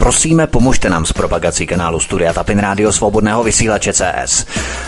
[0.00, 4.46] Prosíme, pomožte nám s propagací kanálu Studia Tapin Rádio Svobodného vysílače CS.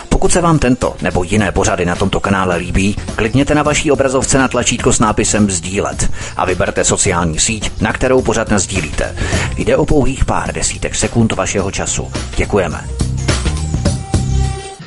[0.09, 4.39] Pokud se vám tento nebo jiné pořady na tomto kanále líbí, klikněte na vaší obrazovce
[4.39, 9.17] na tlačítko s nápisem Sdílet a vyberte sociální síť, na kterou pořád sdílíte.
[9.57, 12.13] Jde o pouhých pár desítek sekund vašeho času.
[12.37, 12.85] Děkujeme.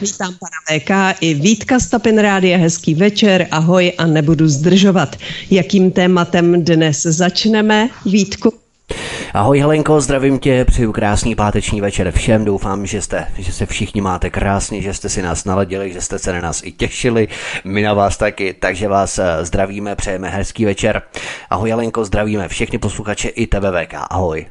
[0.02, 2.58] Vítám pana VK i Vítka z Tapin Rádia.
[2.58, 5.16] Hezký večer, ahoj a nebudu zdržovat.
[5.52, 8.65] Jakým tématem dnes začneme, Vítku?
[9.36, 14.02] Ahoj Helenko, zdravím tě, přeju krásný páteční večer všem, doufám, že, jste, že se všichni
[14.02, 17.28] máte krásně, že jste si nás naladili, že jste se na nás i těšili,
[17.64, 21.02] my na vás taky, takže vás eh, zdravíme, přejeme hezký večer.
[21.50, 24.46] Ahoj Helenko, zdravíme všechny posluchače i TVVK, ahoj.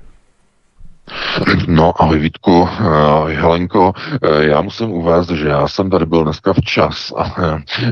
[1.67, 3.93] No, ahoj Vítku, ahoj Helenko.
[4.39, 7.35] Já musím uvést, že já jsem tady byl dneska včas a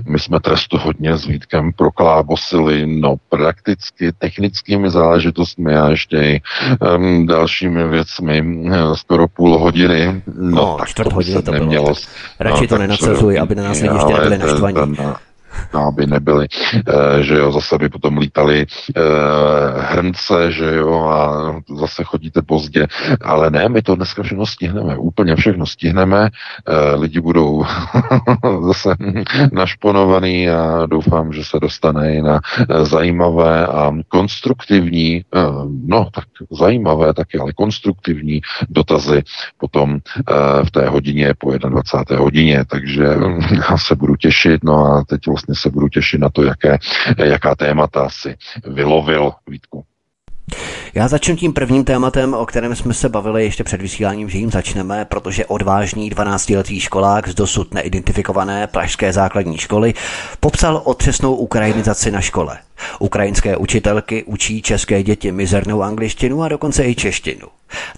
[0.06, 6.40] my jsme trestu hodně s Vítkem proklábosili, no prakticky technickými záležitostmi a ještě i
[6.96, 8.44] um, dalšími věcmi
[8.94, 10.22] skoro půl hodiny.
[10.36, 11.64] No, no tak čtvrt hodiny to bylo.
[11.64, 11.94] Nemělo,
[12.40, 14.74] Radši no, to nenacezuj, aby na nás lidi ještě nebyli naštvaní.
[14.74, 15.16] Ten, No,
[15.72, 18.66] aby nebyli, e, že jo, zase by potom lítali e,
[19.76, 22.86] hrnce, že jo, a zase chodíte pozdě,
[23.20, 26.30] ale ne, my to dneska všechno stihneme, úplně všechno stihneme,
[26.66, 27.64] e, lidi budou
[28.66, 28.94] zase
[29.52, 32.40] našponovaný a doufám, že se dostane i na
[32.82, 35.24] zajímavé a konstruktivní,
[35.86, 39.22] no tak zajímavé taky, ale konstruktivní dotazy
[39.58, 39.98] potom
[40.64, 42.24] v té hodině po 21.
[42.24, 43.04] hodině, takže
[43.70, 46.78] já se budu těšit, no a teď vlastně vlastně se budu těšit na to, jaké,
[47.24, 49.84] jaká témata si vylovil Vítku.
[50.94, 54.50] Já začnu tím prvním tématem, o kterém jsme se bavili ještě před vysíláním, že jim
[54.50, 59.94] začneme, protože odvážný 12-letý školák z dosud neidentifikované pražské základní školy
[60.40, 62.58] popsal otřesnou ukrajinizaci na škole.
[62.98, 67.46] Ukrajinské učitelky učí české děti mizernou angličtinu a dokonce i češtinu.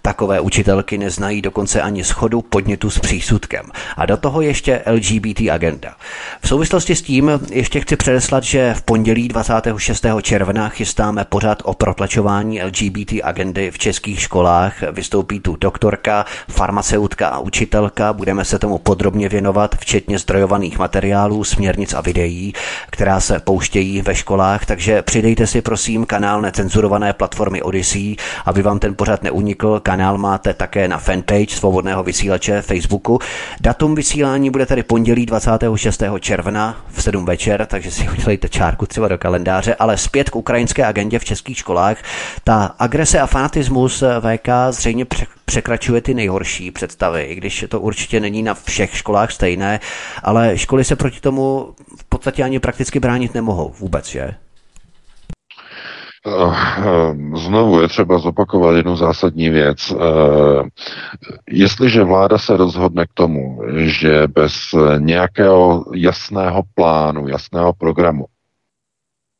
[0.02, 3.66] Takové učitelky neznají dokonce ani schodu podnětu s přísudkem.
[3.96, 5.94] A do toho ještě LGBT agenda.
[6.40, 10.06] V souvislosti s tím ještě chci předeslat, že v pondělí 26.
[10.22, 14.82] června chystáme pořád o protlačování LGBT agendy v českých školách.
[14.92, 18.12] Vystoupí tu doktorka, farmaceutka a učitelka.
[18.12, 22.54] Budeme se tomu podrobně věnovat, včetně zdrojovaných materiálů, směrnic a videí,
[22.90, 24.66] která se pouštějí ve školách.
[24.74, 30.54] Takže přidejte si prosím kanál necenzurované platformy Odyssey, aby vám ten pořad neunikl kanál máte
[30.54, 33.18] také na fanpage svobodného vysílače Facebooku.
[33.60, 36.02] Datum vysílání bude tady pondělí 26.
[36.20, 40.84] června v 7 večer, takže si udělejte čárku třeba do kalendáře, ale zpět k ukrajinské
[40.84, 41.96] agendě v českých školách.
[42.44, 45.06] Ta agrese a fanatismus VK zřejmě
[45.44, 49.80] překračuje ty nejhorší představy, i když to určitě není na všech školách stejné,
[50.22, 54.34] ale školy se proti tomu v podstatě ani prakticky bránit nemohou vůbec, že?
[56.26, 59.92] Eh, znovu je třeba zopakovat jednu zásadní věc.
[59.92, 59.96] Eh,
[61.50, 64.54] jestliže vláda se rozhodne k tomu, že bez
[64.98, 68.24] nějakého jasného plánu, jasného programu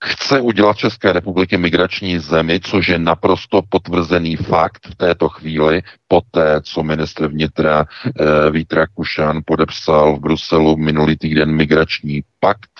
[0.05, 6.61] chce udělat České republiky migrační zemi, což je naprosto potvrzený fakt v této chvíli, poté,
[6.63, 12.71] co ministr vnitra eh, Vítra Kušan podepsal v Bruselu minulý týden migrační pakt,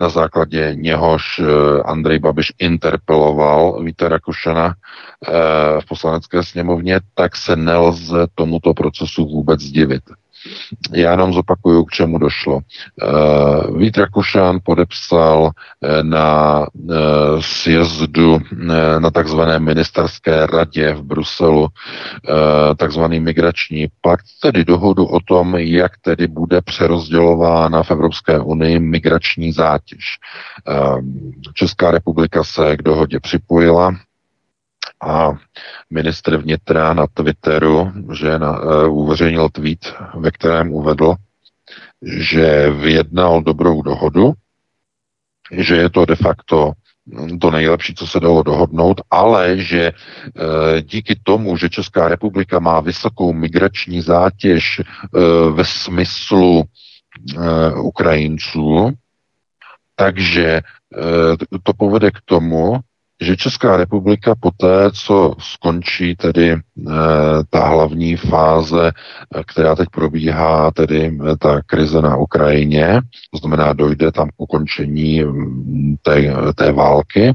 [0.00, 5.32] na základě něhož eh, Andrej Babiš interpeloval Víta Rakušana eh,
[5.80, 10.02] v poslanecké sněmovně, tak se nelze tomuto procesu vůbec divit.
[10.92, 12.56] Já jenom zopakuju, k čemu došlo.
[12.56, 15.50] Uh, Vít Rakušan podepsal uh,
[16.02, 16.96] na uh,
[17.40, 18.38] sjezdu
[18.98, 21.68] na takzvané ministerské radě v Bruselu
[22.76, 29.52] takzvaný migrační pakt, tedy dohodu o tom, jak tedy bude přerozdělována v Evropské unii migrační
[29.52, 30.04] zátěž.
[31.54, 33.96] Česká republika se k dohodě připojila,
[35.02, 35.32] a
[35.90, 41.14] ministr vnitra na Twitteru, že na, uh, uveřejnil tweet, ve kterém uvedl,
[42.02, 44.32] že vyjednal dobrou dohodu,
[45.52, 46.72] že je to de facto
[47.40, 49.92] to nejlepší, co se dalo dohodnout, ale že e,
[50.82, 54.84] díky tomu, že Česká republika má vysokou migrační zátěž e,
[55.50, 58.92] ve smyslu e, Ukrajinců,
[59.96, 60.60] takže
[61.62, 62.80] to povede k tomu,
[63.20, 66.58] že Česká republika poté, co skončí tedy e,
[67.50, 68.92] ta hlavní fáze,
[69.34, 73.00] eh, která teď probíhá, tedy eh, ta krize na Ukrajině,
[73.30, 77.32] to znamená, dojde tam k ukončení mm, té, té války,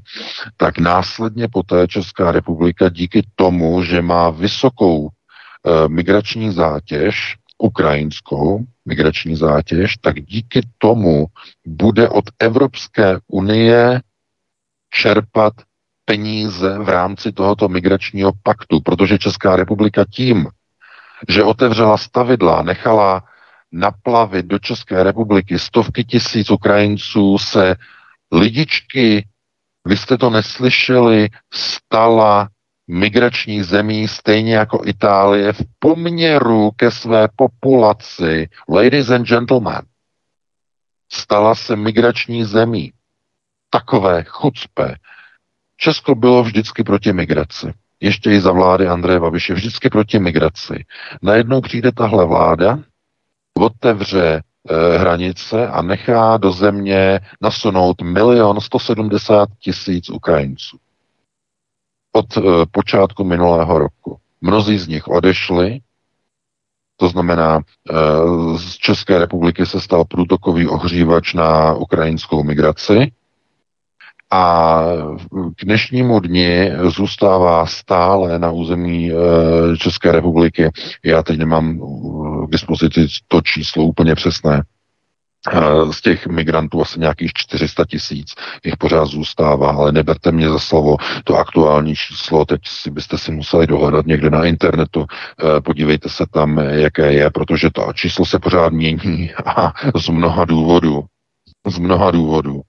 [0.57, 9.35] tak následně poté Česká republika díky tomu, že má vysokou e, migrační zátěž, ukrajinskou migrační
[9.35, 11.25] zátěž, tak díky tomu
[11.67, 14.01] bude od Evropské unie
[14.89, 15.53] čerpat
[16.05, 20.47] peníze v rámci tohoto migračního paktu, protože Česká republika tím,
[21.29, 23.23] že otevřela stavidla, nechala
[23.71, 27.75] naplavit do České republiky stovky tisíc Ukrajinců se
[28.31, 29.27] lidičky,
[29.85, 32.49] vy jste to neslyšeli, stala
[32.87, 38.49] migrační zemí, stejně jako Itálie, v poměru ke své populaci.
[38.69, 39.81] Ladies and gentlemen,
[41.11, 42.93] stala se migrační zemí.
[43.69, 44.95] Takové chucpe.
[45.77, 47.73] Česko bylo vždycky proti migraci.
[47.99, 50.85] Ještě i za vlády Andreje Babiše vždycky proti migraci.
[51.21, 52.79] Najednou přijde tahle vláda,
[53.53, 60.77] otevře e, hranice a nechá do země nasunout milion 170 tisíc Ukrajinců.
[62.11, 62.41] Od e,
[62.71, 64.17] počátku minulého roku.
[64.41, 65.79] Mnozí z nich odešli,
[66.97, 67.93] to znamená, e,
[68.57, 73.11] z České republiky se stal průtokový ohřívač na ukrajinskou migraci,
[74.33, 74.83] a
[75.55, 80.69] k dnešnímu dni zůstává stále na území eh, České republiky.
[81.05, 81.79] Já teď nemám
[82.47, 84.63] k dispozici to číslo úplně přesné.
[85.51, 88.33] Eh, z těch migrantů asi nějakých 400 tisíc
[88.65, 90.97] jich pořád zůstává, ale neberte mě za slovo.
[91.23, 95.05] To aktuální číslo, teď si byste si museli dohledat někde na internetu,
[95.65, 101.03] podívejte se tam, jaké je, protože to číslo se pořád mění a z mnoha důvodů.
[101.67, 102.61] Z mnoha důvodů.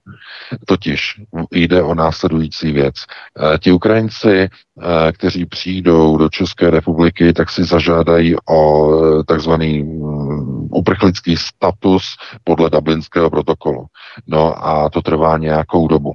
[0.65, 1.21] Totiž
[1.51, 2.95] jde o následující věc.
[2.95, 9.83] Eh, ti Ukrajinci, eh, kteří přijdou do České republiky, tak si zažádají o eh, takzvaný
[9.83, 12.03] mm, uprchlický status
[12.43, 13.85] podle Dublinského protokolu.
[14.27, 16.13] No a to trvá nějakou dobu.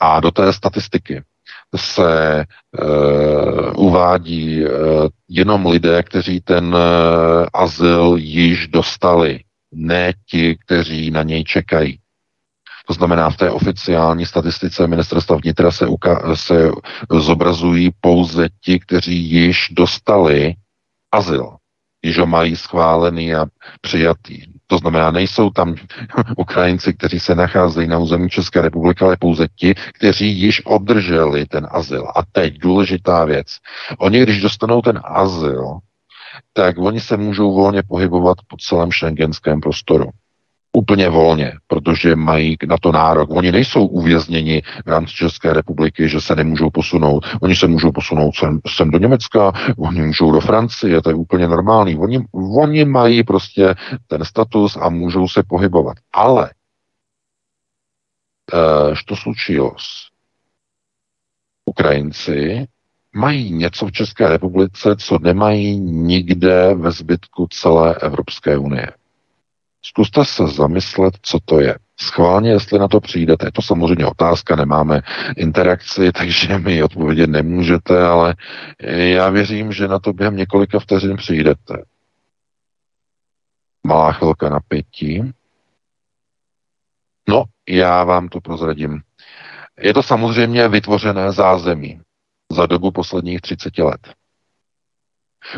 [0.00, 1.22] A do té statistiky
[1.76, 2.44] se
[2.80, 4.70] uh, uvádí uh,
[5.28, 6.80] jenom lidé, kteří ten uh,
[7.54, 9.40] azyl již dostali
[9.72, 11.98] ne ti, kteří na něj čekají.
[12.86, 16.70] To znamená, v té oficiální statistice ministerstva vnitra se, uka- se
[17.10, 20.54] zobrazují pouze ti, kteří již dostali
[21.12, 21.56] azyl,
[22.02, 23.46] již ho mají schválený a
[23.80, 24.42] přijatý.
[24.66, 25.74] To znamená, nejsou tam
[26.36, 31.68] Ukrajinci, kteří se nacházejí na území České republiky, ale pouze ti, kteří již obdrželi ten
[31.70, 32.06] azyl.
[32.16, 33.46] A teď důležitá věc.
[33.98, 35.78] Oni, když dostanou ten azyl,
[36.53, 40.09] tak oni se můžou volně pohybovat po celém šengenském prostoru.
[40.77, 43.29] Úplně volně, protože mají na to nárok.
[43.29, 47.25] Oni nejsou uvězněni v rámci České republiky, že se nemůžou posunout.
[47.41, 51.47] Oni se můžou posunout sem, sem do Německa, oni můžou do Francie, to je úplně
[51.47, 51.97] normální.
[51.97, 52.25] Oni,
[52.57, 53.75] oni mají prostě
[54.07, 55.97] ten status a můžou se pohybovat.
[56.13, 56.51] Ale
[59.05, 60.07] to случилось?
[61.65, 62.65] Ukrajinci
[63.14, 68.86] mají něco v České republice, co nemají nikde ve zbytku celé Evropské unie.
[69.82, 71.78] Zkuste se zamyslet, co to je.
[72.00, 73.46] Schválně, jestli na to přijdete.
[73.46, 75.02] Je to samozřejmě otázka, nemáme
[75.36, 78.34] interakci, takže mi odpovědět nemůžete, ale
[78.88, 81.84] já věřím, že na to během několika vteřin přijdete.
[83.86, 85.32] Malá chvilka napětí.
[87.28, 89.00] No, já vám to prozradím.
[89.80, 92.00] Je to samozřejmě vytvořené zázemí
[92.60, 94.00] za dobu posledních 30 let.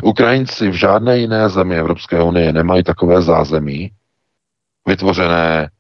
[0.03, 3.91] Ukrajinci v žádné jiné zemi Evropské unie nemají takové zázemí,
[4.87, 5.71] vytvořené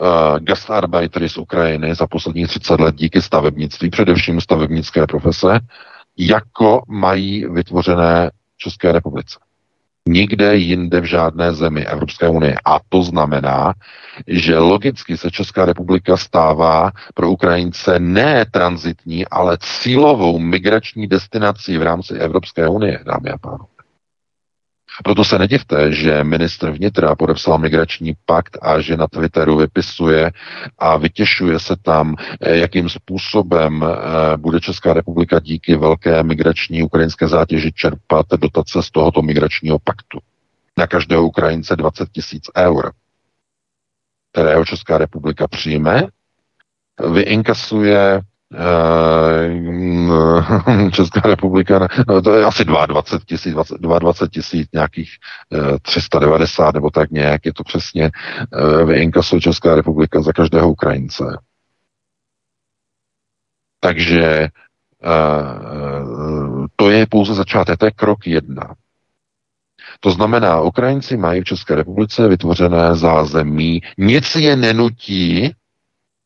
[0.00, 5.60] uh, gastarbeitery z Ukrajiny za posledních 30 let díky stavebnictví, především stavebnické profese,
[6.18, 9.38] jako mají vytvořené České republice
[10.08, 12.54] nikde jinde v žádné zemi Evropské unie.
[12.64, 13.74] A to znamená,
[14.26, 21.82] že logicky se Česká republika stává pro Ukrajince ne transitní, ale cílovou migrační destinací v
[21.82, 23.71] rámci Evropské unie, dámy a pánové.
[25.04, 30.32] Proto se nedivte, že ministr vnitra podepsal migrační pakt a že na Twitteru vypisuje
[30.78, 37.28] a vytěšuje se tam, eh, jakým způsobem eh, bude Česká republika díky velké migrační ukrajinské
[37.28, 40.18] zátěži čerpat dotace z tohoto migračního paktu.
[40.78, 42.92] Na každého Ukrajince 20 tisíc eur,
[44.32, 46.06] kterého Česká republika přijme,
[47.12, 48.20] vyinkasuje
[50.92, 55.10] Česká republika, no to je asi 22 tisíc, 22 tisíc, nějakých
[55.82, 61.24] 390 eh, nebo tak nějak, je to přesně eh, vyinkaso Česká republika za každého Ukrajince.
[63.80, 64.48] Takže
[66.76, 68.74] to je pouze začátek, to je krok jedna.
[70.00, 75.54] To znamená, Ukrajinci mají v České republice vytvořené zázemí, nic je nenutí,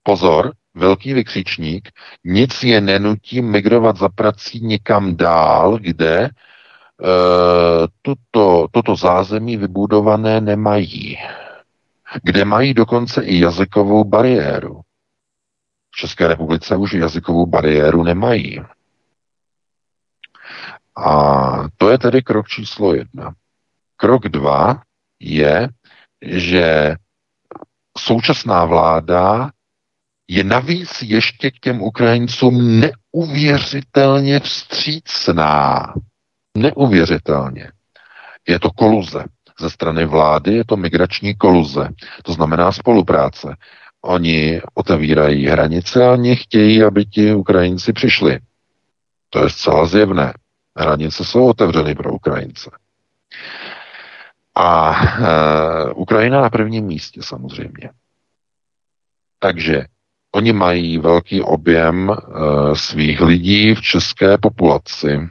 [0.02, 1.88] pozor, velký vykřičník,
[2.24, 6.30] nic je nenutí migrovat za prací někam dál, kde e,
[8.02, 11.18] tuto, toto zázemí vybudované nemají.
[12.22, 14.80] Kde mají dokonce i jazykovou bariéru.
[15.90, 18.60] V České republice už jazykovou bariéru nemají.
[20.96, 23.34] A to je tedy krok číslo jedna.
[23.96, 24.82] Krok dva
[25.20, 25.68] je,
[26.22, 26.94] že
[27.98, 29.50] současná vláda
[30.28, 35.94] je navíc ještě k těm Ukrajincům neuvěřitelně vstřícná.
[36.58, 37.72] Neuvěřitelně.
[38.48, 39.24] Je to koluze.
[39.60, 41.88] Ze strany vlády je to migrační koluze.
[42.22, 43.56] To znamená spolupráce.
[44.02, 48.38] Oni otevírají hranice a oni chtějí, aby ti Ukrajinci přišli.
[49.30, 50.32] To je zcela zjevné.
[50.76, 52.70] Hranice jsou otevřeny pro Ukrajince.
[54.54, 57.90] A e, Ukrajina na prvním místě samozřejmě.
[59.38, 59.84] Takže
[60.36, 62.16] oni mají velký objem e,
[62.76, 65.28] svých lidí v české populaci.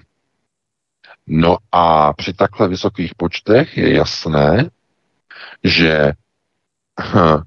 [1.27, 4.69] No a při takhle vysokých počtech je jasné,
[5.63, 6.11] že
[7.01, 7.41] hm,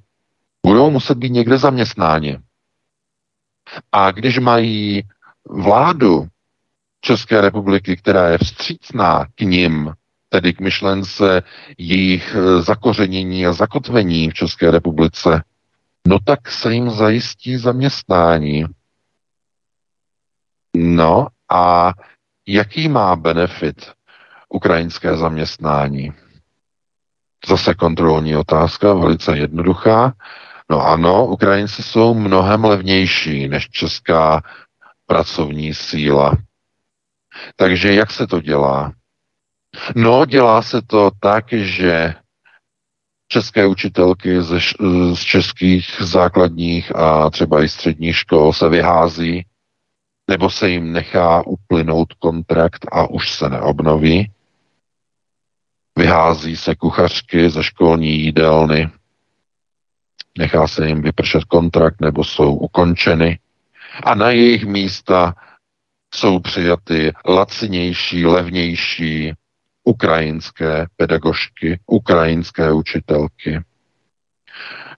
[0.66, 2.38] budou muset být někde zaměstnáni.
[3.92, 5.02] A když mají
[5.48, 6.26] vládu
[7.00, 9.92] České republiky, která je vstřícná k ním,
[10.28, 11.42] tedy k myšlence
[11.78, 15.42] jejich eh, zakořenění a zakotvení v České republice,
[16.08, 18.64] no tak se jim zajistí zaměstnání.
[20.76, 21.92] No a
[22.46, 23.92] jaký má benefit
[24.48, 26.12] ukrajinské zaměstnání?
[27.48, 30.12] Zase kontrolní otázka, velice jednoduchá.
[30.70, 34.42] No ano, Ukrajinci jsou mnohem levnější než česká
[35.06, 36.32] pracovní síla.
[37.56, 38.92] Takže jak se to dělá?
[39.94, 42.14] No, dělá se to tak, že
[43.28, 44.58] české učitelky ze,
[45.14, 49.46] z českých základních a třeba i středních škol se vyhází,
[50.28, 54.30] nebo se jim nechá uplynout kontrakt a už se neobnoví.
[55.98, 58.90] Vyhází se kuchařky ze školní jídelny,
[60.38, 63.38] nechá se jim vypršet kontrakt nebo jsou ukončeny
[64.02, 65.34] a na jejich místa
[66.14, 69.32] jsou přijaty lacinější, levnější
[69.88, 73.60] ukrajinské pedagožky, ukrajinské učitelky.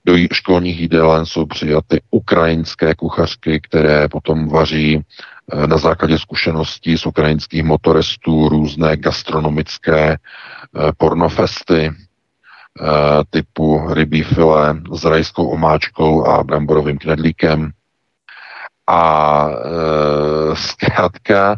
[0.05, 7.07] Do školních jídelen jsou přijaty ukrajinské kuchařky, které potom vaří eh, na základě zkušeností z
[7.07, 10.19] ukrajinských motoristů různé gastronomické eh,
[10.97, 11.95] pornofesty eh,
[13.31, 17.71] typu rybí file s rajskou omáčkou a bramborovým knedlíkem.
[18.91, 21.57] A e, zkrátka,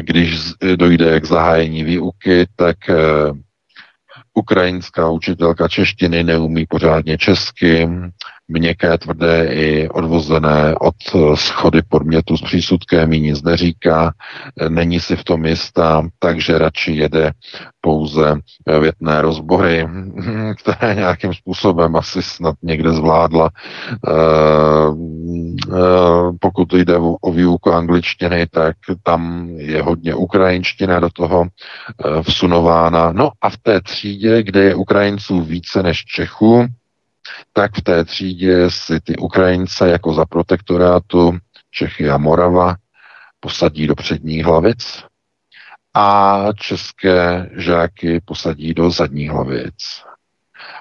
[0.00, 0.38] když
[0.76, 2.94] dojde k zahájení výuky, tak e,
[4.34, 7.88] ukrajinská učitelka češtiny neumí pořádně česky,
[8.48, 10.94] měkké, tvrdé i odvozené od
[11.34, 14.12] schody podmětu s přísudkem jí nic neříká,
[14.68, 17.32] není si v tom jistá, takže radši jede
[17.80, 18.34] pouze
[18.80, 19.88] větné rozbory,
[20.62, 23.50] které nějakým způsobem asi snad někde zvládla.
[24.08, 24.12] Eh,
[25.72, 33.12] eh, pokud jde o výuku angličtiny, tak tam je hodně ukrajinština do toho eh, vsunována.
[33.12, 36.66] No a v té třídě, kde je Ukrajinců více než Čechů,
[37.58, 41.38] tak v té třídě si ty Ukrajince jako za protektorátu
[41.70, 42.76] Čechy a Morava
[43.40, 45.04] posadí do předních hlavic
[45.94, 49.74] a české žáky posadí do zadních hlavic.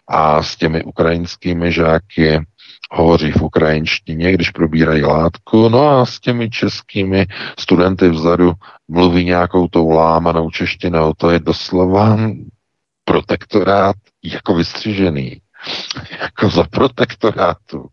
[0.08, 2.46] A s těmi ukrajinskými žáky
[2.92, 7.26] hovoří v ukrajinštině, když probírají látku, no a s těmi českými
[7.60, 8.54] studenty vzadu
[8.88, 11.14] mluví nějakou tou lámanou češtinou.
[11.18, 12.18] To je doslova
[13.06, 15.42] protektorát jako vystřižený
[16.22, 17.86] jako za protektorátu.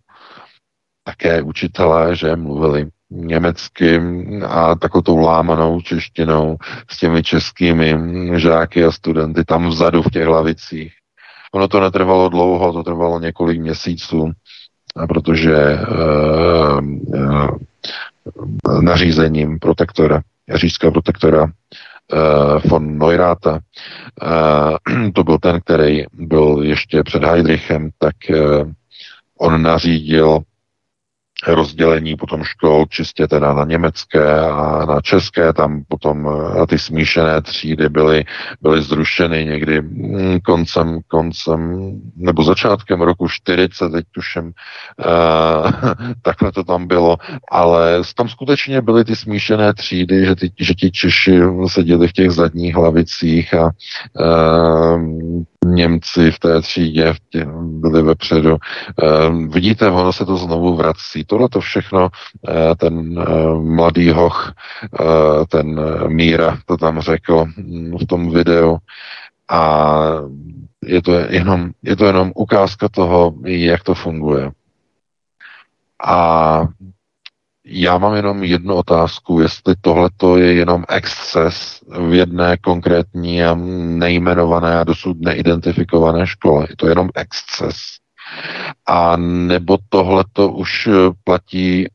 [1.04, 4.00] Také učitelé, že mluvili německy
[4.46, 6.56] a takovou lámanou češtinou
[6.90, 7.96] s těmi českými
[8.40, 10.92] žáky a studenty tam vzadu v těch lavicích.
[11.54, 14.32] Ono to netrvalo dlouho, to trvalo několik měsíců,
[15.08, 15.78] protože e,
[17.14, 17.48] e,
[18.82, 20.22] nařízením protektora,
[20.54, 21.46] říšského protektora
[22.12, 23.60] uh, von Neurata,
[24.22, 28.70] uh, to byl ten, který byl ještě před Heidrichem, tak uh,
[29.38, 30.42] on nařídil
[31.46, 36.28] rozdělení potom škol čistě teda na německé a na české, tam potom
[36.62, 38.24] a ty smíšené třídy byly,
[38.60, 44.52] byly zrušeny někdy mm, koncem, koncem nebo začátkem roku 40, teď tuším, uh,
[46.22, 47.16] takhle to tam bylo,
[47.50, 52.30] ale tam skutečně byly ty smíšené třídy, že, ty, že ti Češi seděli v těch
[52.30, 53.70] zadních hlavicích a
[54.20, 57.14] uh, Němci v té třídě
[57.62, 58.56] byli vepředu.
[58.56, 61.24] Uh, vidíte, ono se to znovu vrací.
[61.24, 64.52] Tohle to všechno uh, ten uh, mladý hoch,
[65.00, 68.76] uh, ten Míra to tam řekl mm, v tom videu
[69.50, 70.00] a
[70.84, 74.50] je to jenom, je to jenom ukázka toho, jak to funguje.
[76.04, 76.60] A
[77.66, 83.54] já mám jenom jednu otázku, jestli tohle je jenom exces v jedné konkrétní a
[83.98, 86.66] nejmenované a dosud neidentifikované škole.
[86.70, 87.76] Je to jenom exces.
[88.86, 90.88] A nebo tohle to už
[91.24, 91.88] platí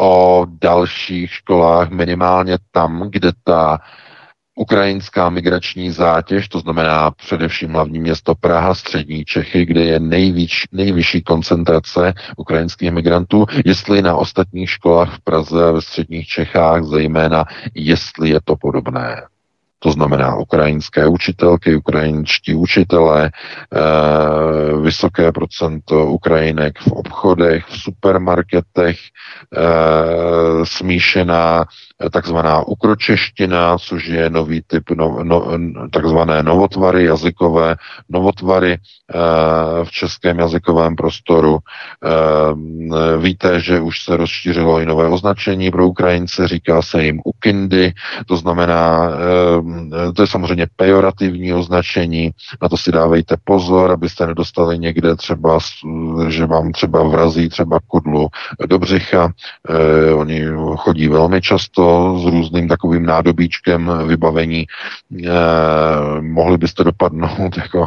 [0.00, 3.78] o dalších školách, minimálně tam, kde ta
[4.56, 11.22] ukrajinská migrační zátěž, to znamená především hlavní město Praha, střední Čechy, kde je nejvíc, nejvyšší
[11.22, 17.44] koncentrace ukrajinských migrantů, jestli na ostatních školách v Praze a ve středních Čechách zejména,
[17.74, 19.22] jestli je to podobné.
[19.84, 30.66] To znamená ukrajinské učitelky, ukrajinští učitelé, eh, vysoké procento Ukrajinek v obchodech, v supermarketech, eh,
[30.66, 31.64] smíšená
[32.12, 35.46] takzvaná ukročeština, což je nový typ no, no,
[35.92, 37.76] takzvané novotvary jazykové,
[38.08, 38.78] novotvary e,
[39.84, 41.58] v českém jazykovém prostoru.
[41.58, 47.92] E, víte, že už se rozšířilo i nové označení pro Ukrajince, říká se jim ukindy,
[48.26, 49.10] to znamená,
[50.16, 52.30] to je samozřejmě pejorativní označení,
[52.62, 55.58] na to si dávejte pozor, abyste nedostali někde třeba,
[56.28, 58.28] že vám třeba vrazí třeba kudlu
[58.66, 59.32] do břicha.
[60.14, 60.44] Oni
[60.76, 61.83] chodí velmi často
[62.18, 64.66] s různým takovým nádobíčkem vybavení.
[65.26, 65.30] Eh,
[66.20, 67.86] mohli byste dopadnout jako,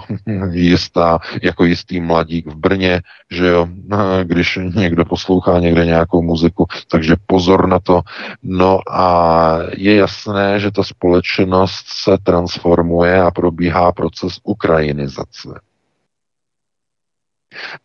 [0.51, 3.01] jistá, jako jistý mladík v Brně,
[3.32, 8.01] že jo, eh, když někdo poslouchá někde nějakou muziku, takže pozor na to.
[8.44, 15.62] No a je jasné, že ta společnost se transformuje a probíhá proces ukrajinizace.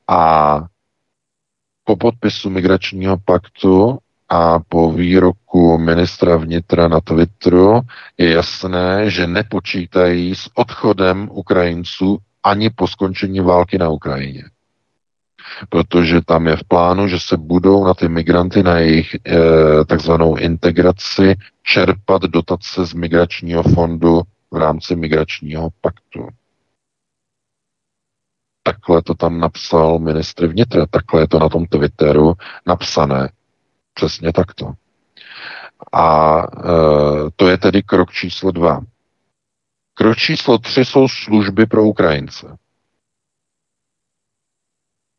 [0.09, 0.61] A
[1.85, 3.99] po podpisu migračního paktu
[4.33, 7.81] a po výroku ministra vnitra na Twitteru
[8.19, 14.45] je jasné, že nepočítají s odchodem Ukrajinců ani po skončení války na Ukrajině.
[15.69, 19.19] Protože tam je v plánu, že se budou na ty migranty, na jejich e,
[19.85, 26.29] takzvanou integraci čerpat dotace z migračního fondu v rámci migračního paktu.
[28.63, 32.33] Takhle to tam napsal ministr vnitra, takhle je to na tom Twitteru
[32.67, 33.29] napsané.
[33.95, 34.73] Přesně takto.
[35.93, 36.71] A e,
[37.37, 38.81] to je tedy krok číslo dva.
[39.95, 42.57] Krok číslo tři jsou služby pro Ukrajince.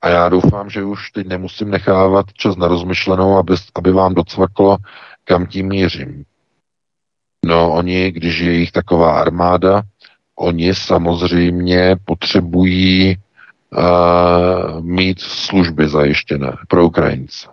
[0.02, 4.78] A já doufám, že už teď nemusím nechávat čas na rozmyšlenou, aby, aby vám docvaklo,
[5.24, 6.26] kam tím mířím.
[7.46, 9.82] No, oni, když je jich taková armáda,
[10.36, 17.48] oni samozřejmě potřebují uh, mít služby zajištěné pro Ukrajince.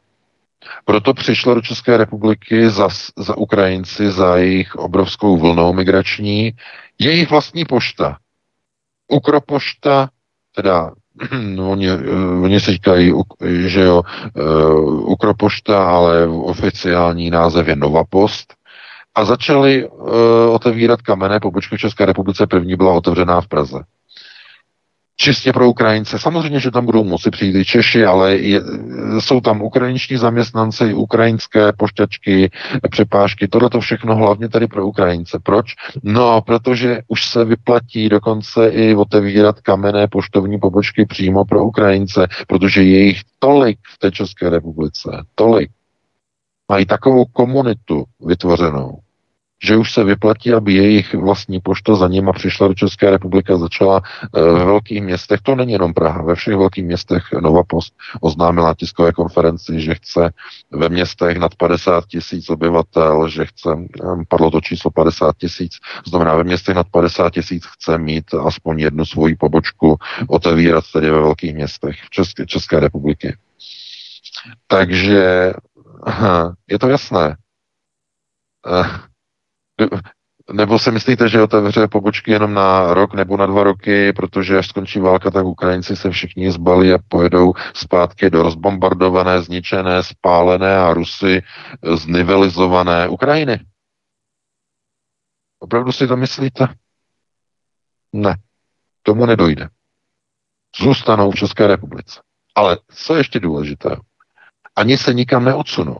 [0.84, 6.52] Proto přišlo do České republiky za, za Ukrajinci, za jejich obrovskou vlnou migrační,
[6.98, 8.16] jejich vlastní pošta.
[9.08, 10.08] Ukropošta,
[10.54, 10.90] teda
[11.40, 11.88] no, oni,
[12.42, 13.12] oni se říkají,
[13.66, 14.02] že jo,
[14.36, 18.54] uh, Ukropošta, ale oficiální název je Novapost.
[19.14, 20.10] A začali uh,
[20.50, 22.46] otevírat kamenné pobočky v České republice.
[22.46, 23.84] První byla otevřená v Praze
[25.20, 26.18] čistě pro Ukrajince.
[26.18, 28.60] Samozřejmě, že tam budou moci přijít i Češi, ale je,
[29.18, 32.50] jsou tam ukrajinští zaměstnanci, ukrajinské pošťačky,
[32.90, 35.38] přepážky, tohle to všechno hlavně tady pro Ukrajince.
[35.42, 35.66] Proč?
[36.02, 42.82] No, protože už se vyplatí dokonce i otevírat kamenné poštovní pobočky přímo pro Ukrajince, protože
[42.82, 45.70] je jich tolik v té České republice, tolik.
[46.68, 48.98] Mají takovou komunitu vytvořenou,
[49.62, 53.58] že už se vyplatí, aby jejich vlastní pošta za nima přišla do České republiky a
[53.58, 57.94] začala eh, ve velkých městech, to není jenom Praha, ve všech velkých městech Nova Post
[58.20, 60.30] oznámila tiskové konferenci, že chce
[60.70, 63.70] ve městech nad 50 tisíc obyvatel, že chce,
[64.04, 65.72] eh, padlo to číslo 50 tisíc,
[66.06, 69.96] znamená ve městech nad 50 tisíc chce mít aspoň jednu svoji pobočku,
[70.28, 73.36] otevírat tedy ve velkých městech v České, České republiky.
[74.66, 75.52] Takže
[76.68, 77.36] je to jasné.
[80.52, 84.68] Nebo si myslíte, že otevře pobočky jenom na rok nebo na dva roky, protože až
[84.68, 90.94] skončí válka, tak Ukrajinci se všichni zbalí a pojedou zpátky do rozbombardované, zničené, spálené a
[90.94, 91.42] Rusy
[91.96, 93.60] znivelizované Ukrajiny?
[95.58, 96.68] Opravdu si to myslíte?
[98.12, 98.34] Ne,
[99.02, 99.68] tomu nedojde.
[100.80, 102.20] Zůstanou v České republice.
[102.54, 103.96] Ale co je ještě důležité?
[104.76, 105.96] Ani se nikam neodsunou.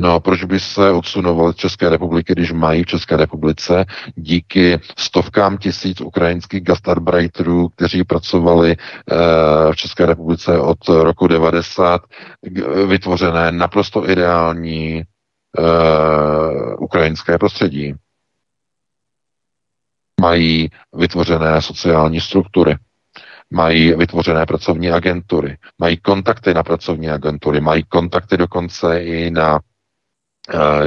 [0.00, 3.84] No a proč by se odsunovali z České republiky, když mají v České republice
[4.14, 9.14] díky stovkám tisíc ukrajinských gastarbeiterů, kteří pracovali eh,
[9.72, 12.02] v České republice od roku 90,
[12.86, 15.62] vytvořené naprosto ideální eh,
[16.78, 17.94] ukrajinské prostředí.
[20.20, 22.76] Mají vytvořené sociální struktury,
[23.50, 29.67] mají vytvořené pracovní agentury, mají kontakty na pracovní agentury, mají kontakty dokonce i na Eh,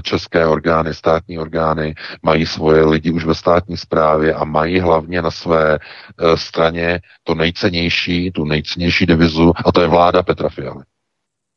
[0.02, 5.32] české orgány, státní orgány mají svoje lidi už ve státní správě a mají hlavně na
[5.32, 10.84] své eh, straně to nejcennější, tu nejcennější divizu a to je vláda Petra Fialy.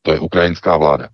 [0.02, 1.08] To je ukrajinská vláda,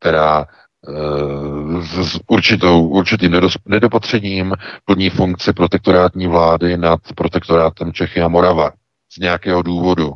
[0.00, 0.46] která
[0.88, 8.72] eh, s určitou, určitým nedopatřením plní funkci protektorátní vlády nad protektorátem Čechy a Morava
[9.12, 10.14] z nějakého důvodu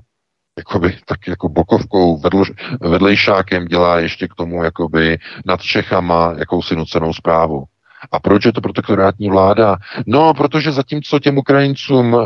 [0.59, 2.45] jakoby, tak jako bokovkou vedl,
[2.81, 7.65] vedlejšákem dělá ještě k tomu jakoby nad Čechama jakousi nucenou zprávu.
[8.13, 9.77] A proč je to protektorátní vláda?
[10.07, 12.25] No, protože zatímco těm Ukrajincům e,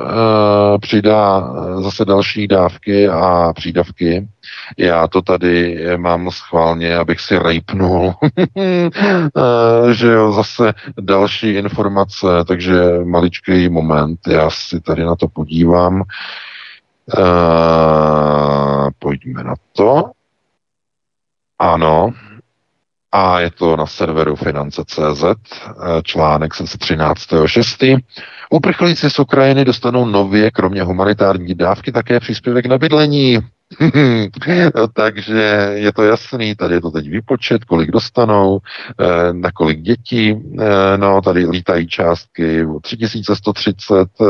[0.79, 4.29] přidá eh, zase další dávky a přídavky,
[4.79, 8.14] já to tady mám schválně, abych si rejpnul,
[8.59, 8.91] e,
[9.95, 16.03] že jo, zase další informace, takže maličký moment, já si tady na to podívám.
[17.16, 20.11] Uh, pojďme na to.
[21.59, 22.12] Ano.
[23.12, 25.35] A je to na serveru finance.cz, eh,
[26.03, 27.99] článek z 13.6.
[28.51, 33.38] Uprchlíci z Ukrajiny dostanou nově, kromě humanitární dávky, také příspěvek na bydlení.
[34.74, 38.59] no, takže je to jasný, tady je to teď výpočet, kolik dostanou,
[39.00, 44.24] eh, na kolik dětí, eh, no tady lítají částky 3130, eh,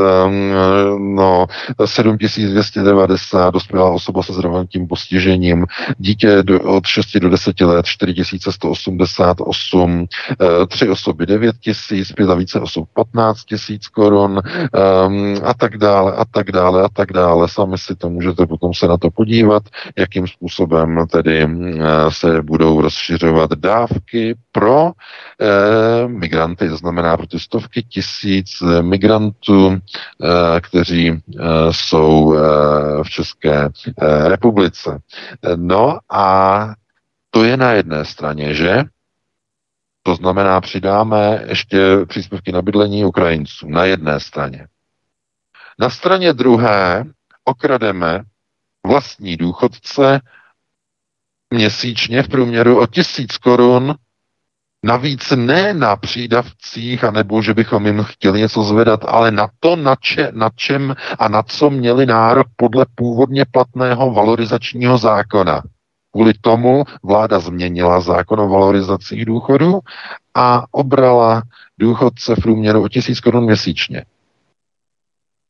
[0.99, 1.47] no
[1.85, 5.65] 7290, dospělá osoba se zdravotním postižením,
[5.97, 10.05] dítě od 6 do 10 let 4188,
[10.67, 14.41] tři osoby 9 tisíc, pět a více osob 15 tisíc korun
[15.43, 17.47] a tak dále, a tak dále, a tak dále.
[17.47, 19.63] Sami si to můžete potom se na to podívat podívat,
[19.97, 21.47] jakým způsobem tedy eh,
[22.09, 24.91] se budou rozšiřovat dávky pro
[25.41, 28.49] eh, migranty, to znamená pro ty stovky tisíc
[28.81, 31.21] migrantů, eh, kteří
[31.71, 32.35] jsou
[33.03, 33.69] v České
[34.27, 34.99] republice.
[35.55, 36.73] No a
[37.31, 38.83] to je na jedné straně, že?
[40.03, 44.67] To znamená, přidáme ještě příspěvky na bydlení Ukrajinců na jedné straně.
[45.79, 47.03] Na straně druhé
[47.45, 48.23] okrademe
[48.87, 50.21] vlastní důchodce
[51.53, 53.95] měsíčně v průměru o tisíc korun
[54.83, 59.95] Navíc ne na přídavcích, anebo že bychom jim chtěli něco zvedat, ale na to, na,
[59.95, 65.61] če, na čem a na co měli nárok podle původně platného valorizačního zákona.
[66.11, 69.79] Kvůli tomu vláda změnila zákon o valorizacích důchodů
[70.35, 71.41] a obrala
[71.77, 74.05] důchodce v průměru o tisíc korun měsíčně.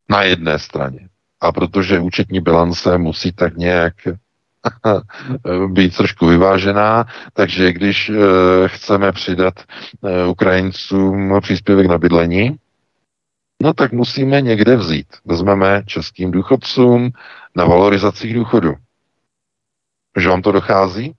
[0.10, 1.09] Na jedné straně.
[1.42, 3.94] A protože účetní bilance musí tak nějak
[5.68, 8.14] být trošku vyvážená, takže když eh,
[8.68, 12.58] chceme přidat eh, Ukrajincům příspěvek na bydlení,
[13.64, 15.08] no tak musíme někde vzít.
[15.26, 17.12] Vezmeme českým důchodcům
[17.56, 18.74] na valorizacích důchodu.
[20.18, 21.16] Že vám to dochází?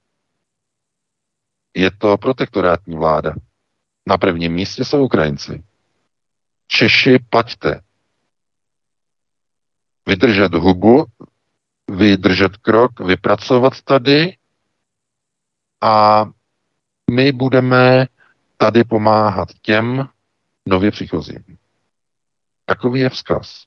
[1.76, 3.35] Je to protektorátní vláda.
[4.09, 5.62] Na prvním místě jsou Ukrajinci.
[6.66, 7.80] Češi, plaťte
[10.11, 11.07] vydržet hubu,
[11.90, 14.37] vydržet krok, vypracovat tady
[15.81, 16.25] a
[17.11, 18.07] my budeme
[18.57, 20.09] tady pomáhat těm
[20.68, 21.44] nově příchozím.
[22.64, 23.64] Takový je vzkaz.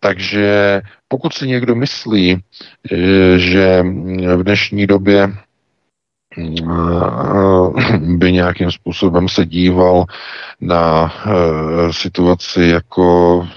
[0.00, 2.44] Takže pokud si někdo myslí,
[2.92, 3.82] eh, že
[4.36, 5.28] v dnešní době
[8.00, 10.04] by nějakým způsobem se díval
[10.60, 13.48] na uh, situaci jako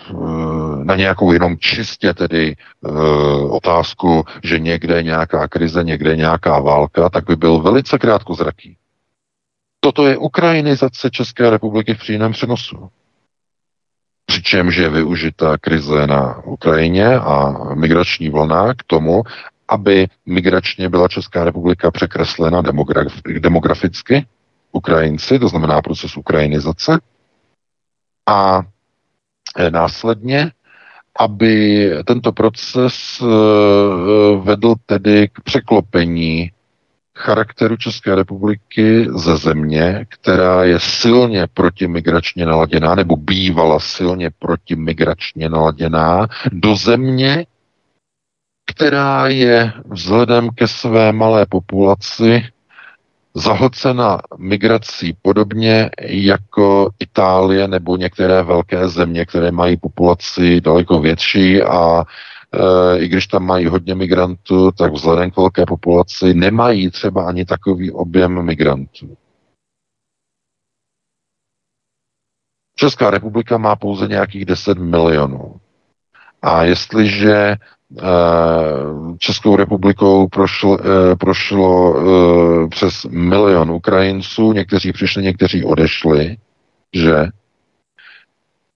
[0.84, 2.56] na nějakou jenom čistě tedy
[3.50, 8.78] otázku, že někde je nějaká krize, někde je nějaká válka, tak by byl velice krátkozraký.
[9.80, 12.90] Toto je ukrajinizace České republiky v přímém přenosu.
[14.26, 19.24] Přičemž je využita krize na Ukrajině a migrační vlna k tomu,
[19.70, 24.26] aby migračně byla Česká republika překreslena demograf- demograficky,
[24.72, 27.00] Ukrajinci, to znamená proces ukrajinizace,
[28.30, 28.62] a
[29.58, 30.52] e, následně,
[31.20, 33.26] aby tento proces e,
[34.38, 36.52] vedl tedy k překlopení
[37.16, 46.28] charakteru České republiky ze země, která je silně protimigračně naladěná, nebo bývala silně protimigračně naladěná,
[46.52, 47.46] do země,
[48.70, 52.44] která je vzhledem ke své malé populaci
[53.34, 62.04] zahlcena migrací podobně jako Itálie nebo některé velké země, které mají populaci daleko větší a
[62.54, 67.46] e, i když tam mají hodně migrantů, tak vzhledem k velké populaci nemají třeba ani
[67.46, 69.18] takový objem migrantů.
[72.76, 75.56] Česká republika má pouze nějakých 10 milionů.
[76.42, 77.56] A jestliže
[79.18, 80.78] Českou republikou prošlo,
[81.20, 81.96] prošlo
[82.70, 86.38] přes milion Ukrajinců, někteří přišli, někteří odešli,
[86.94, 87.26] že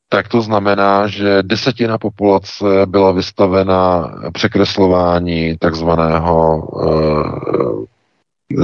[0.09, 6.67] tak to znamená, že desetina populace byla vystavena překreslování takzvaného,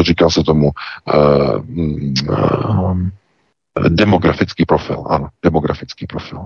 [0.01, 0.71] říká se tomu,
[3.89, 5.03] demografický profil.
[5.09, 6.39] Ano, demografický profil.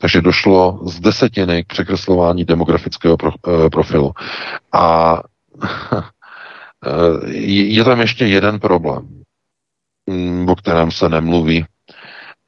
[0.00, 4.12] Takže došlo z desetiny k překreslování demografického uh, profilu.
[4.72, 6.02] A uh,
[7.32, 9.22] je tam ještě jeden problém,
[10.06, 11.64] mm, o kterém se nemluví.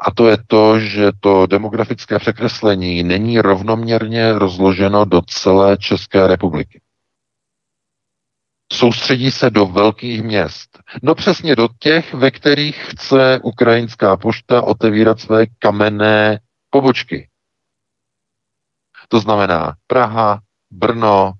[0.01, 6.81] A to je to, že to demografické překreslení není rovnoměrně rozloženo do celé České republiky.
[8.73, 10.79] Soustředí se do velkých měst.
[11.03, 16.39] No přesně do těch, ve kterých chce ukrajinská pošta otevírat své kamenné
[16.71, 17.30] pobočky.
[19.12, 21.33] To znamená Praha, Brno,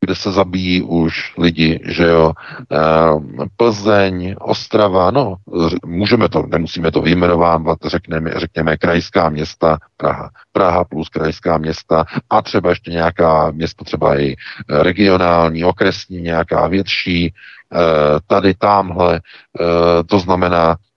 [0.00, 2.32] kde se zabíjí už lidi, že jo,
[2.70, 5.36] ehm, Plzeň, Ostrava, no,
[5.84, 12.42] můžeme to, nemusíme to vyjmenovávat, řekneme, řekněme krajská města, Praha, Praha plus krajská města a
[12.42, 14.36] třeba ještě nějaká město třeba i
[14.68, 17.34] regionální, okresní, nějaká větší,
[17.74, 17.78] eh,
[18.26, 19.20] tady, tamhle,
[19.60, 20.89] eh, to znamená Eh,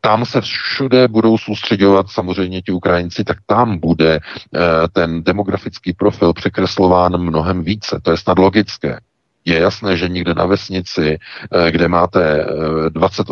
[0.00, 4.60] tam se všude budou soustředovat samozřejmě ti Ukrajinci, tak tam bude eh,
[4.92, 8.00] ten demografický profil překreslován mnohem více.
[8.02, 9.00] To je snad logické.
[9.44, 11.18] Je jasné, že někde na vesnici,
[11.52, 12.46] eh, kde máte
[12.88, 13.26] 20,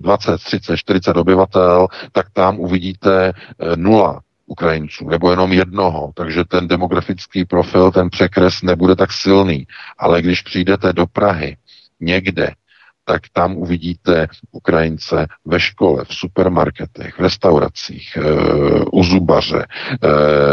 [0.00, 3.32] 20 30, 40 obyvatel, tak tam uvidíte
[3.76, 9.66] nula Ukrajinců, nebo jenom jednoho, takže ten demografický profil, ten překres nebude tak silný.
[9.98, 11.56] Ale když přijdete do Prahy,
[12.00, 12.50] někde,
[13.08, 20.08] tak tam uvidíte Ukrajince ve škole, v supermarketech, v restauracích, eh, u zubaře, eh,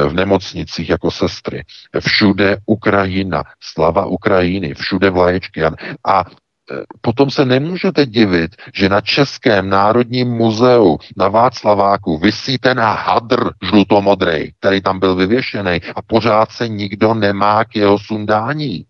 [0.08, 1.64] v nemocnicích jako sestry.
[2.00, 5.64] Všude Ukrajina, slava Ukrajiny, všude vlaječky.
[5.64, 12.80] A eh, Potom se nemůžete divit, že na Českém národním muzeu na Václaváku vysí ten
[12.80, 18.86] hadr žlutomodrej, který tam byl vyvěšený a pořád se nikdo nemá k jeho sundání.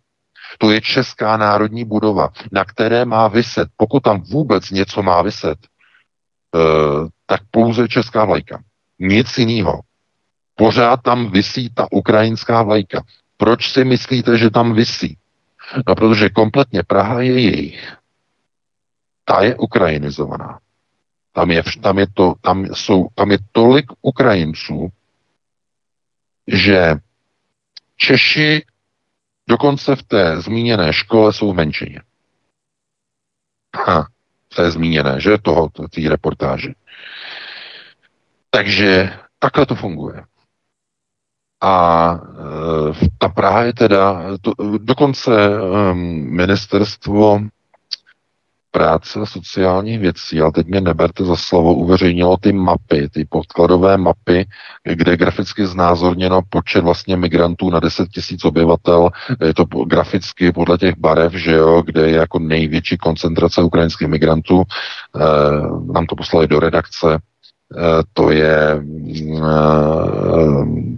[0.57, 5.57] To je Česká národní budova, na které má vyset, pokud tam vůbec něco má vyset,
[6.55, 6.59] eh,
[7.25, 8.63] tak pouze česká vlajka.
[8.99, 9.81] Nic jiného.
[10.55, 13.03] Pořád tam vysí ta ukrajinská vlajka.
[13.37, 15.17] Proč si myslíte, že tam vysí?
[15.87, 17.93] No, protože kompletně Praha je jejich.
[19.25, 20.59] Ta je ukrajinizovaná.
[21.33, 24.89] Tam je, tam je, to, tam jsou, tam je tolik Ukrajinců,
[26.47, 26.95] že
[27.97, 28.63] Češi
[29.49, 32.01] Dokonce v té zmíněné škole jsou v menšině.
[33.75, 34.07] Ha,
[34.51, 35.37] v té zmíněné, že?
[35.37, 36.69] Toho, té reportáže.
[38.49, 40.23] Takže takhle to funguje.
[41.61, 45.93] A e, ta Praha je teda, to, dokonce e,
[46.29, 47.39] ministerstvo
[48.75, 53.97] práce a sociálních věcí, ale teď mě neberte za slovo, uveřejnilo ty mapy, ty podkladové
[53.97, 54.45] mapy,
[54.83, 59.09] kde graficky znázorněno počet vlastně migrantů na 10 tisíc obyvatel.
[59.45, 64.63] Je to graficky podle těch barev, že jo, kde je jako největší koncentrace ukrajinských migrantů.
[64.63, 65.19] E,
[65.93, 67.19] nám to poslali do redakce
[68.13, 68.81] to je eh,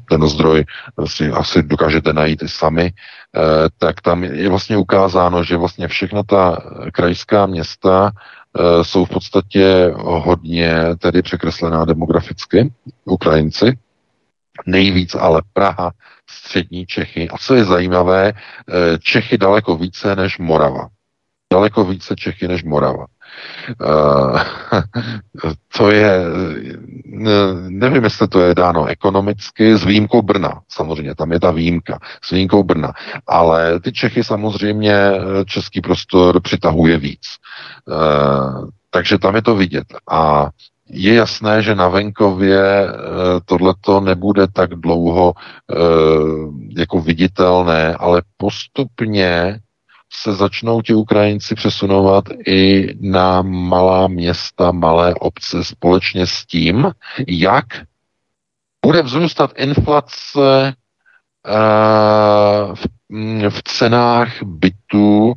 [0.09, 0.65] ten zdroj,
[1.05, 3.41] si asi dokážete najít i sami, eh,
[3.77, 6.57] tak tam je vlastně ukázáno, že vlastně všechna ta
[6.93, 8.11] krajská města
[8.81, 12.73] jsou v podstatě hodně tedy překreslená demograficky,
[13.05, 13.77] Ukrajinci,
[14.65, 15.91] nejvíc ale Praha,
[16.29, 17.29] střední Čechy.
[17.29, 18.33] A co je zajímavé,
[18.99, 20.87] Čechy daleko více než Morava.
[21.53, 23.05] Daleko více Čechy než Morava.
[23.81, 24.41] Uh,
[25.77, 26.21] to je,
[27.69, 32.31] nevím, jestli to je dáno ekonomicky, s výjimkou Brna, samozřejmě, tam je ta výjimka, s
[32.31, 32.93] výjimkou Brna,
[33.27, 37.27] ale ty Čechy samozřejmě, eh, český prostor přitahuje víc.
[37.85, 39.87] Uh, takže tam je to vidět.
[40.11, 40.49] A
[40.89, 42.87] je jasné, že na venkově
[43.45, 45.33] tohleto nebude tak dlouho
[46.77, 49.59] jako viditelné, ale postupně
[50.13, 56.91] se začnou ti Ukrajinci přesunovat i na malá města, malé obce společně s tím,
[57.27, 57.65] jak
[58.85, 60.73] bude vzrůstat inflace
[62.73, 65.33] v, mm, v cenách bytů,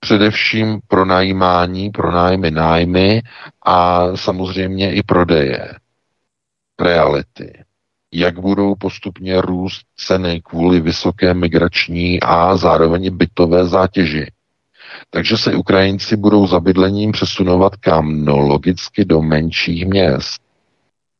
[0.00, 3.22] především pro najímání, pro nájmy, nájmy
[3.66, 5.74] a samozřejmě i prodeje
[6.80, 7.65] reality
[8.12, 14.32] jak budou postupně růst ceny kvůli vysoké migrační a zároveň bytové zátěži.
[15.10, 18.24] Takže se Ukrajinci budou za bydlením přesunovat kam?
[18.24, 20.46] No logicky do menších měst.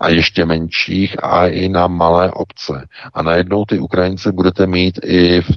[0.00, 2.86] a ještě menších a i na malé obce.
[3.14, 5.50] A najednou ty Ukrajince budete mít i v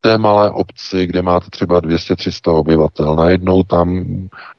[0.00, 4.04] té malé obci, kde máte třeba 200-300 obyvatel, najednou tam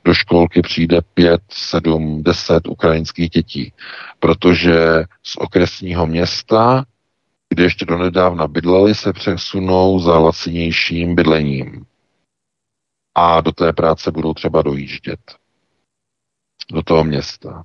[0.06, 3.74] do školky přijde 5, 7, 10 ukrajinských dětí,
[4.20, 6.86] protože z okresního města,
[7.50, 11.86] kde ještě donedávna bydleli, se přesunou za lacinějším bydlením.
[13.16, 15.20] A do té práce budou třeba dojíždět.
[16.72, 17.64] Do toho města.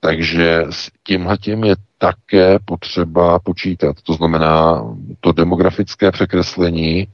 [0.00, 3.96] Takže s tímhletím je také potřeba počítat.
[4.02, 4.84] To znamená,
[5.20, 7.08] to demografické překreslení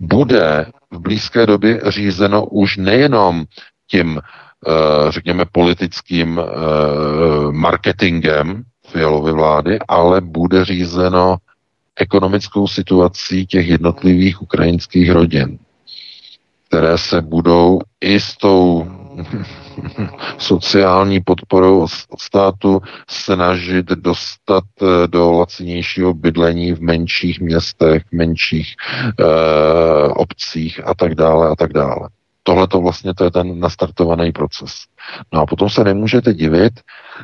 [0.00, 3.44] bude v blízké době řízeno už nejenom
[3.86, 11.36] tím, eh, řekněme, politickým eh, marketingem Fialovy vlády, ale bude řízeno
[11.96, 15.58] ekonomickou situací těch jednotlivých ukrajinských rodin,
[16.68, 18.90] které se budou i s tou
[20.38, 28.74] sociální podporou od státu snažit dostat eh, do lacinějšího bydlení v menších městech, menších
[29.20, 29.24] e,
[30.08, 32.08] obcích a tak dále a tak dále.
[32.42, 34.72] Tohle to vlastně to je ten nastartovaný proces.
[35.32, 36.72] No a potom se nemůžete divit,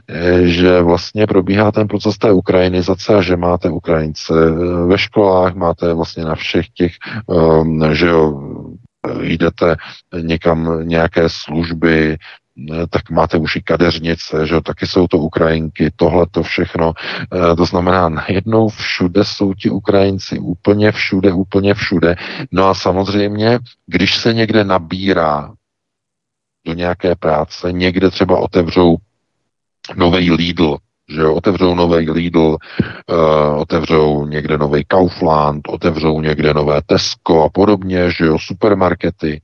[0.08, 4.34] eh, že vlastně probíhá ten proces té ukrajinizace a že máte Ukrajince
[4.86, 6.92] ve školách, máte vlastně na všech těch,
[7.92, 8.40] že jo,
[9.20, 9.76] jdete
[10.20, 12.16] někam nějaké služby,
[12.90, 16.92] tak máte už i kadeřnice, že taky jsou to Ukrajinky, tohle to všechno.
[17.52, 22.16] E, to znamená, najednou všude jsou ti Ukrajinci, úplně všude, úplně všude.
[22.52, 25.52] No a samozřejmě, když se někde nabírá
[26.66, 28.96] do nějaké práce, někde třeba otevřou
[29.96, 30.76] nový Lidl,
[31.08, 32.56] že jo, otevřou nový Lidl,
[33.06, 39.40] uh, otevřou někde nový Kaufland, otevřou někde nové Tesco a podobně, že jo, supermarkety,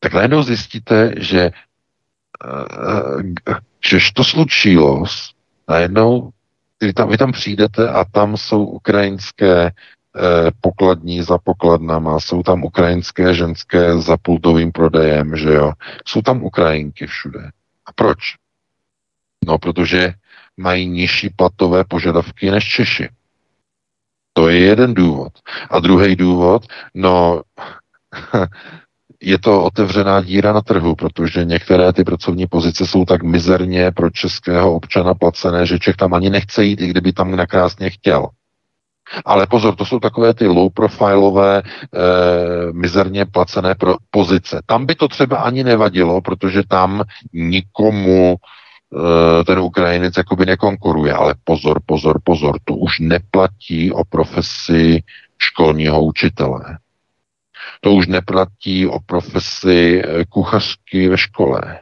[0.00, 1.50] tak najednou zjistíte, že
[2.44, 3.22] uh,
[3.86, 5.04] že to slučilo,
[5.68, 6.30] najednou
[6.80, 9.70] vy tam, vy tam přijdete a tam jsou ukrajinské uh,
[10.60, 15.72] pokladní za pokladnama, jsou tam ukrajinské ženské za pultovým prodejem, že jo.
[16.06, 17.50] Jsou tam Ukrajinky všude.
[17.86, 18.18] A proč?
[19.46, 20.14] No, protože
[20.58, 23.08] mají nižší platové požadavky než Češi.
[24.32, 25.32] To je jeden důvod.
[25.70, 27.42] A druhý důvod, no,
[29.22, 34.10] je to otevřená díra na trhu, protože některé ty pracovní pozice jsou tak mizerně pro
[34.10, 38.26] českého občana placené, že Čech tam ani nechce jít, i kdyby tam nakrásně chtěl.
[39.24, 41.62] Ale pozor, to jsou takové ty low profilové, e,
[42.72, 44.60] mizerně placené pro pozice.
[44.66, 48.67] Tam by to třeba ani nevadilo, protože tam nikomu Eh,
[49.46, 55.02] ten Ukrajinec jakoby nekonkuruje, ale pozor, pozor, pozor, to už neplatí o profesi
[55.38, 56.78] školního učitele.
[57.80, 61.80] To už neplatí o profesi eh, kuchařky ve škole.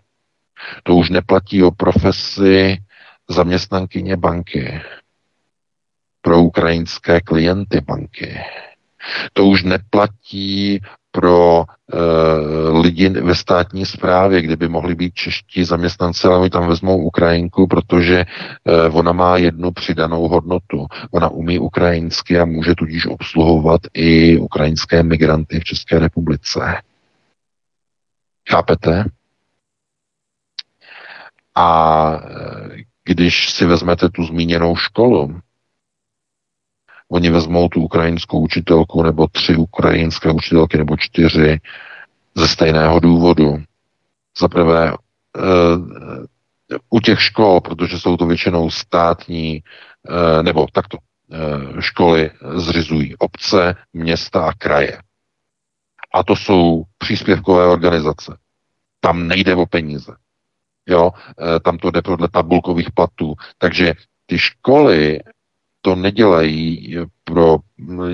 [0.83, 2.79] To už neplatí o profesi
[3.29, 4.81] zaměstnankyně banky
[6.21, 8.41] pro ukrajinské klienty banky.
[9.33, 10.81] To už neplatí
[11.17, 11.97] pro e,
[12.81, 17.67] lidi ve státní správě, kde by mohli být čeští zaměstnanci, ale oni tam vezmou Ukrajinku,
[17.67, 18.27] protože e,
[18.89, 20.87] ona má jednu přidanou hodnotu.
[21.11, 26.61] Ona umí ukrajinsky a může tudíž obsluhovat i ukrajinské migranty v České republice.
[28.51, 29.05] Chápete?
[31.55, 35.41] A eh, když si vezmete tu zmíněnou školu,
[37.09, 41.61] Oni vezmou tu ukrajinskou učitelku nebo tři ukrajinské učitelky nebo čtyři
[42.35, 43.63] ze stejného důvodu.
[44.39, 44.95] Za prvé, e,
[46.91, 49.63] u těch škol, protože jsou to většinou státní, e,
[50.43, 50.99] nebo takto,
[51.33, 55.01] e, školy zřizují obce, města a kraje.
[56.15, 58.37] A to jsou příspěvkové organizace.
[59.01, 60.13] Tam nejde o peníze.
[60.89, 61.11] Jo,
[61.65, 63.35] tam to jde podle tabulkových platů.
[63.59, 63.95] Takže
[64.27, 65.21] ty školy
[65.87, 67.57] to nedělají pro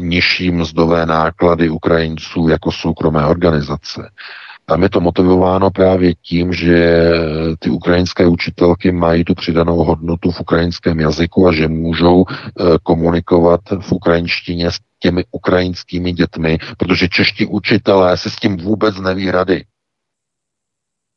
[0.01, 4.11] nižší mzdové náklady Ukrajinců jako soukromé organizace.
[4.67, 7.11] Tam je to motivováno právě tím, že
[7.59, 13.61] ty ukrajinské učitelky mají tu přidanou hodnotu v ukrajinském jazyku a že můžou eh, komunikovat
[13.81, 19.65] v ukrajinštině s těmi ukrajinskými dětmi, protože čeští učitelé se s tím vůbec neví rady.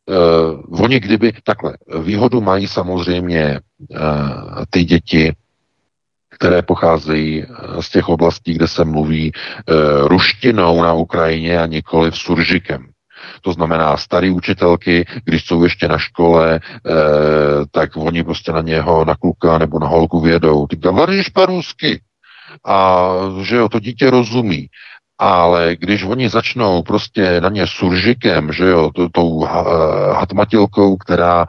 [0.08, 3.98] Uh, oni kdyby, takhle, výhodu mají samozřejmě uh,
[4.70, 5.34] ty děti,
[6.36, 7.48] které pocházejí eh,
[7.82, 9.32] z těch oblastí, kde se mluví e,
[10.08, 12.88] ruštinou na Ukrajině a nikoli v suržikem.
[13.42, 16.60] To znamená, staré učitelky, když jsou ještě na škole, e,
[17.72, 20.68] tak oni prostě na něho, na kluka nebo na holku vědou.
[20.68, 22.02] Ty gavaríš po rusky.
[22.66, 23.10] A
[23.42, 24.68] že jo, to dítě rozumí.
[25.20, 29.48] Ale když oni začnou prostě na ně suržikem, že jo, tou
[30.14, 31.48] hatmatilkou, která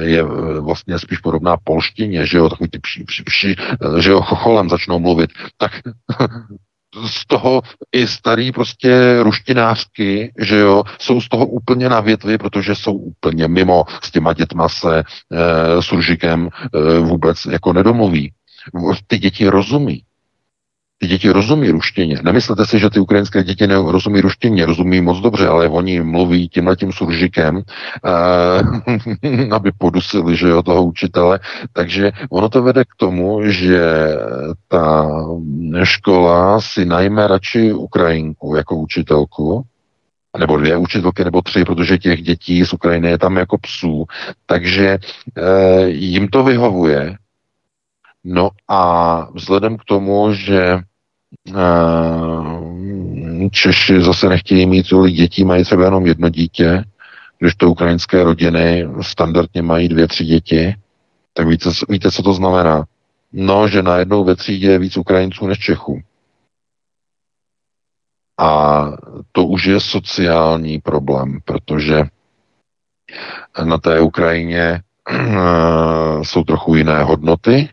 [0.00, 0.22] je
[0.60, 3.56] vlastně spíš podobná polštině, že jo, takový ty pši, pši, pši,
[3.98, 5.72] že jo, chocholem začnou mluvit, tak
[7.06, 7.62] z toho
[7.92, 13.48] i starý prostě ruštinářky, že jo, jsou z toho úplně na větvi, protože jsou úplně
[13.48, 15.04] mimo s těma dětma se e,
[15.82, 18.32] s Ružikem e, vůbec jako nedomluví.
[19.06, 20.02] Ty děti rozumí.
[20.98, 22.16] Ty děti rozumí ruštině.
[22.22, 26.92] Nemyslete si, že ty ukrajinské děti nerozumí ruštině, rozumí moc dobře, ale oni mluví tímhletím
[26.92, 27.62] suržikem,
[28.04, 31.40] eh, aby podusili že jo, toho učitele.
[31.72, 33.80] Takže ono to vede k tomu, že
[34.68, 35.08] ta
[35.82, 39.64] škola si najme radši Ukrajinku jako učitelku,
[40.38, 44.04] nebo dvě učitelky, nebo tři, protože těch dětí z Ukrajiny je tam jako psů.
[44.46, 44.98] Takže
[45.38, 47.16] eh, jim to vyhovuje,
[48.28, 50.78] No a vzhledem k tomu, že
[51.48, 52.66] uh,
[53.50, 56.84] Češi zase nechtějí mít tolik dětí, mají třeba jenom jedno dítě,
[57.38, 60.74] když to ukrajinské rodiny standardně mají dvě, tři děti,
[61.32, 62.84] tak víte, víte, co to znamená?
[63.32, 66.00] No, že najednou ve třídě je víc Ukrajinců než Čechů.
[68.38, 68.84] A
[69.32, 72.04] to už je sociální problém, protože
[73.64, 77.68] na té Ukrajině uh, jsou trochu jiné hodnoty,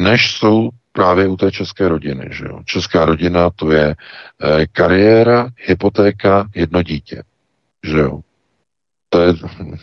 [0.00, 2.28] než jsou právě u té české rodiny.
[2.30, 2.60] Že jo?
[2.64, 7.22] Česká rodina to je e, kariéra, hypotéka, jedno dítě.
[7.84, 8.20] Že jo?
[9.08, 9.34] To je,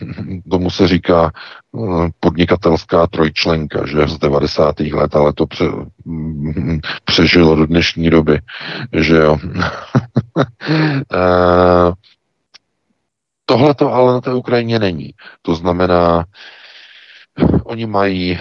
[0.51, 4.79] tomu se říká eh, podnikatelská trojčlenka, že z 90.
[4.79, 5.65] let, ale to pře,
[7.05, 8.39] přežilo do dnešní doby,
[8.93, 9.37] že jo.
[11.13, 11.91] e,
[13.49, 15.13] Tohle to ale na té Ukrajině není.
[15.41, 16.25] To znamená,
[17.63, 18.39] Oni mají e,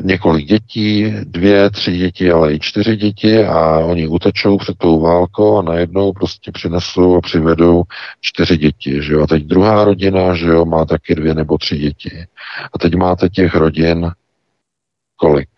[0.00, 5.58] několik dětí, dvě, tři děti, ale i čtyři děti a oni utečou před tou válkou
[5.58, 7.82] a najednou prostě přinesou a přivedou
[8.20, 9.22] čtyři děti, že jo.
[9.22, 12.26] A teď druhá rodina, že jo, má taky dvě nebo tři děti.
[12.72, 14.10] A teď máte těch rodin
[15.16, 15.50] kolik?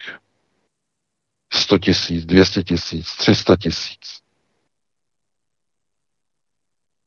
[1.52, 4.20] 100 tisíc, 200 tisíc, 300 tisíc.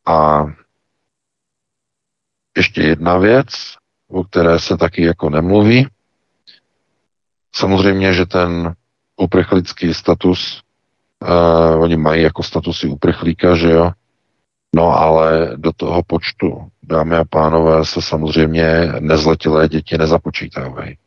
[0.05, 0.45] A
[2.57, 3.78] ještě jedna věc,
[4.09, 5.87] o které se taky jako nemluví.
[7.55, 8.75] Samozřejmě, že ten
[9.17, 10.61] uprchlický status,
[11.21, 13.91] uh, oni mají jako statusy uprchlíka, že jo,
[14.75, 20.97] No ale do toho počtu, dámy a pánové, se samozřejmě nezletilé děti nezapočítávají.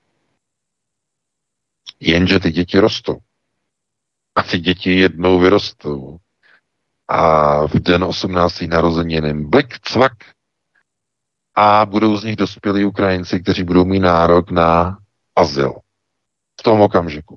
[2.01, 3.19] Jenže ty děti rostou.
[4.35, 6.19] A ty děti jednou vyrostou.
[7.09, 8.61] A v den 18.
[8.61, 10.13] narozeniny blik, cvak,
[11.55, 14.99] a budou z nich dospělí Ukrajinci, kteří budou mít nárok na
[15.37, 15.75] azyl
[16.61, 17.37] v tom okamžiku.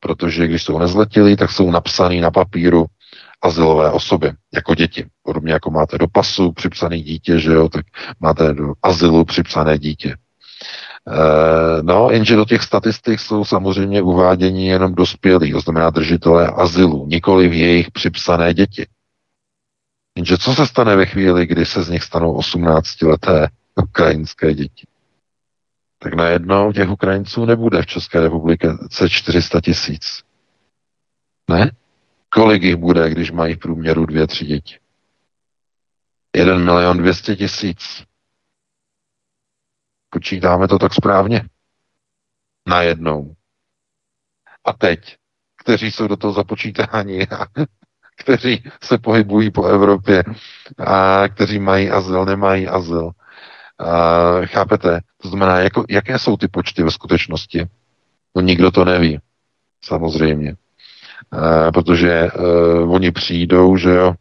[0.00, 2.86] Protože když jsou nezletilí, tak jsou napsaný na papíru
[3.42, 5.06] azylové osoby, jako děti.
[5.22, 7.86] Podobně jako máte do pasu připsané dítě, že jo, tak
[8.20, 10.10] máte do azylu připsané dítě.
[10.10, 17.06] E, no, jenže do těch statistik jsou samozřejmě uváděni jenom dospělí, to znamená držitelé azylu,
[17.06, 18.86] nikoli v jejich připsané děti.
[20.18, 24.86] Jenže co se stane ve chvíli, kdy se z nich stanou 18-leté ukrajinské děti?
[25.98, 30.24] Tak najednou těch Ukrajinců nebude v České republice 400 tisíc.
[31.50, 31.70] Ne?
[32.28, 34.78] Kolik jich bude, když mají v průměru dvě, tři děti?
[36.36, 38.04] 1 milion 200 tisíc.
[40.10, 41.48] Počítáme to tak správně?
[42.68, 43.34] Najednou.
[44.64, 45.16] A teď,
[45.56, 47.26] kteří jsou do toho započítáni
[48.18, 50.24] kteří se pohybují po Evropě
[50.78, 53.10] a kteří mají azyl, nemají azyl.
[53.78, 55.00] A, chápete?
[55.22, 57.66] To znamená, jako, jaké jsou ty počty ve skutečnosti?
[58.36, 59.18] No nikdo to neví,
[59.84, 60.54] samozřejmě.
[61.30, 64.14] A, protože uh, oni přijdou, že jo,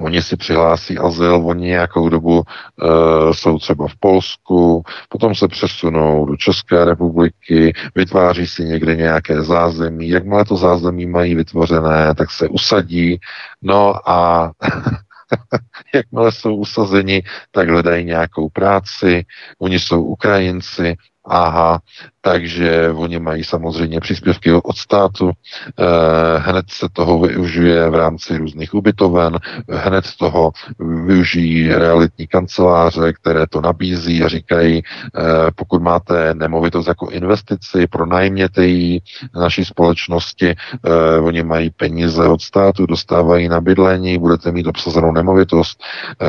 [0.00, 6.26] Oni si přihlásí azyl, oni nějakou dobu e, jsou třeba v Polsku, potom se přesunou
[6.26, 10.08] do České republiky, vytváří si někde nějaké zázemí.
[10.08, 13.18] Jakmile to zázemí mají vytvořené, tak se usadí.
[13.62, 14.50] No a
[15.94, 19.24] jakmile jsou usazeni, tak hledají nějakou práci.
[19.58, 21.80] Oni jsou Ukrajinci, Aha,
[22.20, 25.84] takže oni mají samozřejmě příspěvky od státu, eh,
[26.38, 30.52] hned se toho využije v rámci různých ubytoven, hned toho
[31.04, 35.20] využijí realitní kanceláře, které to nabízí a říkají, eh,
[35.54, 39.00] pokud máte nemovitost jako investici, pronajměte ji
[39.34, 45.82] naší společnosti, eh, oni mají peníze od státu, dostávají na bydlení, budete mít obsazenou nemovitost,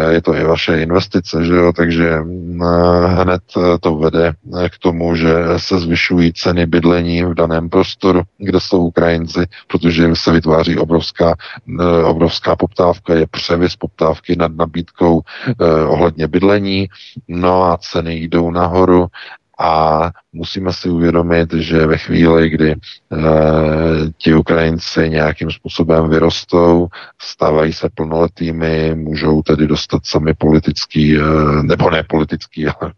[0.09, 2.23] je to i vaše investice, že jo, takže
[3.05, 3.41] hned
[3.79, 4.33] to vede
[4.69, 10.31] k tomu, že se zvyšují ceny bydlení v daném prostoru, kde jsou Ukrajinci, protože se
[10.31, 11.35] vytváří obrovská,
[11.79, 16.89] eh, obrovská poptávka, je převis poptávky nad nabídkou eh, ohledně bydlení,
[17.27, 19.07] no a ceny jdou nahoru
[19.61, 22.77] a musíme si uvědomit, že ve chvíli, kdy e,
[24.17, 26.87] ti Ukrajinci nějakým způsobem vyrostou,
[27.21, 31.21] stávají se plnoletými, můžou tedy dostat sami politický, e,
[31.63, 32.91] nebo ne politický, ale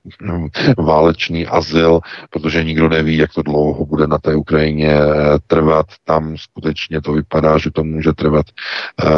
[0.77, 1.99] válečný azyl,
[2.29, 5.03] protože nikdo neví, jak to dlouho bude na té Ukrajině e,
[5.47, 5.85] trvat.
[6.05, 8.45] Tam skutečně to vypadá, že to může trvat
[9.03, 9.09] e,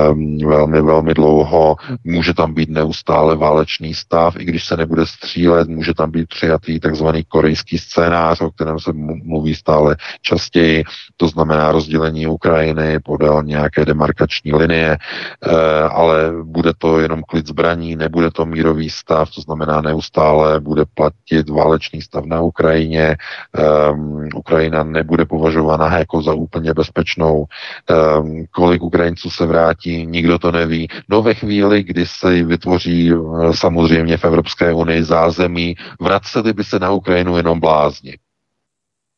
[0.46, 1.76] velmi, velmi dlouho.
[2.04, 6.80] Může tam být neustále válečný stav, i když se nebude střílet, může tam být přijatý
[6.80, 8.92] takzvaný korejský scén scénář, o kterém se
[9.24, 10.84] mluví stále častěji,
[11.18, 17.96] to znamená rozdělení Ukrajiny podél nějaké demarkační linie, eh, ale bude to jenom klid zbraní,
[17.96, 23.18] nebude to mírový stav, to znamená neustále bude platit válečný stav na Ukrajině,
[23.58, 27.46] ehm, Ukrajina nebude považována jako za úplně bezpečnou,
[27.90, 30.88] ehm, kolik Ukrajinců se vrátí, nikdo to neví.
[31.10, 33.18] No ve chvíli, kdy se vytvoří eh,
[33.54, 38.18] samozřejmě v Evropské unii zázemí, vraceli by se na Ukrajinu jenom blázni.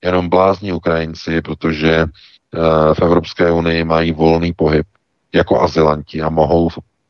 [0.04, 2.08] Jenom blázni Ukrajinci, protože eh,
[2.94, 4.88] v Evropské unii mají volný pohyb
[5.34, 6.70] jako azylanti a mohou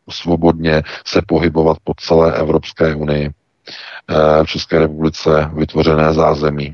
[0.10, 3.30] svobodně se pohybovat po celé Evropské unii.
[4.10, 6.74] Eh, v České republice vytvořené zázemí.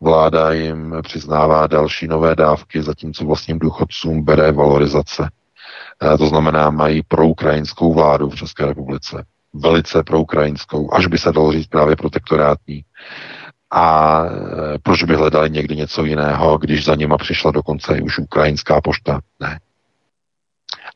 [0.00, 5.28] Vláda jim přiznává další nové dávky, zatímco vlastním důchodcům bere valorizace.
[6.02, 9.24] Eh, to znamená, mají proukrajinskou vládu v České republice.
[9.54, 12.84] Velice proukrajinskou, až by se dalo říct právě protektorátní.
[13.72, 18.18] A e, proč by hledali někdy něco jiného, když za nima přišla dokonce i už
[18.18, 19.20] ukrajinská pošta?
[19.40, 19.60] Ne.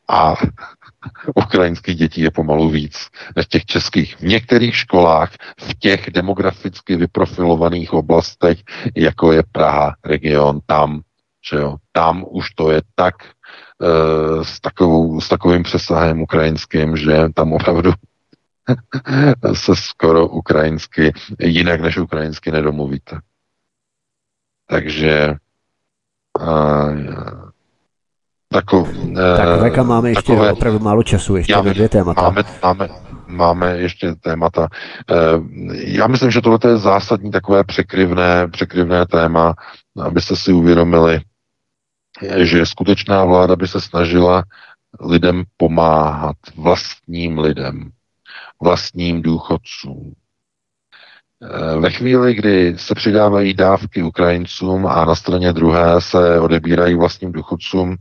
[0.09, 0.35] A
[1.35, 4.15] ukrajinských dětí je pomalu víc než těch českých.
[4.15, 8.57] V některých školách, v těch demograficky vyprofilovaných oblastech,
[8.95, 11.01] jako je Praha, region, tam,
[11.49, 17.29] že jo, tam už to je tak e, s, takovou, s takovým přesahem ukrajinským, že
[17.33, 17.93] tam opravdu
[19.53, 23.19] se skoro ukrajinsky, jinak než ukrajinsky nedomluvíte.
[24.69, 25.35] Takže
[26.39, 27.47] uh,
[28.49, 28.87] Tako,
[29.37, 32.21] tak Veka máme ještě takové, opravdu málo času, ještě já, dvě témata.
[32.21, 32.89] Máme, máme,
[33.27, 34.67] máme ještě témata.
[35.71, 39.53] Já myslím, že tohle je zásadní takové překryvné, překryvné téma,
[40.01, 41.21] abyste si uvědomili,
[42.37, 44.43] že skutečná vláda by se snažila
[45.01, 47.91] lidem pomáhat, vlastním lidem
[48.61, 50.13] vlastním důchodcům.
[51.43, 57.31] Eh, ve chvíli, kdy se přidávají dávky Ukrajincům a na straně druhé se odebírají vlastním
[57.31, 57.95] důchodcům,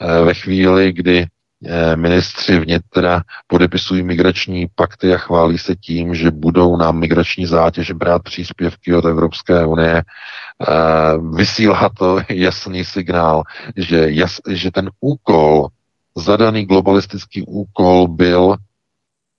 [0.00, 1.26] eh, ve chvíli, kdy
[1.66, 7.90] eh, ministři vnitra podepisují migrační pakty a chválí se tím, že budou na migrační zátěž
[7.92, 10.02] brát příspěvky od Evropské unie,
[11.36, 13.42] vysílá to jasný signál,
[13.76, 15.68] že, jas, že ten úkol,
[16.16, 18.56] zadaný globalistický úkol byl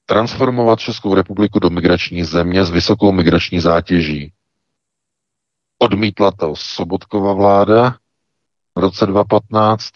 [0.10, 4.34] transformovat Českou republiku do migrační země s vysokou migrační zátěží.
[5.80, 7.96] Odmítla to Sobotkova vláda
[8.76, 9.90] v roce 2015,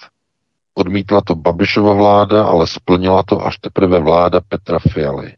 [0.73, 5.35] odmítla to Babišova vláda, ale splnila to až teprve vláda Petra Fialy.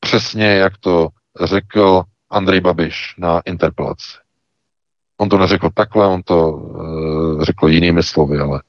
[0.00, 1.08] Přesně jak to
[1.44, 4.16] řekl Andrej Babiš na interpelaci.
[5.16, 8.62] On to neřekl takhle, on to uh, řekl jinými slovy, ale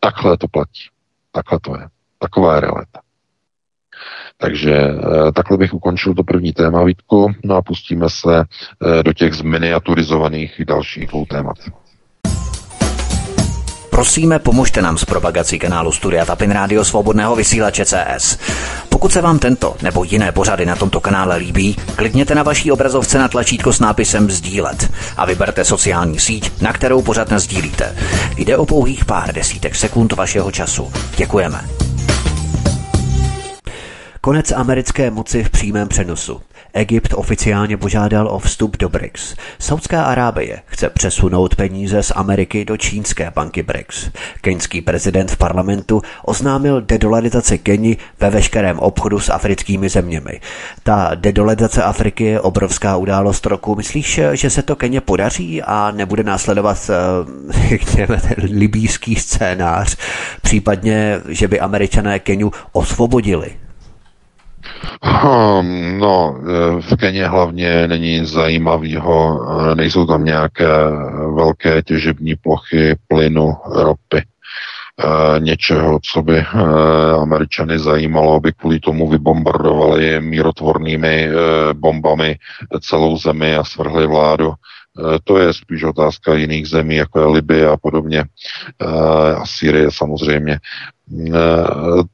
[0.00, 0.88] takhle to platí.
[1.32, 1.88] Takhle to je.
[2.18, 3.00] Taková je realita.
[4.36, 9.12] Takže eh, takhle bych ukončil to první téma, Vítku, no a pustíme se eh, do
[9.12, 11.56] těch zminiaturizovaných dalších dvou témat.
[13.98, 18.38] Prosíme, pomožte nám s propagací kanálu Studia Tapin Rádio Svobodného vysílače CS.
[18.88, 23.18] Pokud se vám tento nebo jiné pořady na tomto kanále líbí, klikněte na vaší obrazovce
[23.18, 27.96] na tlačítko s nápisem Sdílet a vyberte sociální síť, na kterou pořád sdílíte.
[28.36, 30.92] Jde o pouhých pár desítek sekund vašeho času.
[31.16, 31.87] Děkujeme.
[34.20, 36.40] Konec americké moci v přímém přenosu.
[36.72, 39.34] Egypt oficiálně požádal o vstup do BRICS.
[39.58, 44.10] Saudská Arábie chce přesunout peníze z Ameriky do čínské banky BRICS.
[44.40, 50.40] Keňský prezident v parlamentu oznámil dedolarizaci Keni ve veškerém obchodu s africkými zeměmi.
[50.82, 53.74] Ta dedolarizace Afriky je obrovská událost roku.
[53.74, 59.96] Myslíš, že se to Keně podaří a nebude následovat, eh, řekněme, libýský scénář,
[60.42, 63.67] případně, že by američané Keniu osvobodili?
[65.04, 69.40] Hm, no, eh, v Keně hlavně není zajímavýho,
[69.70, 70.66] eh, nejsou tam nějaké
[71.34, 74.22] velké těžební plochy plynu, ropy.
[75.38, 76.44] něčeho, co by
[77.22, 81.28] Američany zajímalo, aby kvůli tomu vybombardovali mírotvornými
[81.72, 82.36] bombami
[82.80, 84.52] celou zemi a svrhli vládu.
[85.24, 88.24] To je spíš otázka jiných zemí, jako je Libye a podobně.
[89.36, 90.60] A Syrie samozřejmě.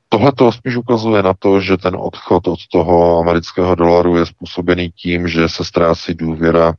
[0.09, 4.91] Tohle to spíš ukazuje na to, že ten odchod od toho amerického dolaru je způsobený
[4.91, 6.74] tím, že se ztrácí důvěra eh,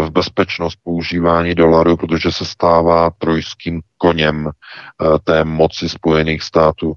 [0.00, 6.92] v bezpečnost používání dolaru, protože se stává trojským koněm eh, té moci Spojených států.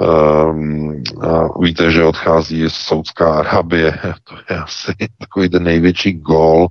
[0.00, 1.02] Ehm,
[1.60, 3.92] víte, že odchází z Saudská Arábie,
[4.24, 6.66] to je asi takový ten největší gól,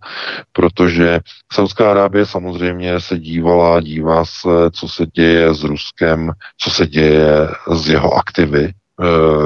[0.51, 1.19] protože
[1.53, 7.47] Saudská Arábie samozřejmě se dívala, dívá se, co se děje s Ruskem, co se děje
[7.71, 8.73] s jeho aktivy,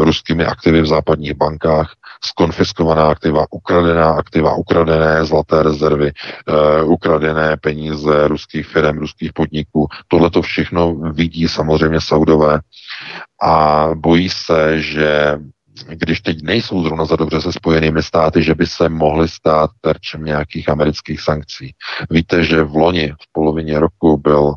[0.04, 1.94] ruskými aktivy v západních bankách,
[2.24, 9.88] skonfiskovaná aktiva, ukradená aktiva, ukradené zlaté rezervy, e, ukradené peníze ruských firm, ruských podniků.
[10.08, 12.60] Tohle to všechno vidí samozřejmě Saudové
[13.42, 15.40] a bojí se, že
[15.88, 20.26] když teď nejsou zrovna za dobře se spojenými státy, že by se mohly stát terčem
[20.26, 21.74] nějakých amerických sankcí.
[22.10, 24.56] Víte, že v loni v polovině roku byl uh,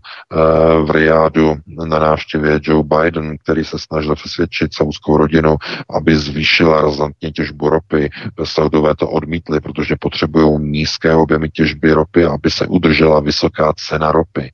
[0.87, 5.57] v Riádu na návštěvě Joe Biden, který se snažil přesvědčit saudskou rodinu,
[5.91, 8.11] aby zvýšila razantně těžbu ropy.
[8.45, 14.53] Saudové to odmítli, protože potřebují nízké objemy těžby ropy, aby se udržela vysoká cena ropy.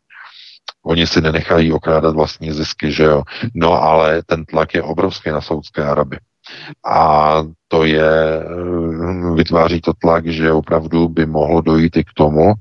[0.86, 3.22] Oni si nenechají okrádat vlastní zisky, že jo.
[3.54, 6.18] No ale ten tlak je obrovský na Saudské Araby.
[6.86, 7.32] A
[7.68, 12.52] to je, eh, vytváří to tlak, že opravdu by mohlo dojít i k tomu,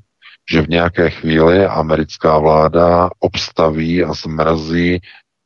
[0.51, 4.99] že v nějaké chvíli americká vláda obstaví a zmrazí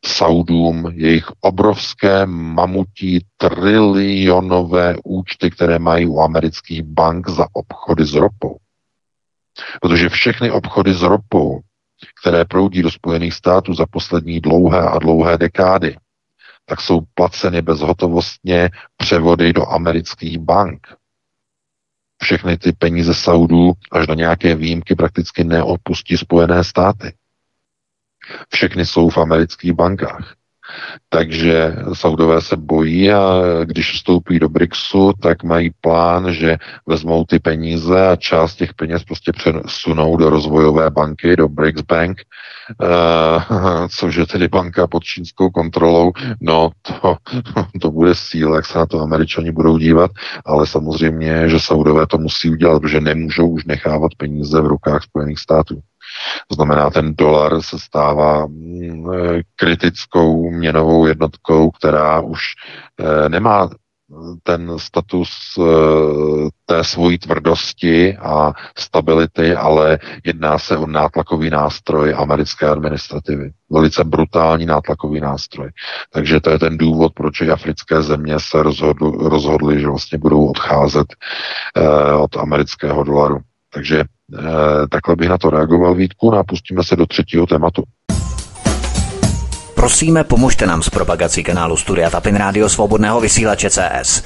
[0.05, 8.57] Saudům jejich obrovské mamutí trilionové účty, které mají u amerických bank za obchody s ropou.
[9.81, 11.59] Protože všechny obchody s ropou,
[12.21, 15.95] které proudí do Spojených států za poslední dlouhé a dlouhé dekády,
[16.71, 20.87] tak jsou placeny bezhotovostně převody do amerických bank.
[22.23, 27.13] Všechny ty peníze Saudů až do nějaké výjimky prakticky neopustí Spojené státy.
[28.53, 30.35] Všechny jsou v amerických bankách.
[31.09, 36.57] Takže Saudové se bojí a když vstoupí do BRICSu, tak mají plán, že
[36.87, 42.21] vezmou ty peníze a část těch peněz prostě přesunou do rozvojové banky, do BRICS Bank,
[42.81, 46.11] uh, což je tedy banka pod čínskou kontrolou.
[46.41, 47.15] No to,
[47.81, 50.11] to bude síla, jak se na to američani budou dívat,
[50.45, 55.39] ale samozřejmě, že Saudové to musí udělat, protože nemůžou už nechávat peníze v rukách Spojených
[55.39, 55.81] států.
[56.47, 59.05] To znamená, ten dolar se stává mm,
[59.55, 62.41] kritickou měnovou jednotkou, která už
[62.99, 63.69] eh, nemá
[64.43, 65.63] ten status eh,
[66.65, 73.51] té svojí tvrdosti a stability, ale jedná se o nátlakový nástroj americké administrativy.
[73.69, 75.69] Velice brutální nátlakový nástroj.
[76.13, 80.45] Takže to je ten důvod, proč i africké země se rozhodly, rozhodly že vlastně budou
[80.45, 81.07] odcházet
[81.77, 83.37] eh, od amerického dolaru.
[83.73, 84.05] Takže eh,
[84.89, 87.83] takhle bych na to reagoval, Vítku, no a pustíme se do třetího tématu.
[89.75, 94.23] Prosíme, pomožte nám s propagací kanálu Studia Tapin Rádio Svobodného vysílače CS.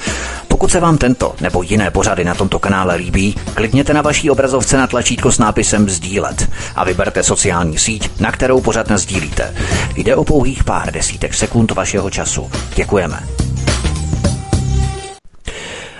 [0.47, 4.77] Pokud se vám tento nebo jiné pořady na tomto kanále líbí, klikněte na vaší obrazovce
[4.77, 9.55] na tlačítko s nápisem Sdílet a vyberte sociální síť, na kterou pořád sdílíte.
[9.95, 12.51] Jde o pouhých pár desítek sekund vašeho času.
[12.75, 13.19] Děkujeme.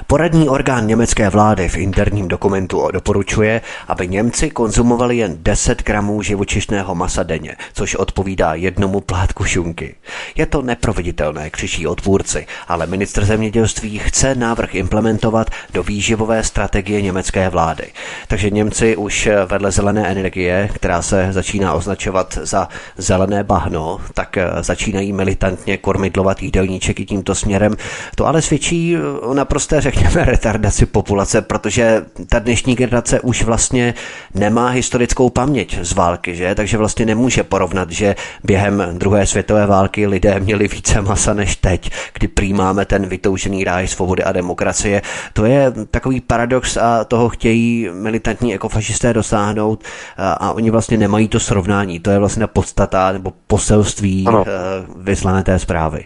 [0.08, 6.96] Poradní orgán německé vlády v interním dokumentu doporučuje, aby Němci konzumovali jen 10 gramů živočišného
[6.96, 9.96] masa denně, což odpovídá jednomu plátku šunky.
[10.36, 17.50] Je to neproveditelné, křičí odpůrci, ale ministr zemědělství chce návrh implementovat do výživové strategie německé
[17.50, 17.86] vlády.
[18.28, 25.14] Takže Němci už vedle zelené energie, která se začíná označovat za zelené bahno, tak začínají
[25.14, 27.76] militantně kormidlovat jídelníček i tímto směrem.
[28.16, 33.94] To ale svědčí o naprosté řekněme řekněme, retardaci populace, protože ta dnešní generace už vlastně
[34.34, 36.56] nemá historickou paměť z války, že?
[36.56, 41.92] Takže vlastně nemůže porovnat, že během druhé světové války lidé měli více masa než teď,
[42.14, 45.02] kdy přijímáme ten vytoužený ráj svobody a demokracie.
[45.34, 49.84] To je takový paradox a toho chtějí militantní ekofašisté dosáhnout
[50.18, 52.00] a, a oni vlastně nemají to srovnání.
[52.00, 54.46] To je vlastně podstata nebo poselství ano.
[54.48, 56.06] Eh, vyslané té zprávy.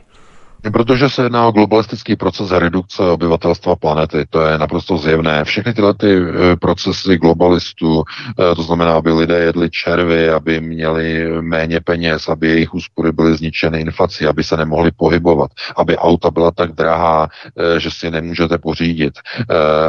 [0.61, 5.43] Protože se jedná o globalistický proces redukce obyvatelstva planety, to je naprosto zjevné.
[5.43, 8.03] Všechny tyhle ty e, procesy globalistů,
[8.51, 13.35] e, to znamená, aby lidé jedli červy, aby měli méně peněz, aby jejich úspory byly
[13.37, 17.29] zničeny inflací, aby se nemohli pohybovat, aby auta byla tak drahá,
[17.75, 19.13] e, že si nemůžete pořídit,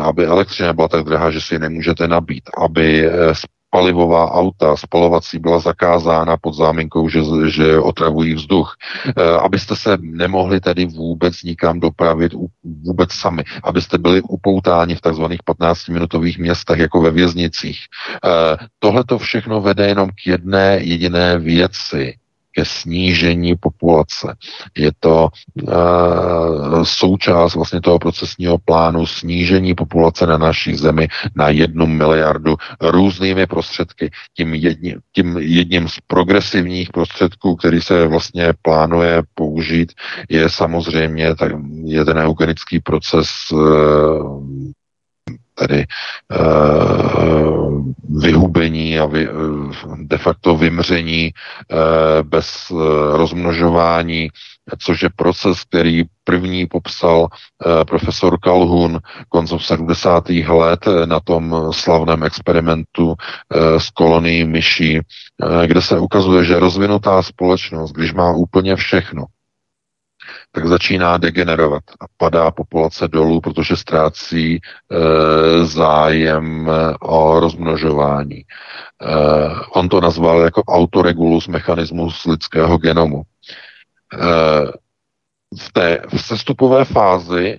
[0.03, 3.11] aby elektřina byla tak drahá, že si nemůžete nabít, aby
[3.71, 8.77] palivová auta, spalovací byla zakázána pod záminkou, že, že otravují vzduch,
[9.17, 15.41] e, abyste se nemohli tedy vůbec nikam dopravit vůbec sami, abyste byli upoutáni v takzvaných
[15.43, 17.79] 15-minutových městech jako ve věznicích.
[18.25, 22.15] E, Tohle to všechno vede jenom k jedné jediné věci,
[22.53, 24.35] ke snížení populace.
[24.77, 25.29] Je to
[25.63, 33.47] uh, součást vlastně toho procesního plánu snížení populace na naší zemi na jednu miliardu různými
[33.47, 34.11] prostředky.
[34.37, 39.93] Tím, jedni, tím jedním z progresivních prostředků, který se vlastně plánuje použít,
[40.29, 41.53] je samozřejmě tak,
[41.85, 44.43] je ten eugenický proces uh,
[45.61, 45.85] tedy
[46.41, 49.29] uh, vyhubení a vy,
[49.99, 51.79] de facto vymření uh,
[52.29, 52.81] bez uh,
[53.17, 54.29] rozmnožování,
[54.79, 57.29] což je proces, který první popsal
[57.87, 60.29] profesor Calhoun koncem 70.
[60.49, 63.15] let na tom slavném experimentu
[63.79, 65.01] s kolonií myší,
[65.67, 69.25] kde se ukazuje, že rozvinutá společnost, když má úplně všechno,
[70.53, 74.61] tak začíná degenerovat a padá populace dolů, protože ztrácí e,
[75.65, 76.71] zájem
[77.01, 78.39] o rozmnožování.
[78.39, 78.45] E,
[79.71, 83.23] on to nazval jako autoregulus mechanismus lidského genomu.
[83.23, 84.81] E,
[85.61, 87.59] v té v sestupové fázi,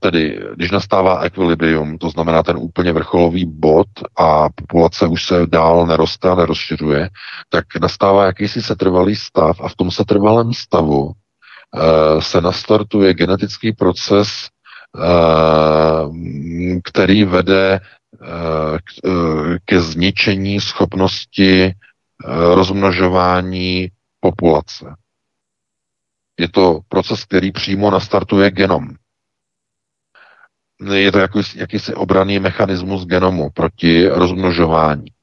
[0.00, 3.86] tedy když nastává ekvilibrium, to znamená ten úplně vrcholový bod
[4.16, 7.08] a populace už se dál neroste a nerozšiřuje,
[7.48, 11.25] tak nastává jakýsi setrvalý stav a v tom setrvalém stavu Eh,
[12.20, 14.28] se nastartuje genetický proces,
[14.98, 15.10] eh,
[16.84, 18.78] který vede eh,
[19.64, 21.72] ke zničení schopnosti
[22.54, 23.88] rozmnožování
[24.20, 24.94] populace.
[26.40, 28.88] Je to proces, který přímo nastartuje genom.
[30.94, 35.15] Je to jakýsi, jakýsi obraný mechanismus genomu proti rozmnožování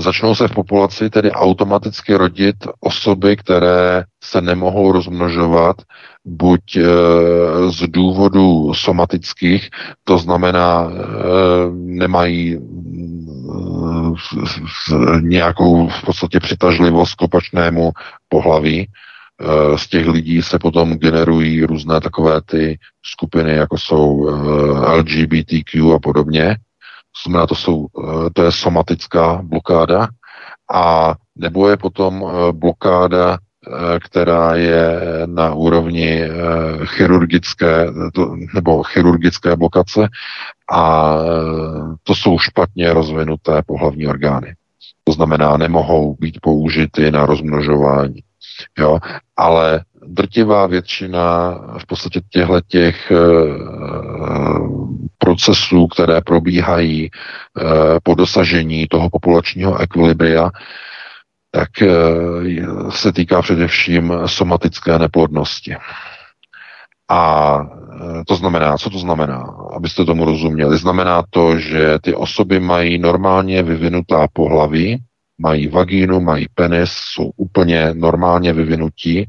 [0.00, 5.76] začnou se v populaci tedy automaticky rodit osoby, které se nemohou rozmnožovat,
[6.24, 6.82] buď e,
[7.70, 9.68] z důvodů somatických,
[10.04, 10.94] to znamená, e,
[11.72, 12.60] nemají e,
[15.20, 17.90] nějakou v podstatě přitažlivost k opačnému
[18.28, 18.88] pohlaví.
[19.76, 24.28] Z těch lidí se potom generují různé takové ty skupiny, jako jsou
[24.96, 26.56] LGBTQ a podobně.
[27.24, 30.08] Znamená, to, jsou, eh, to je somatická blokáda
[30.72, 36.22] a nebo je potom eh, blokáda, eh, která je na úrovni
[36.84, 37.86] chirurgické
[38.54, 40.08] nebo chirurgické blokace
[40.72, 41.14] a
[42.02, 44.54] to jsou špatně rozvinuté pohlavní orgány.
[45.04, 48.22] To znamená, nemohou být použity na rozmnožování.
[48.78, 48.98] Jo?
[49.36, 53.12] Ale drtivá většina v podstatě těchto těch
[55.18, 57.64] procesů, které probíhají eh,
[58.02, 60.50] po dosažení toho populačního ekvilibria,
[61.50, 61.88] tak eh,
[62.90, 65.76] se týká především somatické neplodnosti.
[67.10, 67.22] A
[67.60, 69.44] eh, to znamená, co to znamená,
[69.76, 70.76] abyste tomu rozuměli?
[70.76, 74.98] Znamená to, že ty osoby mají normálně vyvinutá pohlaví,
[75.40, 79.28] mají vagínu, mají penis, jsou úplně normálně vyvinutí,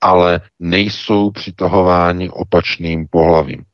[0.00, 3.64] ale nejsou přitahováni opačným pohlavím.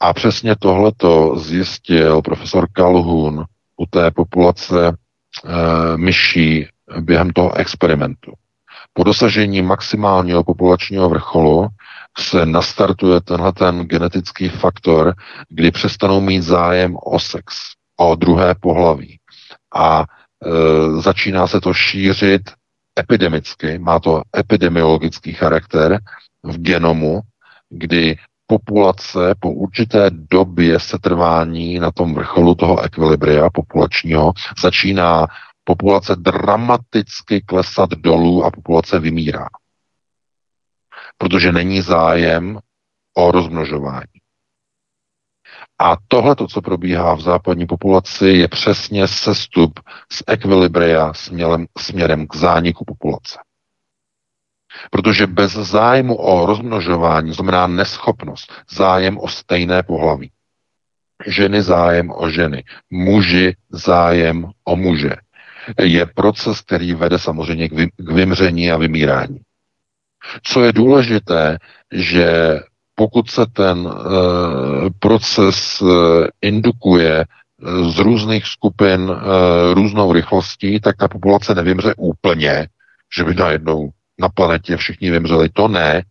[0.00, 3.44] A přesně tohleto zjistil profesor Calhoun
[3.76, 4.92] u té populace e,
[5.96, 6.66] myší
[7.00, 8.32] během toho experimentu.
[8.92, 11.68] Po dosažení maximálního populačního vrcholu
[12.18, 15.14] se nastartuje tenhle ten genetický faktor,
[15.48, 17.54] kdy přestanou mít zájem o sex,
[17.96, 19.18] o druhé pohlaví.
[19.74, 20.04] A
[20.98, 22.42] začíná se to šířit
[22.98, 25.98] epidemicky, má to epidemiologický charakter
[26.42, 27.20] v genomu,
[27.70, 28.16] kdy
[28.46, 34.32] populace po určité době setrvání na tom vrcholu toho ekvilibria populačního
[34.62, 35.26] začíná
[35.64, 39.46] populace dramaticky klesat dolů a populace vymírá.
[41.18, 42.58] Protože není zájem
[43.14, 44.21] o rozmnožování.
[45.78, 49.80] A tohle, co probíhá v západní populaci, je přesně sestup
[50.12, 53.38] z ekvilibria směrem, směrem k zániku populace.
[54.90, 60.30] Protože bez zájmu o rozmnožování znamená neschopnost, zájem o stejné pohlaví.
[61.26, 65.12] Ženy zájem o ženy, muži zájem o muže.
[65.82, 69.40] Je proces, který vede samozřejmě k, vy, k vymření a vymírání.
[70.42, 71.58] Co je důležité,
[71.92, 72.58] že
[72.94, 75.84] pokud se ten e, proces e,
[76.42, 77.26] indukuje e,
[77.90, 79.10] z různých skupin
[79.72, 82.68] různou rychlostí, tak ta populace nevymře úplně,
[83.16, 83.90] že by najednou
[84.20, 86.02] na planetě všichni vymřeli, to ne,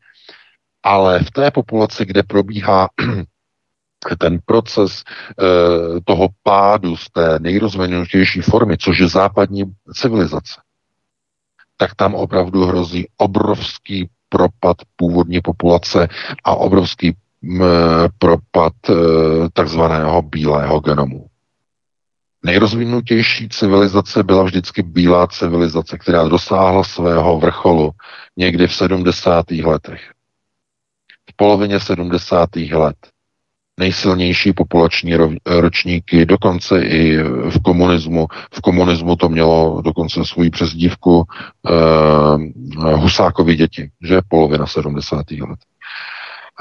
[0.84, 2.89] ale v té populaci, kde probíhá
[4.17, 9.63] ten proces e, toho pádu z té nejrozvinutější formy, což je západní
[9.93, 10.61] civilizace,
[11.77, 16.07] tak tam opravdu hrozí obrovský propad původní populace
[16.43, 17.63] a obrovský m,
[18.17, 18.93] propad e,
[19.53, 21.27] takzvaného bílého genomu.
[22.43, 27.91] Nejrozvinutější civilizace byla vždycky bílá civilizace, která dosáhla svého vrcholu
[28.38, 29.51] někdy v 70.
[29.51, 30.11] letech.
[31.29, 32.49] V polovině 70.
[32.55, 32.95] let
[33.82, 35.15] nejsilnější populační
[35.45, 37.17] ročníky, dokonce i
[37.49, 38.27] v komunismu.
[38.53, 41.25] V komunismu to mělo dokonce svůj přezdívku uh,
[43.01, 45.32] Husákovi děti, že polovina 70.
[45.32, 45.59] let.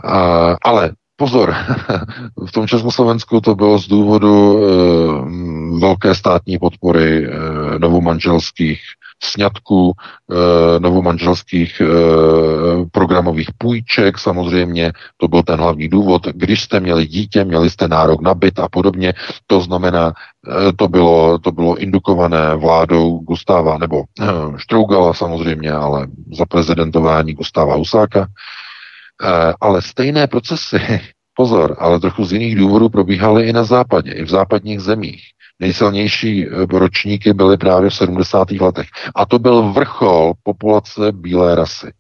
[0.05, 1.55] Uh, ale pozor,
[2.49, 7.35] v tom Československu to bylo z důvodu uh, velké státní podpory uh,
[7.79, 8.81] novomanželských
[9.23, 11.87] sňatků, e, novomanželských e,
[12.93, 16.27] programových půjček, samozřejmě, to byl ten hlavní důvod.
[16.27, 19.13] Když jste měli dítě, měli jste nárok na byt a podobně,
[19.47, 20.13] to znamená,
[20.69, 24.05] e, to bylo, to bylo indukované vládou Gustáva, nebo
[24.57, 28.27] Štrougala samozřejmě, ale za prezidentování Gustáva Husáka.
[29.61, 30.81] Ale stejné procesy,
[31.37, 35.23] pozor, ale trochu z jiných důvodů probíhaly i na západě, i v západních zemích.
[35.61, 38.51] Nejsilnější eh, ročníky byly právě v 70.
[38.51, 38.89] letech.
[39.15, 41.93] A to byl vrchol populace bílé rasy.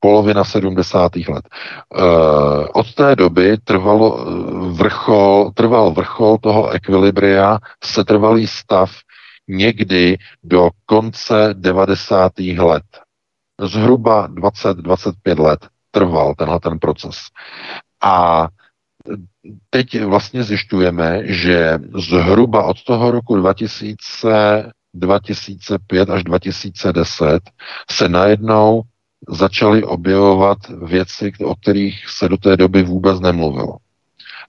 [0.00, 1.16] Polovina 70.
[1.16, 1.48] let.
[1.48, 2.02] Eh,
[2.74, 4.32] od té doby trvalo eh,
[4.72, 8.90] vrchol, trval vrchol toho ekvilibria, setrvalý stav
[9.48, 12.38] někdy do konce 90.
[12.38, 12.84] let.
[13.60, 17.16] Zhruba 20-25 let trval tenhle ten proces.
[18.02, 18.48] A
[19.70, 27.40] teď vlastně zjišťujeme, že zhruba od toho roku 2000, 2005 až 2010
[27.90, 28.82] se najednou
[29.28, 33.76] začaly objevovat věci, o kterých se do té doby vůbec nemluvilo.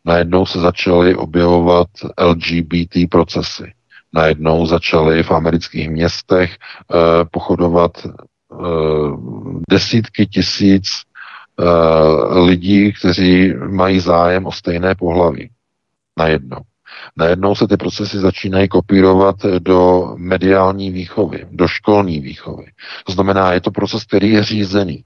[0.05, 1.88] Najednou se začaly objevovat
[2.22, 3.74] LGBT procesy.
[4.14, 6.97] Najednou začaly v amerických městech uh,
[7.32, 10.89] pochodovat uh, desítky tisíc
[11.60, 15.49] Eh, lidí, kteří mají zájem o stejné pohlaví.
[16.18, 16.57] Najednou.
[17.18, 22.66] Najednou se ty procesy začínají kopírovat do mediální výchovy, do školní výchovy.
[23.05, 25.03] To znamená, je to proces, který je řízený,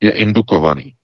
[0.00, 0.94] je indukovaný.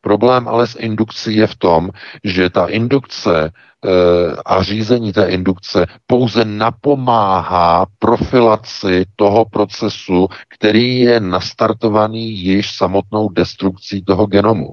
[0.00, 1.90] Problém ale s indukcí je v tom,
[2.24, 3.52] že ta indukce
[3.84, 13.28] Eh, a řízení té indukce pouze napomáhá profilaci toho procesu, který je nastartovaný již samotnou
[13.28, 14.72] destrukcí toho genomu.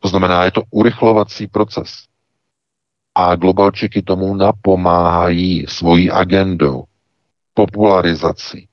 [0.00, 2.04] To znamená, je to urychlovací proces.
[3.14, 6.84] A globalčiky tomu napomáhají svojí agendou,
[7.54, 8.68] popularizací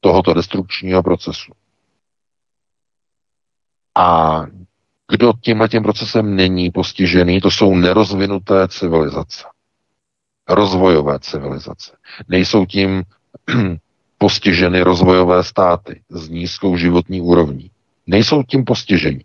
[0.00, 1.52] tohoto destrukčního procesu.
[3.98, 4.40] A
[5.10, 9.44] kdo tímhle tím procesem není postižený, to jsou nerozvinuté civilizace.
[10.48, 11.96] Rozvojové civilizace.
[12.28, 13.02] Nejsou tím
[14.18, 17.70] postiženy rozvojové státy s nízkou životní úrovní.
[18.06, 19.24] Nejsou tím postiženi,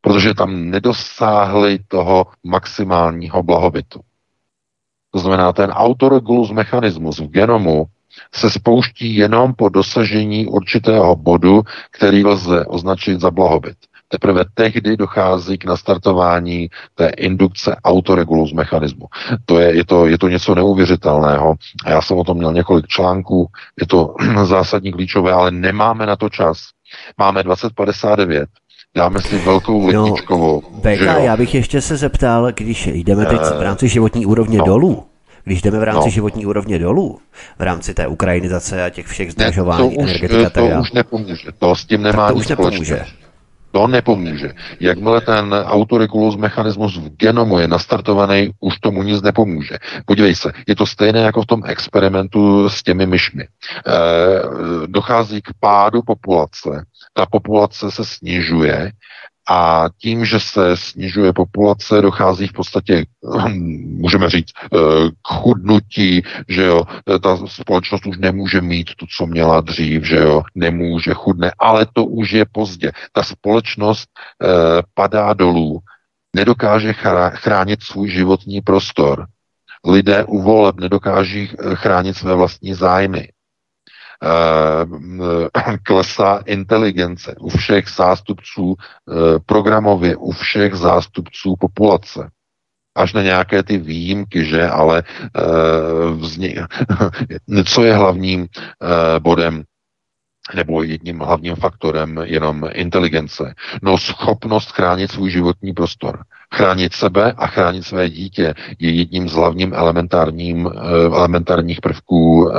[0.00, 4.00] protože tam nedosáhli toho maximálního blahobytu.
[5.10, 7.86] To znamená, ten autoregulus mechanismus v genomu
[8.34, 13.76] se spouští jenom po dosažení určitého bodu, který lze označit za blahobyt.
[14.08, 19.06] Teprve tehdy dochází k nastartování té indukce autoregulus mechanismu.
[19.44, 21.54] To je, je, to, je to něco neuvěřitelného.
[21.84, 23.46] A já jsem o tom měl několik článků,
[23.80, 26.58] je to zásadní klíčové, ale nemáme na to čas.
[27.18, 28.48] Máme 2059,
[28.96, 30.62] dáme si velkou letničkovou.
[30.84, 34.64] No, já bych ještě se zeptal, když jdeme teď v rámci životní úrovně no.
[34.64, 35.04] dolů,
[35.44, 36.10] když jdeme v rámci no.
[36.10, 37.18] životní úrovně dolů,
[37.58, 41.48] v rámci té ukrajinizace a těch všech zdražování, ne, energetika, to už, to už nepomůže.
[41.58, 43.04] To s tím nemá tak to už nepomůže.
[43.70, 44.52] To nepomůže.
[44.80, 49.78] Jakmile ten autoregulus mechanismus v genomu je nastartovaný, už tomu nic nepomůže.
[50.06, 53.42] Podívej se, je to stejné jako v tom experimentu s těmi myšmi.
[53.42, 53.48] E,
[54.86, 58.92] dochází k pádu populace, ta populace se snižuje
[59.50, 63.04] a tím, že se snižuje populace, dochází v podstatě,
[63.48, 64.78] můžeme říct, eh,
[65.22, 66.82] k chudnutí, že jo,
[67.22, 72.04] ta společnost už nemůže mít to, co měla dřív, že jo, nemůže, chudne, ale to
[72.04, 72.92] už je pozdě.
[73.12, 74.08] Ta společnost
[74.42, 74.46] eh,
[74.94, 75.78] padá dolů,
[76.36, 76.92] nedokáže
[77.30, 79.26] chránit svůj životní prostor.
[79.86, 83.28] Lidé u voleb nedokáží eh, chránit své vlastní zájmy.
[84.22, 92.30] Eh, klesá inteligence u všech zástupců eh, programově, u všech zástupců populace
[92.96, 95.02] až na nějaké ty výjimky, že, ale
[96.18, 96.66] vzni-
[97.64, 98.46] co je hlavním
[99.18, 99.64] bodem
[100.54, 103.54] nebo jedním hlavním faktorem jenom inteligence.
[103.82, 106.24] No schopnost chránit svůj životní prostor.
[106.54, 112.52] Chránit sebe a chránit své dítě je jedním z hlavním elementárním, eh, elementárních prvků uh,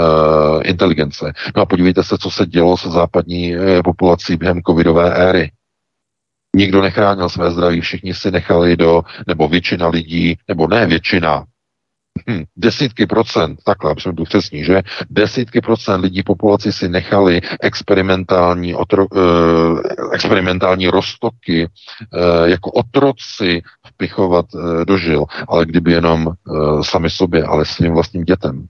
[0.63, 1.33] inteligence.
[1.55, 5.51] No a podívejte se, co se dělo se západní uh, populací během covidové éry.
[6.55, 11.43] Nikdo nechránil své zdraví, všichni si nechali do, nebo většina lidí, nebo ne většina,
[12.29, 17.41] hm, desítky procent, takhle, aby jsme byli přesní, že desítky procent lidí populaci si nechali
[17.61, 19.79] experimentální, otro, uh,
[20.11, 27.43] experimentální roztoky uh, jako otroci vpichovat uh, do žil, ale kdyby jenom uh, sami sobě,
[27.43, 28.67] ale svým vlastním dětem.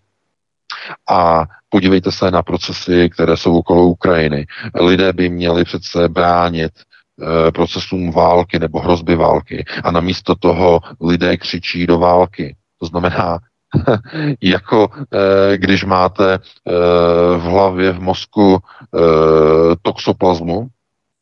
[1.10, 4.46] A podívejte se na procesy, které jsou okolo Ukrajiny.
[4.82, 6.72] Lidé by měli přece bránit
[7.54, 9.66] procesům války nebo hrozby války.
[9.84, 12.56] A namísto toho lidé křičí do války.
[12.80, 13.40] To znamená,
[14.42, 16.40] jako eh, když máte eh,
[17.38, 18.60] v hlavě, v mozku
[19.82, 20.68] toxoplazmu,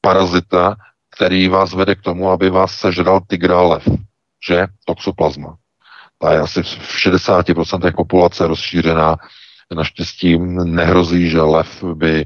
[0.01, 0.76] parazita,
[1.16, 3.88] který vás vede k tomu, aby vás sežral tygr lev,
[4.47, 4.68] že?
[4.86, 5.55] Toxoplazma.
[6.20, 9.18] Ta je asi v 60% populace rozšířená
[9.76, 12.26] Naštěstí nehrozí, že lev by e,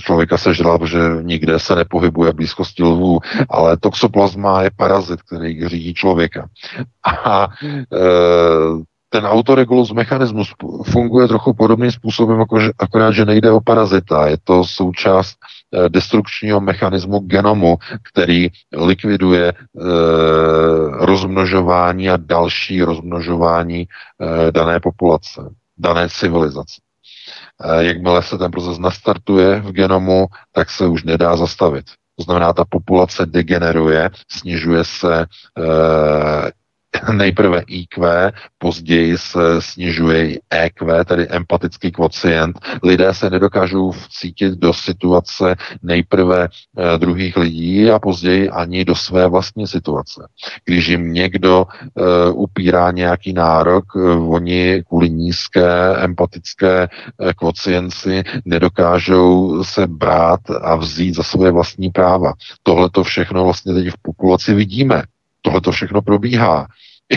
[0.00, 3.18] člověka sežral, protože nikde se nepohybuje v blízkosti lvů,
[3.50, 6.48] ale toxoplazma je parazit, který řídí člověka.
[7.24, 7.98] A e,
[9.12, 10.52] ten autoregulus mechanismus
[10.84, 14.26] funguje trochu podobným způsobem, jako, akorát, že nejde o parazita.
[14.26, 17.76] Je to součást e, destrukčního mechanismu genomu,
[18.12, 19.54] který likviduje e,
[21.06, 25.40] rozmnožování a další rozmnožování e, dané populace
[25.78, 26.80] dané civilizace.
[27.64, 31.86] Eh, jakmile se ten proces nastartuje v genomu, tak se už nedá zastavit.
[32.16, 35.26] To znamená, ta populace degeneruje, snižuje se
[35.58, 36.50] eh,
[37.12, 42.60] nejprve IQ, později se snižuje EQ, tedy empatický kvocient.
[42.82, 49.28] Lidé se nedokážou vcítit do situace nejprve e, druhých lidí a později ani do své
[49.28, 50.28] vlastní situace.
[50.64, 56.88] Když jim někdo e, upírá nějaký nárok, e, oni kvůli nízké empatické
[57.36, 62.32] kvocienci nedokážou se brát a vzít za své vlastní práva.
[62.62, 65.02] Tohle to všechno vlastně teď v populaci vidíme.
[65.42, 66.66] Tohle to všechno probíhá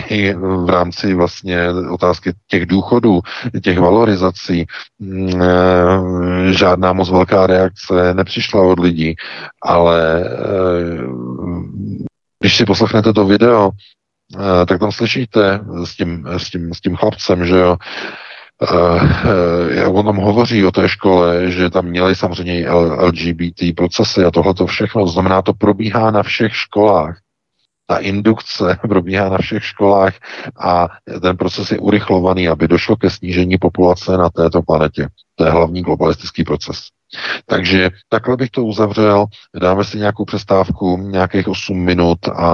[0.08, 3.20] i v rámci vlastně otázky těch důchodů,
[3.62, 4.66] těch valorizací.
[4.98, 9.14] Mm, eh, žádná moc velká reakce nepřišla od lidí,
[9.62, 11.06] ale eh,
[12.40, 13.70] když si poslechnete to video,
[14.34, 17.76] eh, tak tam slyšíte s tím, s tím, s tím chlapcem, že jo,
[18.72, 24.54] Uh, on tam hovoří o té škole, že tam měli samozřejmě LGBT procesy a tohle
[24.54, 27.18] to všechno, znamená, to probíhá na všech školách
[27.86, 30.14] ta indukce probíhá na všech školách
[30.60, 30.88] a
[31.22, 35.08] ten proces je urychlovaný, aby došlo ke snížení populace na této planetě.
[35.34, 36.88] To je hlavní globalistický proces.
[37.46, 39.26] Takže takhle bych to uzavřel,
[39.60, 42.48] dáme si nějakou přestávku, nějakých 8 minut a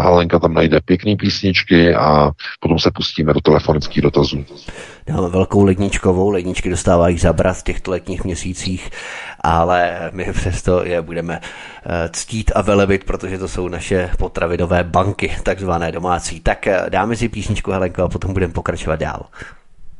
[0.00, 2.30] Halenka tam najde pěkné písničky a
[2.60, 4.44] potom se pustíme do telefonických dotazů.
[5.06, 8.90] Dáme velkou ledničkovou, ledničky dostávají zabrat v těchto letních měsících,
[9.40, 15.36] ale my přesto je budeme eh, ctít a velebit, protože to jsou naše potravinové banky,
[15.42, 16.40] takzvané domácí.
[16.40, 19.26] Tak eh, dáme si písničku Helenko a potom budeme pokračovat dál.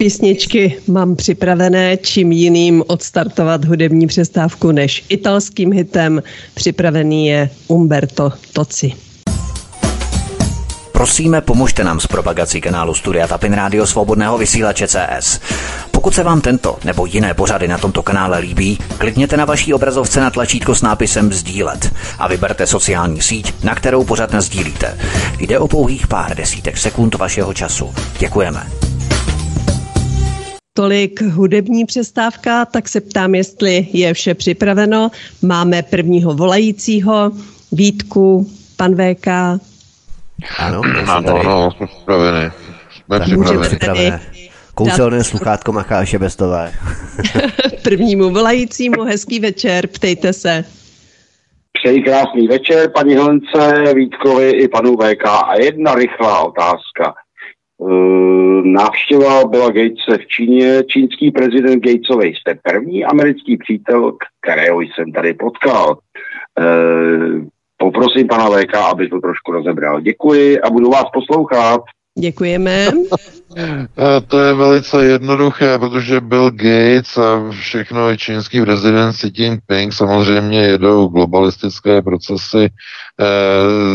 [0.00, 6.22] Písničky mám připravené, čím jiným odstartovat hudební přestávku než italským hitem.
[6.54, 8.92] Připravený je Umberto Toci.
[10.92, 15.40] Prosíme, pomožte nám s propagací kanálu Studia Tapin Rádio Svobodného vysílače CS.
[15.90, 20.20] Pokud se vám tento nebo jiné pořady na tomto kanále líbí, klikněte na vaší obrazovce
[20.20, 24.98] na tlačítko s nápisem Sdílet a vyberte sociální síť, na kterou pořád sdílíte.
[25.38, 27.94] Jde o pouhých pár desítek sekund vašeho času.
[28.18, 28.66] Děkujeme.
[30.78, 35.10] Tolik hudební přestávka, tak se ptám, jestli je vše připraveno.
[35.42, 37.30] Máme prvního volajícího,
[37.72, 39.26] Vítku, pan VK.
[40.58, 42.50] Ano, ano, ano, jsme připraveni.
[42.94, 43.68] Jsme připraveni.
[43.68, 44.20] připravené.
[44.74, 46.72] Kouzelné sluchátko Macháše Bestové.
[47.82, 50.64] Prvnímu volajícímu hezký večer, ptejte se.
[51.72, 55.26] Přeji krásný večer, paní Helence, Vítkovi i panu VK.
[55.26, 57.14] A jedna rychlá otázka.
[57.80, 60.82] Eh, návštěva byla Gatese v Číně.
[60.84, 64.12] Čínský prezident Gatesovej jste první americký přítel,
[64.42, 65.98] kterého jsem tady potkal.
[66.60, 70.00] Eh, poprosím pana VK, aby to trošku rozebral.
[70.00, 71.80] Děkuji a budu vás poslouchat.
[72.18, 72.86] Děkujeme.
[73.56, 79.92] Eh, to je velice jednoduché, protože Bill Gates a všechno i čínský prezident Xi Jinping
[79.92, 82.68] samozřejmě jedou globalistické procesy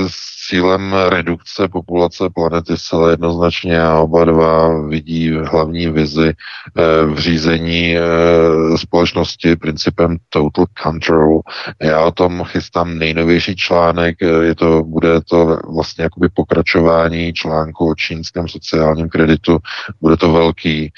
[0.08, 7.20] s cílem redukce populace planety zcela jednoznačně a oba dva vidí hlavní vizi eh, v
[7.20, 11.42] řízení eh, společnosti principem total control.
[11.82, 17.96] Já o tom chystám nejnovější článek, je to, bude to vlastně jakoby pokračování článku o
[17.96, 19.58] čínském sociálním kreditu,
[20.02, 20.92] bude to velký,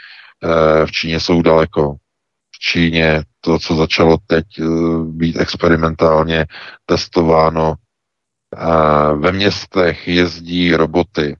[0.85, 1.95] v Číně jsou daleko,
[2.55, 4.45] v Číně to, co začalo teď
[5.03, 6.45] být experimentálně
[6.85, 7.75] testováno
[9.15, 11.37] ve městech jezdí roboty.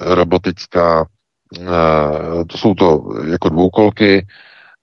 [0.00, 1.06] Robotická,
[2.46, 4.26] to jsou to jako dvoukolky,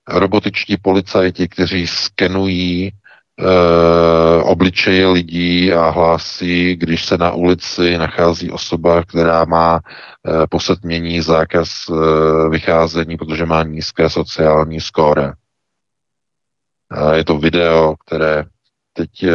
[0.07, 2.91] robotičtí policajti, kteří skenují
[4.43, 9.79] obličeje lidí a hlásí, když se na ulici nachází osoba, která má
[10.49, 11.69] posetmění zákaz
[12.49, 15.33] vycházení, protože má nízké sociální skóre.
[17.13, 18.43] Je to video, které
[18.93, 19.31] teď uh,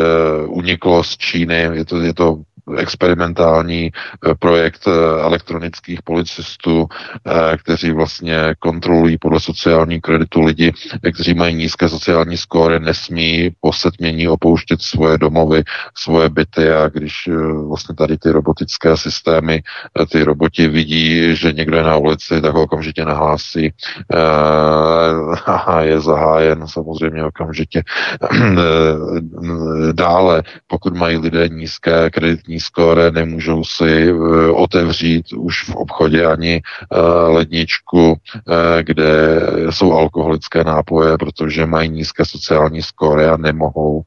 [0.57, 2.43] uniklo z Číny, je to, je to
[2.77, 4.91] experimentální eh, projekt eh,
[5.23, 6.87] elektronických policistů,
[7.27, 10.73] eh, kteří vlastně kontrolují podle sociální kreditu lidi,
[11.15, 15.63] kteří mají nízké sociální skóre, nesmí po setmění opouštět svoje domovy,
[15.95, 17.29] svoje byty a když
[17.69, 19.63] vlastně tady ty robotické systémy,
[20.11, 23.73] ty roboti vidí, že někdo je na ulici, tak ho okamžitě nahlásí
[25.47, 27.83] a je zahájen samozřejmě okamžitě.
[29.93, 36.27] Dále, pokud mají lidé nízké kreditní kreditní skóre, nemůžou si eh, otevřít už v obchodě
[36.27, 36.99] ani eh,
[37.29, 39.41] ledničku, eh, kde
[39.71, 44.03] jsou alkoholické nápoje, protože mají nízké sociální skóre a nemohou,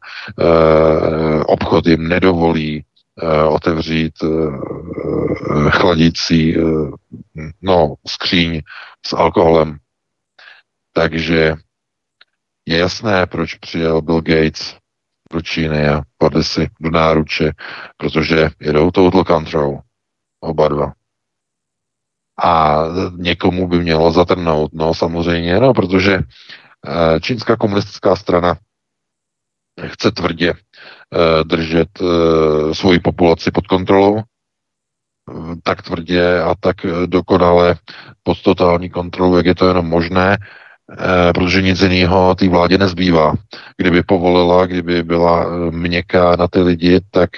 [1.45, 2.83] obchod jim nedovolí
[3.49, 4.13] otevřít
[5.69, 6.55] chladící
[7.61, 8.61] no, skříň
[9.05, 9.77] s alkoholem.
[10.93, 11.55] Takže
[12.65, 14.75] je jasné, proč přijel Bill Gates
[15.33, 17.51] do Číny a padli si do náruče,
[17.97, 19.79] protože jedou total control,
[20.39, 20.93] oba dva.
[22.43, 22.83] A
[23.15, 28.57] někomu by mělo zatrnout, no samozřejmě, no, protože eh, čínská komunistická strana
[29.87, 34.21] chce tvrdě eh, držet eh, svoji populaci pod kontrolou,
[35.63, 36.75] tak tvrdě a tak
[37.05, 37.75] dokonale
[38.23, 40.37] pod totální kontrolou, jak je to jenom možné,
[41.33, 43.33] protože nic jiného té vládě nezbývá.
[43.77, 47.29] Kdyby povolila, kdyby byla eh, měkká na ty lidi, tak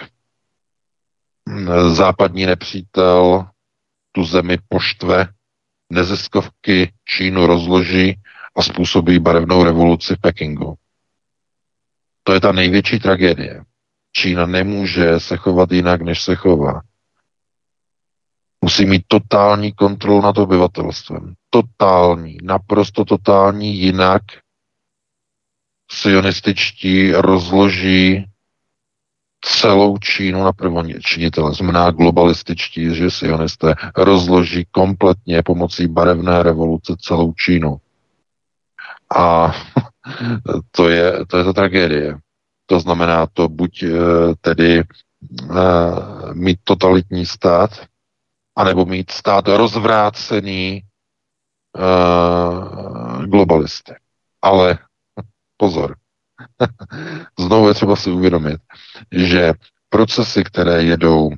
[1.46, 3.46] mm, západní nepřítel
[4.12, 5.28] tu zemi poštve,
[5.90, 8.20] neziskovky Čínu rozloží
[8.56, 10.76] a způsobí barevnou revoluci v Pekingu.
[12.24, 13.64] To je ta největší tragédie.
[14.14, 16.82] Čína nemůže se chovat jinak, než se chová.
[18.64, 21.34] Musí mít totální kontrolu nad obyvatelstvem.
[21.50, 24.22] Totální, naprosto totální, jinak
[25.92, 28.26] sionističtí rozloží
[29.42, 31.54] celou Čínu na prvončinitele.
[31.54, 37.78] Znamená globalističtí, že sionisté rozloží kompletně pomocí barevné revoluce celou Čínu.
[39.16, 39.56] A
[40.72, 42.18] to je, to je ta tragédie.
[42.66, 43.90] To znamená to buď eh,
[44.42, 44.84] tedy eh,
[46.34, 47.72] mít totalitní stát,
[48.56, 50.82] anebo mít stát rozvrácený
[51.78, 53.94] uh, globalisty.
[54.42, 54.78] Ale
[55.58, 55.96] pozor,
[57.40, 58.62] znovu je třeba si uvědomit,
[59.12, 59.54] že
[59.90, 61.32] procesy, které jedou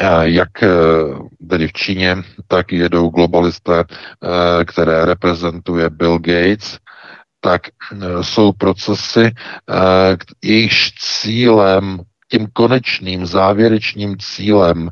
[0.00, 0.68] eh, jak eh,
[1.50, 3.84] tedy v Číně, tak jedou globalisté,
[4.66, 6.78] které reprezentuje Bill Gates,
[7.40, 7.62] tak
[8.20, 9.34] jsou procesy,
[10.42, 12.00] jejichž cílem,
[12.30, 14.90] tím konečným závěrečným cílem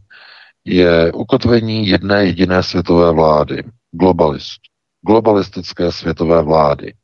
[0.70, 4.60] je ukotvení jedné jediné světové vlády, globalist,
[5.06, 6.94] globalistické světové vlády.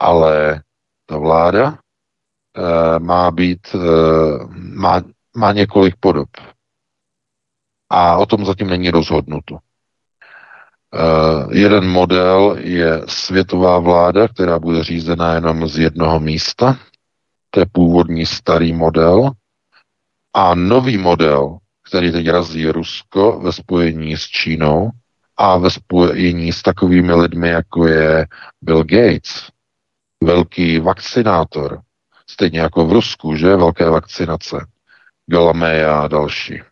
[0.00, 0.62] Ale
[1.06, 3.78] ta vláda e, má být, e,
[4.58, 5.02] má,
[5.36, 6.28] má několik podob.
[7.90, 9.56] A o tom zatím není rozhodnuto.
[9.56, 9.58] E,
[11.58, 16.78] jeden model je světová vláda, která bude řízena jenom z jednoho místa.
[17.50, 19.30] To je původní starý model.
[20.34, 21.58] A nový model
[21.88, 24.90] který teď razí Rusko ve spojení s Čínou
[25.36, 28.26] a ve spojení s takovými lidmi, jako je
[28.62, 29.48] Bill Gates,
[30.24, 31.82] velký vakcinátor,
[32.30, 34.66] stejně jako v Rusku, že, velké vakcinace,
[35.26, 36.62] Galameja a další.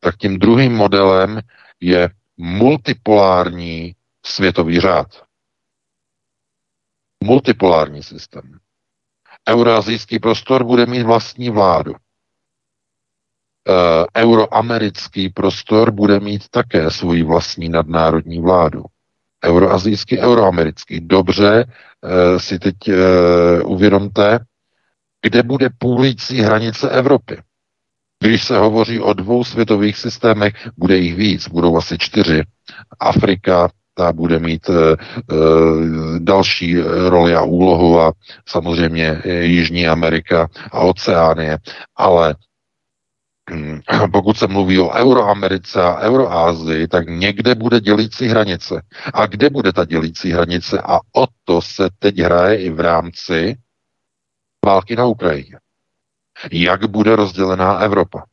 [0.00, 1.40] Tak tím druhým modelem
[1.80, 3.96] je multipolární
[4.26, 5.24] světový řád.
[7.24, 8.58] Multipolární systém.
[9.48, 11.94] Eurazijský prostor bude mít vlastní vládu.
[13.68, 18.84] Eh, euroamerický prostor bude mít také svoji vlastní nadnárodní vládu.
[19.44, 21.00] Euroazijský, euroamerický.
[21.00, 24.38] Dobře uh, si teď uh, uvědomte,
[25.22, 27.36] kde bude půlící hranice Evropy.
[28.24, 32.42] Když se hovoří o dvou světových systémech, bude jich víc, budou asi čtyři.
[33.00, 34.96] Afrika, ta bude mít e,
[36.18, 38.12] další roli a úlohu a
[38.48, 41.58] samozřejmě Jižní Amerika a Oceánie,
[41.96, 42.34] ale
[44.12, 48.82] pokud se mluví o Euroamerice a Euroázii, tak někde bude dělící hranice.
[49.14, 50.80] A kde bude ta dělící hranice?
[50.84, 53.56] A o to se teď hraje i v rámci
[54.66, 55.58] války na Ukrajině.
[56.52, 58.24] Jak bude rozdělená Evropa?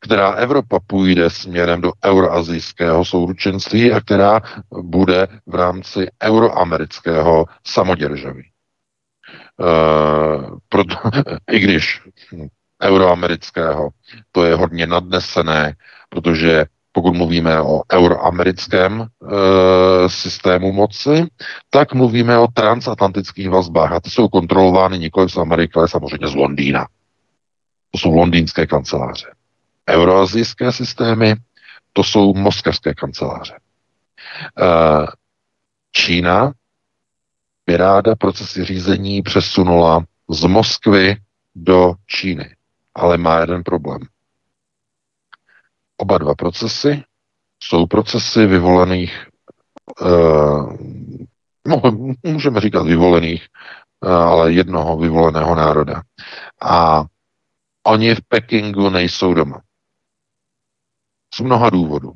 [0.00, 4.40] která Evropa půjde směrem do euroazijského souručenství a která
[4.82, 8.42] bude v rámci euroamerického samoděržaví.
[8.42, 8.50] E,
[10.68, 10.94] proto,
[11.50, 12.02] I když
[12.82, 13.88] euroamerického,
[14.32, 15.74] to je hodně nadnesené,
[16.08, 19.08] protože pokud mluvíme o euroamerickém e,
[20.08, 21.26] systému moci,
[21.70, 26.34] tak mluvíme o transatlantických vazbách a ty jsou kontrolovány nikoli z Ameriky, ale samozřejmě z
[26.34, 26.86] Londýna.
[27.90, 29.26] To jsou londýnské kanceláře.
[29.90, 31.34] Euroazijské systémy,
[31.92, 33.54] to jsou moskevské kanceláře.
[34.60, 35.06] Eh,
[35.92, 36.52] Čína
[37.66, 41.16] by ráda procesy řízení přesunula z Moskvy
[41.54, 42.55] do Číny,
[42.96, 44.00] ale má jeden problém.
[45.96, 47.04] Oba dva procesy
[47.62, 49.26] jsou procesy vyvolených,
[51.66, 51.82] no,
[52.22, 53.48] můžeme říkat vyvolených,
[54.00, 56.02] uh, ale jednoho vyvoleného národa.
[56.62, 57.04] A
[57.86, 59.60] oni v Pekingu nejsou doma.
[61.34, 62.12] Z mnoha důvodů.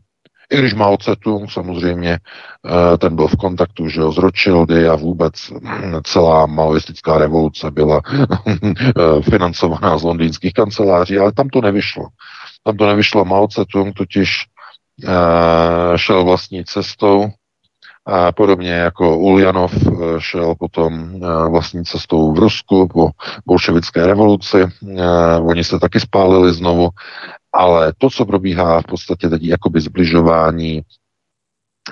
[0.50, 2.18] I když Mao Tse-tung samozřejmě,
[2.66, 7.70] eh, ten byl v kontaktu že jo, s Rothschildy a vůbec hm, celá maoistická revoluce
[7.70, 8.00] byla
[8.46, 12.06] eh, financovaná z londýnských kanceláří, ale tam to nevyšlo.
[12.64, 13.24] Tam to nevyšlo.
[13.24, 14.46] Mao Tse-tung totiž
[15.04, 17.30] eh, šel vlastní cestou,
[18.06, 19.74] a podobně jako Uljanov
[20.18, 21.20] šel potom
[21.50, 23.10] vlastní cestou v Rusku po
[23.46, 24.66] bolševické revoluci.
[25.42, 26.88] Oni se taky spálili znovu
[27.52, 30.82] ale to, co probíhá v podstatě teď jakoby zbližování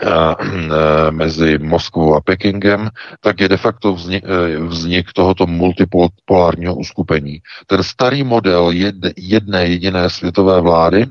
[0.02, 2.90] eh, eh, mezi Moskvou a Pekingem,
[3.20, 7.42] tak je de facto vznik, eh, vznik tohoto multipolárního uskupení.
[7.66, 8.70] Ten starý model
[9.16, 11.06] jedné jediné světové vlády,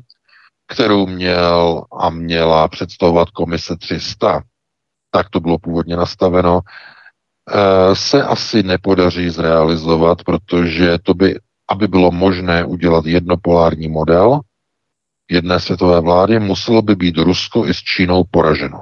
[0.68, 4.42] kterou měl a měla představovat komise 300,
[5.12, 6.60] tak to bylo původně nastaveno,
[7.94, 14.40] se asi nepodaří zrealizovat, protože to by aby bylo možné udělat jednopolární model
[15.32, 18.82] jedné světové vlády, muselo by být Rusko i s Čínou poraženo.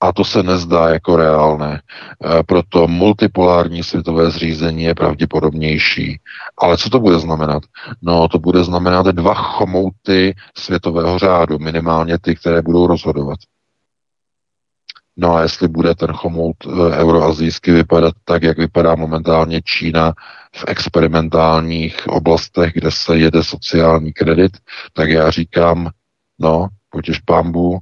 [0.00, 1.80] A to se nezdá jako reálné.
[1.80, 6.20] E, proto multipolární světové zřízení je pravděpodobnější.
[6.58, 7.62] Ale co to bude znamenat?
[8.02, 13.38] No, to bude znamenat dva chomouty světového řádu, minimálně ty, které budou rozhodovat.
[15.16, 20.12] No a jestli bude ten chomout e, euroazijský vypadat tak, jak vypadá momentálně Čína
[20.56, 24.52] v experimentálních oblastech, kde se jede sociální kredit,
[24.92, 25.90] tak já říkám,
[26.38, 27.78] no, potěž pámbu,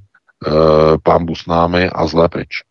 [0.47, 0.51] e,
[1.03, 2.61] pámbu s námi a zlé pryč.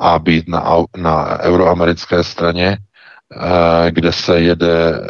[0.00, 0.64] A být na,
[0.96, 5.00] na euroamerické straně, e, kde se jede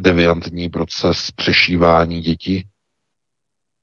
[0.00, 2.68] deviantní proces přešívání dětí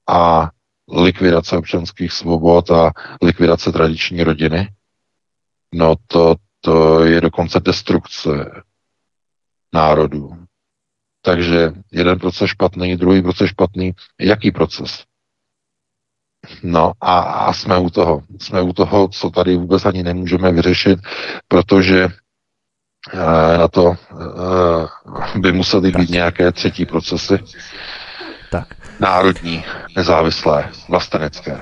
[0.07, 0.49] a
[0.91, 2.91] likvidace občanských svobod a
[3.21, 4.69] likvidace tradiční rodiny,
[5.73, 8.29] no to, to je dokonce destrukce
[9.73, 10.35] národů.
[11.21, 13.91] Takže jeden proces špatný, druhý proces špatný.
[14.19, 15.03] Jaký proces?
[16.63, 18.23] No a, a jsme u toho.
[18.41, 20.99] Jsme u toho, co tady vůbec ani nemůžeme vyřešit,
[21.47, 22.07] protože
[23.13, 23.95] e, na to
[25.35, 27.39] e, by musely být nějaké třetí procesy.
[28.51, 28.78] Tak.
[28.99, 29.63] Národní,
[29.95, 31.61] nezávislé, vlastenecké.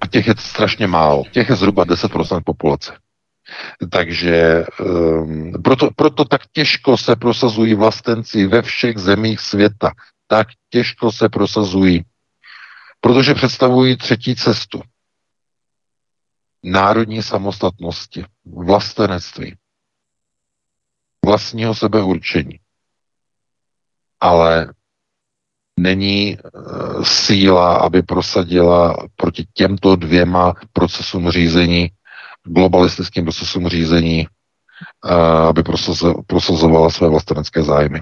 [0.00, 1.24] A těch je strašně málo.
[1.32, 2.98] Těch je zhruba 10% populace.
[3.90, 9.92] Takže um, proto, proto tak těžko se prosazují vlastenci ve všech zemích světa.
[10.26, 12.04] Tak těžko se prosazují,
[13.00, 14.82] protože představují třetí cestu.
[16.62, 19.56] Národní samostatnosti, vlastenectví,
[21.24, 22.60] vlastního sebeurčení.
[24.20, 24.72] Ale
[25.78, 31.90] není uh, síla, aby prosadila proti těmto dvěma procesům řízení
[32.44, 34.26] globalistickým procesům řízení,
[35.48, 35.62] aby
[36.26, 38.00] prosazovala své vlastenecké zájmy.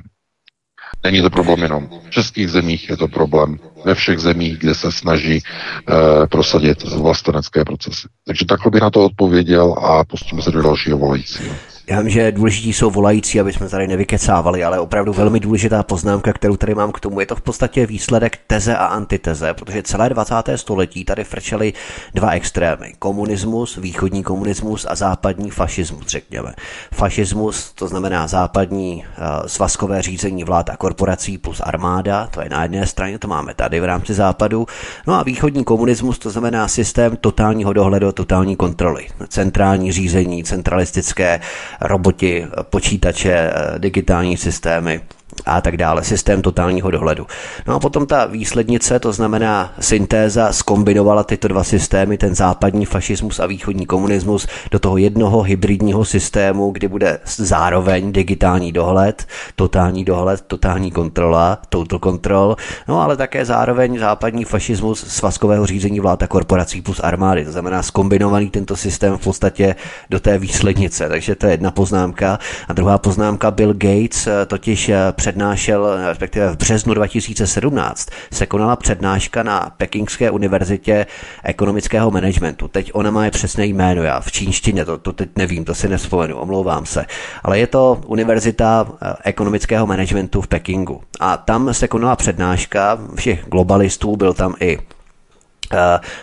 [1.05, 4.93] Není to problém jenom v českých zemích, je to problém ve všech zemích, kde se
[4.93, 8.09] snaží uh, prosadit vlastenecké procesy.
[8.27, 11.55] Takže takhle bych na to odpověděl a pustíme se do dalšího volajícího.
[11.89, 16.33] Já vím, že důležití jsou volající, aby jsme tady nevykecávali, ale opravdu velmi důležitá poznámka,
[16.33, 20.09] kterou tady mám k tomu, je to v podstatě výsledek teze a antiteze, protože celé
[20.09, 20.35] 20.
[20.57, 21.73] století tady frčely
[22.15, 22.93] dva extrémy.
[22.99, 26.55] Komunismus, východní komunismus a západní fašismus, řekněme.
[26.95, 32.63] Fašismus, to znamená západní uh, svazkové řízení vlád a korporací plus armáda, to je na
[32.63, 34.67] jedné straně, to máme tady v rámci západu.
[35.07, 39.07] No a východní komunismus, to znamená systém totálního dohledu, totální kontroly.
[39.29, 41.41] Centrální řízení, centralistické
[41.81, 45.01] roboti, počítače, digitální systémy
[45.47, 47.27] a tak dále, systém totálního dohledu.
[47.67, 53.41] No a potom ta výslednice, to znamená syntéza, skombinovala tyto dva systémy, ten západní fašismus
[53.41, 59.27] a východní komunismus, do toho jednoho hybridního systému, kdy bude zároveň digitální dohled,
[59.57, 62.57] totální dohled, totální kontrola, total control,
[62.89, 67.45] no ale také zároveň západní fašismus svazkového řízení vlád a korporací plus armády.
[67.45, 69.75] To znamená skombinovaný tento systém v podstatě
[70.11, 71.09] do té výslednice.
[71.09, 72.39] Takže to je jedna poznámka.
[72.69, 74.91] A druhá poznámka, Bill Gates totiž
[75.27, 81.07] přednášel, respektive v březnu 2017 se konala přednáška na Pekingské univerzitě
[81.45, 82.69] ekonomického managementu.
[82.69, 85.89] Teď ona má je přesné jméno, já v čínštině, to, to teď nevím, to si
[85.89, 87.05] nespomenu, omlouvám se.
[87.43, 91.01] Ale je to univerzita eh, ekonomického managementu v Pekingu.
[91.21, 94.79] A tam se konala přednáška všech globalistů, byl tam i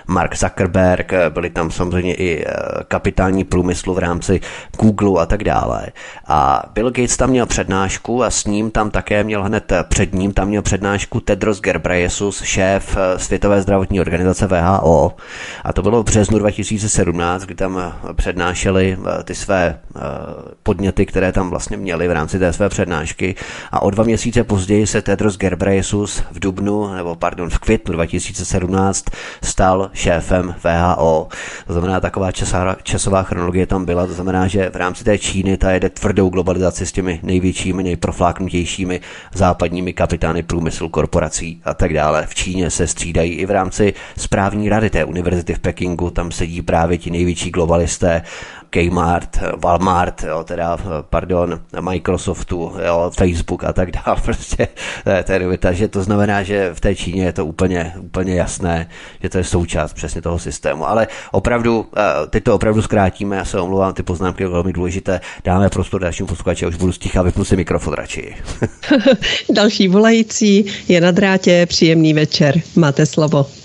[0.08, 2.54] Mark Zuckerberg, eh, byli tam samozřejmě i eh,
[2.88, 4.42] kapitální průmyslu v rámci
[4.80, 5.88] Google a tak dále.
[6.28, 10.34] A Bill Gates tam měl přednášku a s ním tam také měl hned před ním
[10.34, 15.16] tam měl přednášku Tedros Ghebreyesus, šéf Světové zdravotní organizace VHO.
[15.64, 19.80] A to bylo v březnu 2017, kdy tam přednášeli ty své
[20.64, 23.36] podněty, které tam vlastně měli v rámci té své přednášky.
[23.72, 29.06] A o dva měsíce později se Tedros Ghebreyesus v dubnu, nebo pardon, v květnu 2017
[29.44, 31.28] stal šéfem VHO.
[31.68, 32.32] To znamená, taková
[32.84, 36.86] časová, chronologie tam byla, to znamená, že v rámci té Číny ta jede tvrdou globalizaci
[36.86, 39.02] s těmi největšími, nejprofláknutějšími
[39.34, 42.26] západními kapitány průmyslu, korporací a tak dále.
[42.30, 46.62] V Číně se střídají i v rámci správní rady té univerzity v Pekingu, tam sedí
[46.62, 48.22] právě ti největší globalisté
[48.74, 50.78] Kmart, Walmart, jo, teda,
[51.10, 54.68] pardon, Microsoftu, jo, Facebook a tak dále, prostě
[55.24, 58.90] to je novita, že to znamená, že v té Číně je to úplně, úplně jasné,
[59.24, 63.46] že to je součást přesně toho systému, ale opravdu, eh, teď to opravdu zkrátíme, já
[63.46, 67.56] se omlouvám, ty poznámky velmi důležité, dáme prostor dalšímu posluchači, už budu sticha, vypnu si
[67.56, 68.36] mikrofon radši.
[69.50, 73.63] Další volající je na drátě, příjemný večer, máte slovo.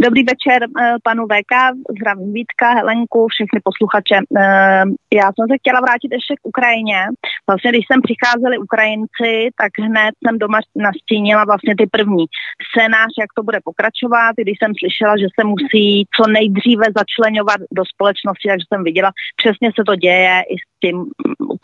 [0.00, 1.54] Dobrý večer eh, panu VK,
[1.96, 4.18] zdravím Vítka, Helenku, všechny posluchače.
[4.18, 4.84] Eh,
[5.20, 7.00] já jsem se chtěla vrátit ještě k Ukrajině.
[7.48, 10.58] Vlastně, když sem přicházeli Ukrajinci, tak hned jsem doma
[10.88, 12.24] nastínila vlastně ty první
[12.68, 14.32] scénář, jak to bude pokračovat.
[14.42, 19.10] Když jsem slyšela, že se musí co nejdříve začlenovat do společnosti, takže jsem viděla,
[19.40, 20.96] přesně se to děje i s tím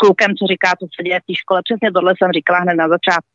[0.02, 1.58] klukem, co říká, co se děje v té škole.
[1.68, 3.30] Přesně tohle jsem říkala hned na začátku.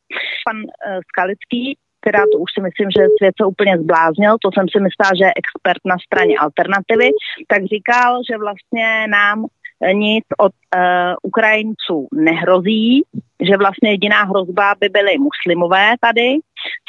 [0.48, 1.62] Pan uh, Skalický
[2.06, 5.26] teda to už si myslím, že svět se úplně zbláznil, to jsem si myslela, že
[5.26, 7.10] je expert na straně alternativy,
[7.48, 9.46] tak říkal, že vlastně nám
[9.94, 10.82] nic od uh,
[11.24, 13.04] Ukrajinců nehrozí,
[13.50, 16.38] že vlastně jediná hrozba by byly muslimové tady,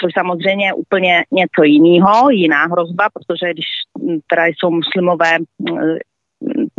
[0.01, 3.67] což samozřejmě je úplně něco jiného, jiná hrozba, protože když
[4.27, 5.39] teda jsou muslimové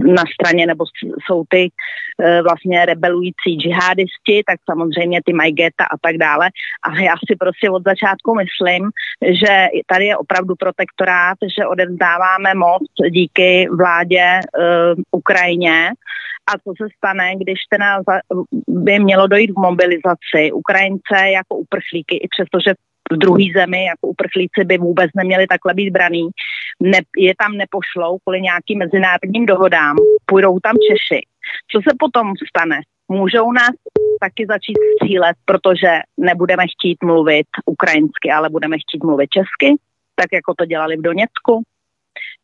[0.06, 0.86] na straně, nebo
[1.26, 1.70] jsou ty
[2.20, 6.50] e, vlastně rebelující džihadisti, tak samozřejmě ty mají geta a tak dále.
[6.84, 8.90] A já si prostě od začátku myslím,
[9.28, 14.42] že tady je opravdu protektorát, že odevzdáváme moc díky vládě e,
[15.12, 15.92] Ukrajině
[16.48, 18.02] a co se stane, když teda
[18.68, 22.74] by mělo dojít k mobilizaci Ukrajince jako uprchlíky, i přestože
[23.12, 26.30] v druhé zemi, jako uprchlíci by vůbec neměli takhle být braný,
[26.80, 31.22] ne, je tam nepošlou kvůli nějakým mezinárodním dohodám, půjdou tam Češi.
[31.72, 32.80] Co se potom stane?
[33.08, 33.76] Můžou nás
[34.20, 39.76] taky začít střílet, protože nebudeme chtít mluvit ukrajinsky, ale budeme chtít mluvit česky,
[40.16, 41.64] tak jako to dělali v Doněcku.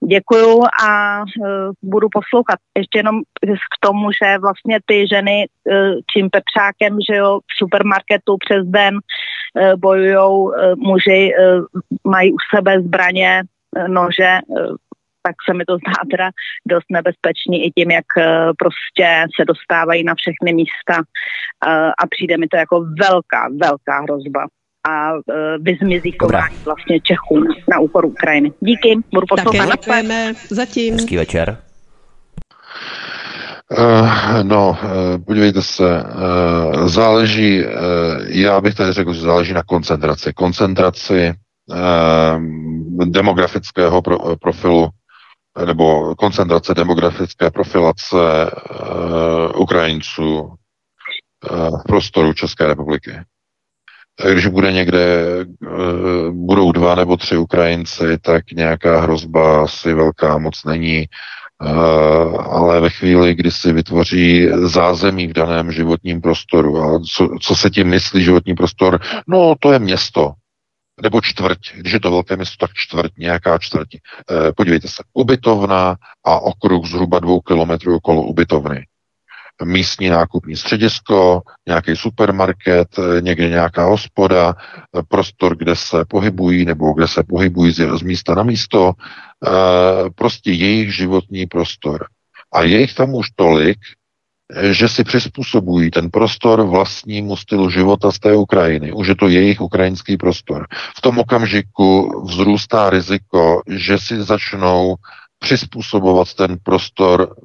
[0.05, 1.45] Děkuju a uh,
[1.81, 2.59] budu poslouchat.
[2.77, 5.73] Ještě jenom k tomu, že vlastně ty ženy uh,
[6.13, 8.99] tím pepřákem, že jo, v supermarketu přes den
[9.77, 11.31] bojujou, uh, muži
[12.03, 13.43] mají u sebe zbraně,
[13.87, 14.39] nože,
[15.23, 16.29] tak se mi to zdá teda
[16.67, 18.05] dost nebezpečný i tím, jak
[18.57, 20.95] prostě se dostávají na všechny místa
[21.97, 24.47] a přijde mi to jako velká, velká hrozba
[24.87, 25.19] a uh,
[25.61, 28.51] vyzmizí chování vlastně Čechů na úkor Ukrajiny.
[28.59, 29.65] Díky, budu poslouchat.
[29.65, 30.93] Také děkujeme zatím.
[30.93, 31.57] Hezký večer.
[33.77, 37.71] Uh, no, uh, podívejte se, uh, záleží, uh,
[38.27, 40.33] já bych tady řekl, že záleží na koncentraci.
[40.33, 41.33] Koncentraci
[41.69, 44.89] uh, demografického pro, profilu
[45.65, 50.51] nebo koncentrace demografické profilace uh, Ukrajinců uh,
[51.79, 53.11] v prostoru České republiky.
[54.33, 60.63] Když bude někde, uh, budou dva nebo tři Ukrajinci, tak nějaká hrozba asi velká moc
[60.65, 61.05] není.
[61.63, 66.77] Uh, ale ve chvíli, kdy si vytvoří zázemí v daném životním prostoru.
[66.77, 68.99] A co, co se tím myslí životní prostor?
[69.27, 70.33] No, to je město
[71.01, 73.95] nebo čtvrť, když je to velké město, tak čtvrť, nějaká čtvrť.
[73.95, 73.99] E,
[74.57, 75.95] podívejte se, ubytovna
[76.25, 78.85] a okruh zhruba dvou kilometrů okolo ubytovny.
[79.63, 86.93] Místní nákupní středisko, nějaký supermarket, eh, někde nějaká hospoda, eh, prostor, kde se pohybují nebo
[86.93, 88.93] kde se pohybují z, místa na místo,
[89.45, 92.07] e, prostě jejich životní prostor.
[92.53, 93.77] A je jich tam už tolik,
[94.71, 98.91] že si přizpůsobují ten prostor vlastnímu stylu života z té Ukrajiny.
[98.93, 100.67] Už je to jejich ukrajinský prostor.
[100.97, 104.95] V tom okamžiku vzrůstá riziko, že si začnou
[105.39, 107.35] přizpůsobovat ten prostor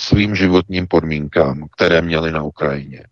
[0.00, 3.04] svým životním podmínkám, které měli na Ukrajině.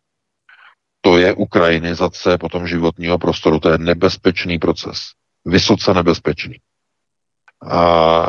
[1.00, 3.60] To je ukrajinizace potom životního prostoru.
[3.60, 4.98] To je nebezpečný proces.
[5.44, 6.56] Vysoce nebezpečný.
[7.70, 8.26] A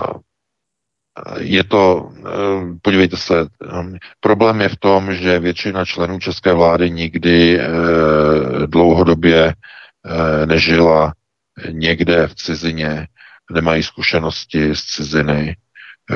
[1.38, 6.91] je to, eh, podívejte se, eh, problém je v tom, že většina členů české vlády
[6.91, 7.68] nikdy eh,
[8.68, 9.53] dlouhodobě
[10.45, 11.14] nežila
[11.72, 13.07] někde v cizině,
[13.52, 15.56] nemají zkušenosti z ciziny,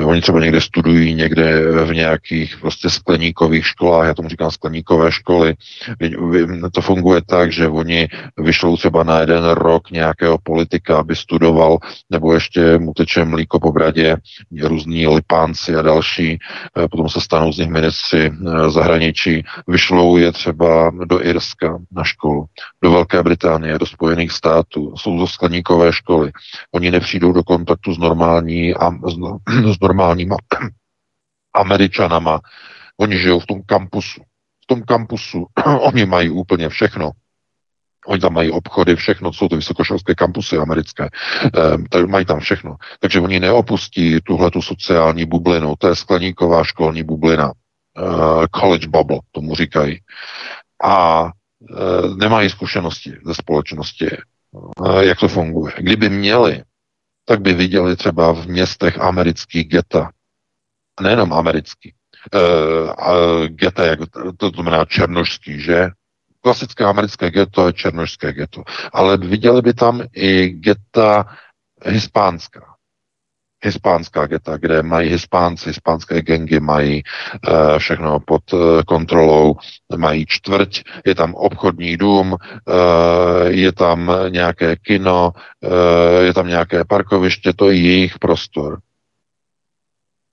[0.02, 5.54] Oni třeba někde studují, někde v nějakých prostě skleníkových školách, já tomu říkám skleníkové školy.
[6.72, 8.08] To funguje tak, že oni
[8.38, 11.78] vyšlou třeba na jeden rok nějakého politika, aby studoval,
[12.10, 14.16] nebo ještě mu teče mlíko po bradě,
[14.62, 16.38] různí lipánci a další, e,
[16.88, 22.44] potom se stanou z nich ministři e, zahraničí, vyšlou je třeba do Irska na školu,
[22.82, 26.32] do Velké Británie, do Spojených států, jsou to skleníkové školy.
[26.72, 30.36] Oni nepřijdou do kontaktu s normální a s normálníma
[31.54, 32.40] američanama.
[32.96, 34.20] Oni žijou v tom kampusu.
[34.64, 35.46] V tom kampusu
[35.80, 37.10] oni mají úplně všechno.
[38.06, 41.08] Oni tam mají obchody, všechno, jsou to vysokoškolské kampusy americké,
[41.54, 42.76] ehm, tak mají tam všechno.
[43.00, 49.20] Takže oni neopustí tuhle tu sociální bublinu, to je skleníková školní bublina, uh, college bubble,
[49.32, 50.00] tomu říkají.
[50.84, 54.08] A uh, nemají zkušenosti ze společnosti,
[54.52, 55.72] uh, jak to funguje.
[55.78, 56.62] Kdyby měli,
[57.24, 60.10] tak by viděli třeba v městech americký geta.
[61.00, 61.94] Nejenom americký.
[62.34, 63.98] Uh, geta, jak,
[64.36, 65.88] to znamená černožský, že?
[66.40, 68.62] Klasické americké geto je černožské geto.
[68.92, 71.36] Ale viděli by tam i geta
[71.84, 72.73] hispánská
[73.64, 79.56] hispánská geta, kde mají hispánci, hispánské gengy mají uh, všechno pod uh, kontrolou,
[79.96, 82.38] mají čtvrť, je tam obchodní dům, uh,
[83.46, 88.78] je tam nějaké kino, uh, je tam nějaké parkoviště, to je jejich prostor.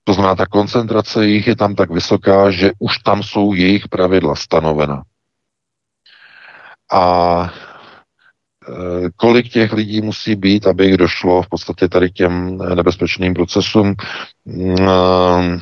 [0.04, 4.34] To znamená, ta koncentrace jich je tam tak vysoká, že už tam jsou jejich pravidla
[4.34, 5.02] stanovena.
[6.92, 7.02] A
[9.16, 13.94] kolik těch lidí musí být, aby jich došlo v podstatě tady k těm nebezpečným procesům.
[14.44, 15.60] Mm, eh,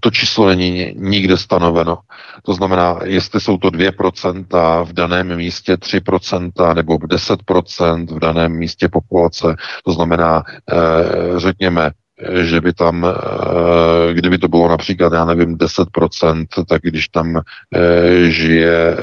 [0.00, 1.98] to číslo není nikde stanoveno.
[2.42, 8.88] To znamená, jestli jsou to 2% v daném místě, 3% nebo 10% v daném místě
[8.88, 10.42] populace, to znamená,
[10.72, 11.90] eh, řekněme,
[12.42, 18.30] že by tam, eh, kdyby to bylo například, já nevím, 10%, tak když tam eh,
[18.30, 18.96] žije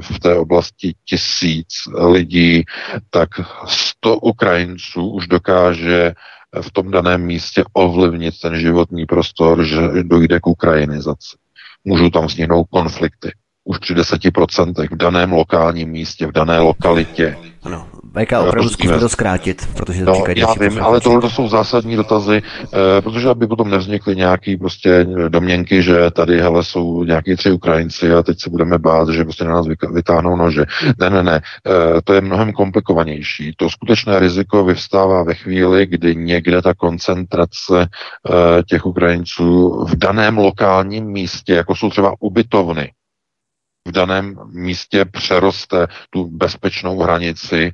[0.00, 1.68] v té oblasti tisíc
[1.98, 2.64] lidí,
[3.10, 3.28] tak
[3.66, 6.12] 100 Ukrajinců už dokáže
[6.60, 11.36] v tom daném místě ovlivnit ten životní prostor, že dojde k ukrajinizaci.
[11.84, 13.32] Můžou tam vzniknout konflikty.
[13.64, 17.38] Už při 10% v daném lokálním místě, v dané lokalitě.
[17.62, 21.48] Ano, VK, opravdu zkusme to zkrátit, protože to no, Já vím, ale tohle to jsou
[21.48, 27.36] zásadní dotazy, eh, protože aby potom nevznikly nějaký prostě domněnky, že tady hele, jsou nějaký
[27.36, 30.64] tři Ukrajinci a teď se budeme bát, že prostě na nás vytáhnou nože.
[31.00, 33.52] Ne, ne, ne, eh, to je mnohem komplikovanější.
[33.56, 40.38] To skutečné riziko vyvstává ve chvíli, kdy někde ta koncentrace eh, těch Ukrajinců v daném
[40.38, 42.92] lokálním místě, jako jsou třeba ubytovny,
[43.88, 47.72] v daném místě přeroste tu bezpečnou hranici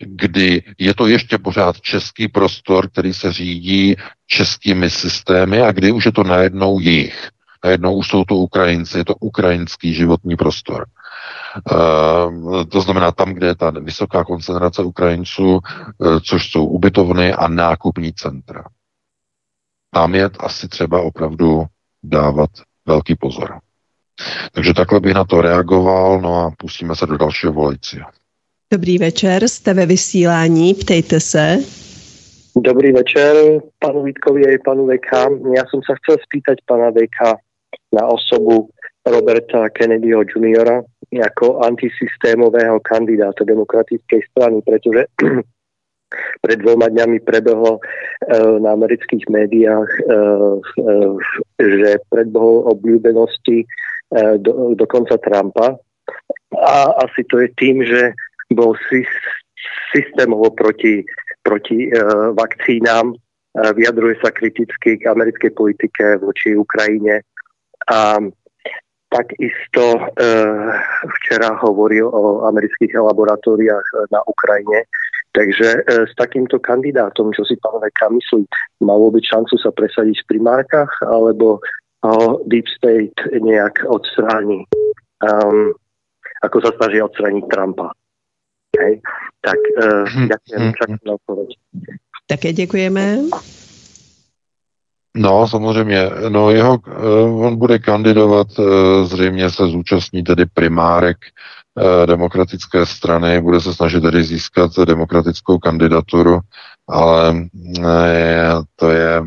[0.00, 3.96] kdy je to ještě pořád český prostor, který se řídí
[4.26, 7.28] českými systémy a kdy už je to najednou jich.
[7.64, 10.86] Najednou už jsou to Ukrajinci, je to ukrajinský životní prostor.
[11.72, 15.58] Uh, to znamená tam, kde je ta vysoká koncentrace Ukrajinců,
[15.98, 18.64] uh, což jsou ubytovny a nákupní centra.
[19.90, 21.64] Tam je asi třeba opravdu
[22.02, 22.50] dávat
[22.86, 23.60] velký pozor.
[24.52, 28.06] Takže takhle bych na to reagoval, no a pustíme se do dalšího volajícího.
[28.72, 31.56] Dobrý večer, jste ve vysílání, ptejte se.
[32.56, 33.36] Dobrý večer
[33.78, 35.12] panu Vítkovi a panu VK.
[35.56, 37.40] Já jsem se chcel spýtať pana VK
[38.00, 38.68] na osobu
[39.06, 40.82] Roberta Kennedyho juniora
[41.12, 45.04] jako antisystémového kandidáta demokratickej strany, pretože
[46.40, 51.18] pred dvoma dňami prebehlo uh, na amerických médiách, uh, uh,
[51.58, 55.74] že predbehol obľúbenosti uh, do, dokonca Trumpa.
[56.54, 58.14] A asi to je tým, že
[58.50, 58.74] bol
[59.94, 61.02] systémovo proti,
[61.42, 67.22] proti uh, vakcínám, uh, vyjadruje sa kriticky k americkej politike voči Ukrajine
[67.90, 68.18] a
[69.10, 70.70] takisto uh,
[71.18, 74.86] včera hovoril o amerických laboratóriách na Ukrajine
[75.30, 78.50] takže s takýmto kandidátom, čo si pán Veka myslí,
[78.82, 81.62] malo by šancu sa presadiť v primárkach, alebo
[82.02, 84.64] ho Deep State nejak odstráni,
[85.20, 85.76] um,
[86.40, 87.92] ako sa snaží odstrániť Trumpa.
[88.78, 89.00] Hej.
[89.40, 91.48] Tak uh, ďakujem, čakám na odpoveď.
[92.26, 93.18] Také děkujeme.
[95.16, 96.10] No, samozřejmě.
[96.28, 96.78] No, jeho,
[97.40, 98.46] on bude kandidovat,
[99.04, 101.16] zřejmě se zúčastní tedy primárek
[101.78, 106.40] Eh, demokratické strany, bude se snažit tedy získat demokratickou kandidaturu,
[106.88, 107.48] ale
[107.84, 109.22] eh, to je,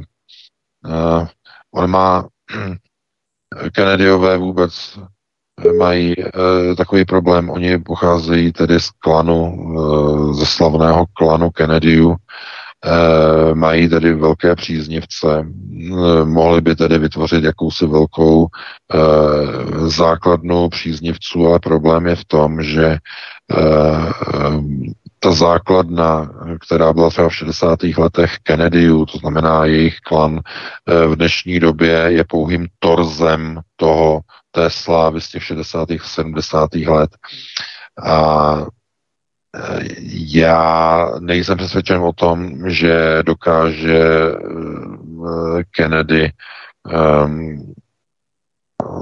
[0.86, 1.28] eh,
[1.72, 2.28] on má,
[3.74, 4.99] Kennedyové vůbec
[5.77, 6.15] mají
[6.77, 9.57] takový problém, oni pocházejí tedy z klanu,
[10.34, 12.15] ze slavného klanu Kennedyů,
[12.85, 18.97] Eh, mají tedy velké příznivce, eh, mohli by tedy vytvořit jakousi velkou eh,
[19.89, 22.97] základnu příznivců, ale problém je v tom, že
[25.19, 26.31] ta základna,
[26.65, 27.80] která byla třeba v 60.
[27.97, 30.39] letech Kennedyů, to znamená jejich klan,
[31.07, 34.21] v dnešní době je pouhým torzem toho
[34.55, 35.88] té slávy z těch 60.
[36.03, 36.75] 70.
[36.75, 37.17] let.
[38.03, 38.55] A
[40.11, 46.31] já nejsem přesvědčen o tom, že dokáže eh, Kennedy
[47.25, 47.73] um,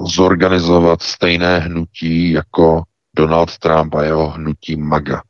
[0.05, 2.83] zorganizovat stejné hnutí jako
[3.15, 5.21] Donald Trump a jeho hnutí MAGA.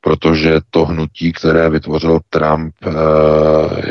[0.00, 2.90] Protože to hnutí, které vytvořil Trump, eh,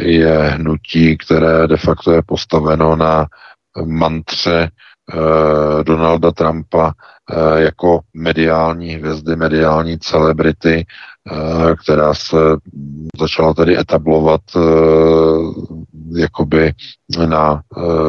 [0.01, 3.27] je hnutí, které de facto je postaveno na
[3.85, 4.69] mantře
[5.13, 6.93] Eh, Donalda Trumpa
[7.31, 10.85] eh, jako mediální hvězdy, mediální celebrity,
[11.31, 12.37] eh, která se
[13.19, 14.41] začala tedy etablovat
[16.17, 16.73] jakoby
[17.25, 17.61] na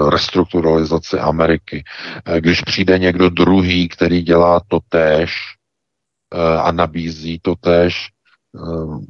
[0.08, 1.84] restrukturalizaci Ameriky.
[2.40, 5.32] Když přijde někdo druhý, který dělá to též
[6.62, 8.08] a nabízí to též,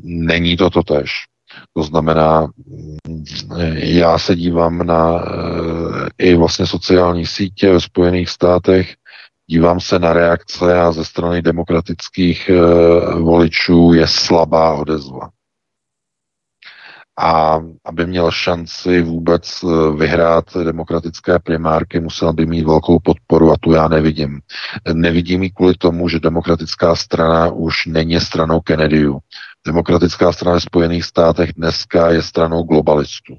[0.02, 1.10] není to to též.
[1.76, 2.46] To znamená,
[3.74, 8.94] já se dívám na eh, i vlastně sociální sítě ve Spojených státech,
[9.46, 12.60] dívám se na reakce a ze strany demokratických eh,
[13.14, 15.30] voličů je slabá odezva.
[17.18, 23.56] A aby měl šanci vůbec eh, vyhrát demokratické primárky, musel by mít velkou podporu a
[23.60, 24.40] tu já nevidím.
[24.92, 29.18] Nevidím ji kvůli tomu, že demokratická strana už není stranou Kennedyů.
[29.66, 33.36] Demokratická strana Spojených státech dneska je stranou globalistů.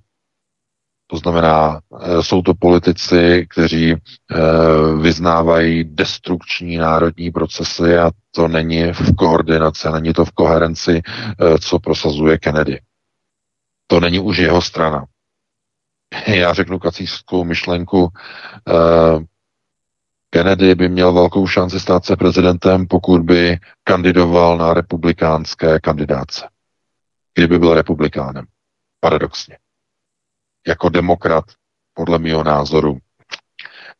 [1.07, 3.97] To znamená, eh, jsou to politici, kteří eh,
[5.01, 11.79] vyznávají destrukční národní procesy a to není v koordinaci, není to v koherenci, eh, co
[11.79, 12.79] prosazuje Kennedy.
[13.87, 15.05] To není už jeho strana.
[16.27, 18.09] Já řeknu kacířskou myšlenku,
[20.29, 26.47] Kennedy by měl velkou šanci stát se prezidentem, pokud by kandidoval na republikánské kandidáce.
[27.33, 28.45] Kdyby byl republikánem.
[28.99, 29.57] Paradoxně.
[30.67, 31.45] Jako demokrat,
[31.93, 32.97] podle mého názoru,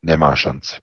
[0.02, 0.76] nemá šanci.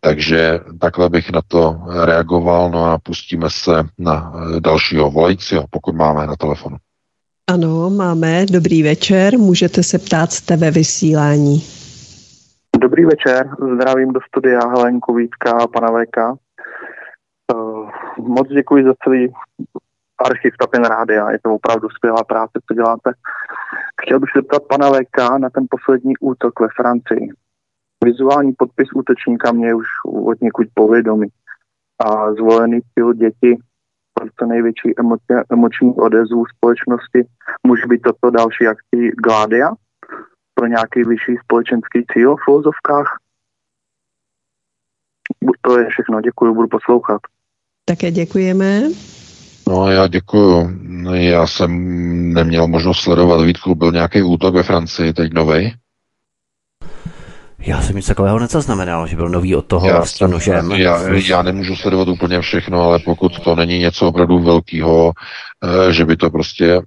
[0.00, 6.26] Takže takhle bych na to reagoval, no a pustíme se na dalšího volajícího, pokud máme
[6.26, 6.76] na telefonu.
[7.46, 8.46] Ano, máme.
[8.46, 9.38] Dobrý večer.
[9.38, 11.81] Můžete se ptát, jste ve vysílání.
[12.78, 16.16] Dobrý večer, zdravím do studia Helenku Vítka a pana VK.
[17.54, 19.32] Uh, moc děkuji za celý
[20.26, 23.12] archiv Tapin Rádia, je to opravdu skvělá práce, co děláte.
[24.02, 27.28] Chtěl bych se zeptat pana VK na ten poslední útok ve Francii.
[28.04, 29.86] Vizuální podpis útočníka mě už
[30.26, 31.28] od někud povědomí
[32.06, 33.56] a zvolený cíl děti
[34.34, 34.94] pro největší
[35.50, 37.26] emoční odezvu společnosti
[37.66, 39.70] může být toto další akcí Gládia,
[40.62, 43.18] pro nějaký vyšší společenský cíl v filozofkách.
[45.60, 47.20] To je všechno, děkuji, budu poslouchat.
[47.84, 48.82] Také děkujeme.
[49.68, 50.70] No já děkuju.
[51.12, 51.70] Já jsem
[52.32, 55.74] neměl možnost sledovat Vítku, byl nějaký útok ve Francii, teď novej?
[57.58, 60.72] Já jsem nic takového nezaznamenal, že byl nový od toho já, s tím nožem.
[60.72, 60.98] Já,
[61.28, 65.12] já nemůžu sledovat úplně všechno, ale pokud to není něco opravdu velkého,
[65.90, 66.80] že by to prostě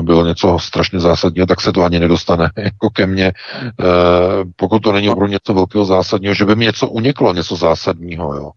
[0.00, 3.32] bylo něco strašně zásadního, tak se to ani nedostane jako ke mně.
[4.56, 8.50] Pokud to není opravdu něco velkého zásadního, že by mi něco uniklo, něco zásadního, jo.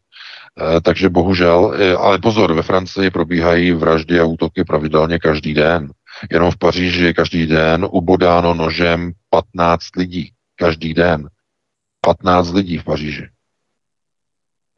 [0.84, 5.90] Takže bohužel, ale pozor, ve Francii probíhají vraždy a útoky pravidelně každý den.
[6.32, 10.32] Jenom v Paříži je každý den ubodáno nožem 15 lidí.
[10.56, 11.30] Každý den.
[12.02, 13.30] 15 lidí v Paříži.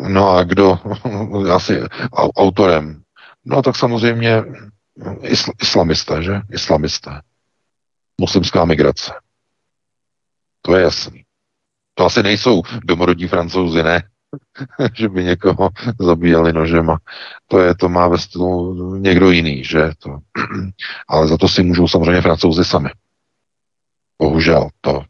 [0.10, 0.80] No a kdo
[1.54, 1.82] asi
[2.14, 3.05] autorem?
[3.46, 4.44] No tak samozřejmě
[5.22, 6.42] isl, islamisté, že?
[6.52, 7.22] Islamisté.
[8.22, 9.14] Muslimská migrace.
[10.62, 11.24] To je jasný.
[11.94, 14.04] To asi nejsou domorodí francouzi, ne?
[14.94, 15.70] že by někoho
[16.00, 16.98] zabíjeli nožema.
[17.48, 19.92] To je, to má ve stylu někdo jiný, že?
[20.00, 20.20] To.
[21.08, 22.90] Ale za to si můžou samozřejmě francouzi sami.
[24.20, 25.04] Bohužel to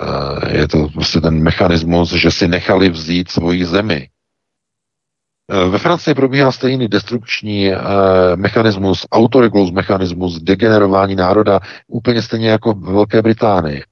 [0.00, 4.08] eh, je to prostě ten mechanismus, že si nechali vzít svoji zemi.
[5.52, 7.78] Eh, ve Francii probíhá stejný destrukční eh,
[8.36, 13.82] mechanismus, autoregulus mechanismus, degenerování národa, úplně stejně jako v Velké Británii.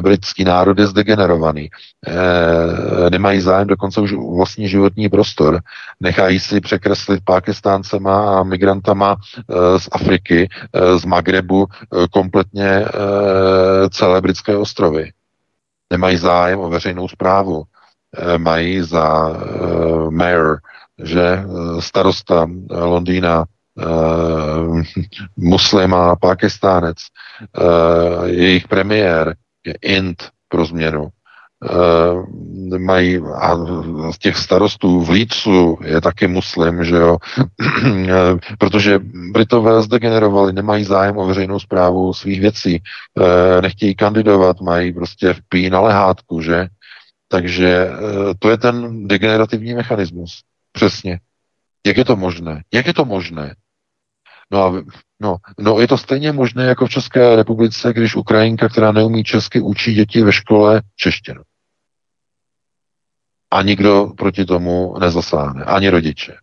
[0.00, 1.70] Britský národ je zdegenerovaný.
[2.06, 5.60] Eh, nemají zájem dokonce už vlastní životní prostor.
[6.00, 12.88] Nechají si překreslit Pákistáncema a migrantama eh, z Afriky, eh, z Magrebu, eh, kompletně eh,
[13.90, 15.10] celé britské ostrovy.
[15.90, 17.64] Nemají zájem o veřejnou zprávu.
[18.16, 20.58] Eh, mají za eh, mayor
[21.02, 21.44] že eh,
[21.82, 24.82] starosta eh, Londýna uh,
[25.36, 26.96] muslim a pakistánec,
[28.24, 29.34] jejich premiér
[29.66, 31.08] je Int pro změnu.
[32.78, 33.56] Mají a
[34.10, 37.16] z těch starostů v Lícu je taky muslim, že jo,
[38.58, 39.00] protože
[39.32, 42.82] Britové zdegenerovali, nemají zájem o veřejnou zprávu svých věcí,
[43.60, 46.68] nechtějí kandidovat, mají prostě v pí na lehátku, že,
[47.28, 47.90] takže
[48.38, 50.42] to je ten degenerativní mechanismus.
[50.72, 51.20] Přesně.
[51.86, 52.62] Jak je to možné?
[52.72, 53.54] Jak je to možné?
[54.50, 54.82] No, a,
[55.20, 59.60] no, no je to stejně možné jako v České republice, když Ukrajinka, která neumí česky,
[59.60, 61.42] učí děti ve škole češtinu.
[63.50, 66.36] A nikdo proti tomu nezasáhne, ani rodiče.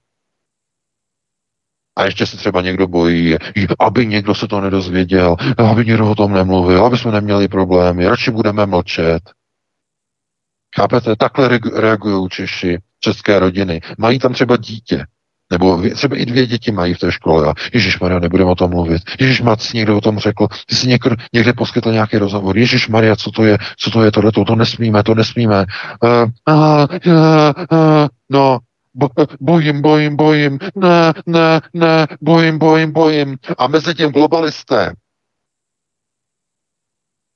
[1.95, 3.35] A ještě se třeba někdo bojí,
[3.79, 5.35] aby někdo se to nedozvěděl,
[5.71, 9.31] aby někdo o tom nemluvil, aby jsme neměli problémy, radši budeme mlčet.
[10.75, 11.15] Chápete?
[11.15, 13.81] Takhle reagují Češi, české rodiny.
[13.97, 15.05] Mají tam třeba dítě,
[15.51, 18.69] nebo třeba i dvě děti mají v té škole a Ježíš Maria, nebudeme o tom
[18.69, 19.01] mluvit.
[19.19, 22.57] Ježíš si někdo o tom řekl, ty si někdo, někde poskytl nějaký rozhovor.
[22.57, 25.65] Ježíš Maria, co to je, co to je tohle, to nesmíme, to nesmíme.
[26.03, 28.59] Uh, uh, uh, uh, no,
[28.93, 29.09] bo,
[29.39, 33.37] bojím, bojím, bojím, ne, ne, ne, bojím, bojím, bojím.
[33.57, 34.93] A mezi tím globalisté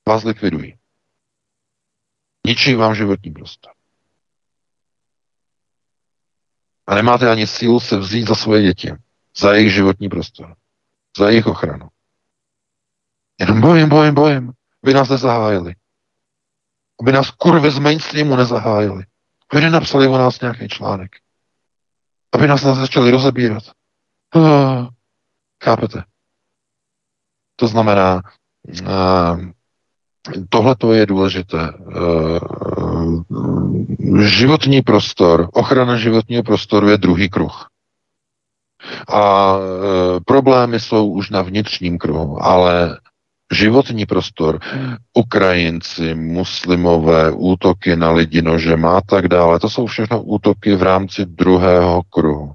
[0.08, 0.74] vás likvidují.
[2.46, 3.72] Ničí vám životní prostor.
[6.86, 8.92] A nemáte ani sílu se vzít za svoje děti,
[9.36, 10.54] za jejich životní prostor,
[11.18, 11.88] za jejich ochranu.
[13.40, 14.52] Jenom bojím, bojím, bojím,
[14.82, 15.74] aby nás nezahájili.
[17.00, 19.04] Aby nás kurvy z mainstreamu nezahájili.
[19.52, 21.16] Aby nenapsali o nás nějaký článek.
[22.32, 23.62] Aby nás začali rozebírat.
[24.36, 24.88] Ah,
[25.64, 26.04] chápete?
[27.56, 28.22] To znamená,
[28.82, 29.52] uh,
[30.48, 31.72] Tohle to je důležité.
[31.72, 32.40] Eh,
[34.24, 37.66] životní prostor, ochrana životního prostoru je druhý kruh.
[39.08, 42.98] A eh, problémy jsou už na vnitřním kruhu, ale
[43.52, 44.58] životní prostor,
[45.14, 51.26] Ukrajinci, muslimové, útoky na lidi nožem a tak dále, to jsou všechno útoky v rámci
[51.26, 52.52] druhého kruhu.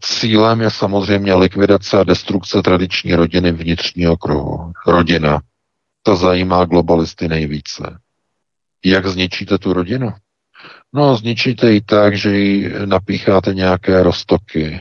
[0.00, 4.72] Cílem je samozřejmě likvidace a destrukce tradiční rodiny vnitřního kruhu.
[4.86, 5.40] Rodina,
[6.06, 7.98] ta zajímá globalisty nejvíce.
[8.84, 10.12] Jak zničíte tu rodinu?
[10.92, 14.80] No, zničíte ji tak, že ji napícháte nějaké roztoky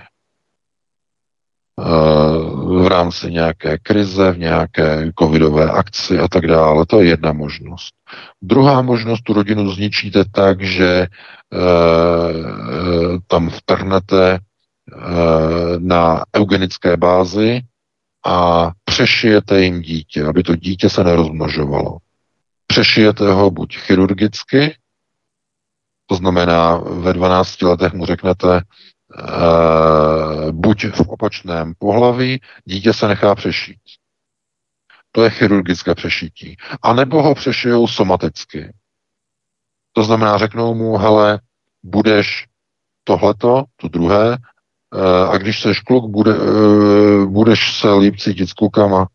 [1.79, 1.83] eh,
[2.81, 6.85] v rámci nějaké krize, v nějaké covidové akci a tak dále.
[6.85, 7.95] To je jedna možnost.
[8.41, 11.07] Druhá možnost, tu rodinu zničíte tak, že e,
[13.27, 14.39] tam vtrhnete
[15.79, 17.61] na eugenické bázi
[18.25, 21.97] a přešijete jim dítě, aby to dítě se nerozmnožovalo.
[22.67, 24.77] Přešijete ho buď chirurgicky,
[26.05, 28.61] to znamená ve 12 letech mu řeknete,
[29.15, 33.81] Uh, buď v opačném pohlaví, dítě se nechá přešít.
[35.11, 36.57] To je chirurgické přešití.
[36.81, 38.73] A nebo ho přešijou somaticky.
[39.91, 41.39] To znamená, řeknou mu, hele,
[41.83, 42.47] budeš
[43.03, 44.52] tohleto, to druhé, Eh,
[45.29, 49.07] a když seš kluk, bude, eh, budeš se líp cítit s klukama.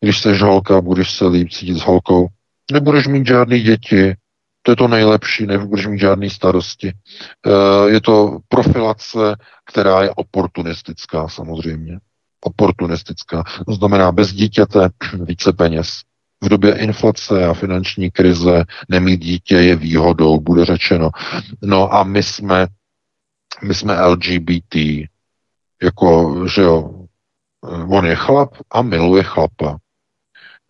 [0.00, 2.26] Když seš holka, budeš se líp cítit s holkou.
[2.72, 4.14] Nebudeš mít žádný děti.
[4.62, 6.92] To je to nejlepší, nebudeš mít žádný starosti.
[7.46, 9.36] Eh, je to profilace,
[9.70, 11.98] která je oportunistická samozřejmě.
[12.44, 13.44] Oportunistická.
[13.66, 14.88] To znamená bez dítěte
[15.24, 16.00] více peněz.
[16.42, 21.10] V době inflace a finanční krize nemít dítě je výhodou, bude řečeno.
[21.62, 22.66] No a my jsme,
[23.62, 24.74] my jsme LGBT,
[25.82, 27.06] jako, že jo,
[27.90, 29.78] on je chlap a miluje chlapa.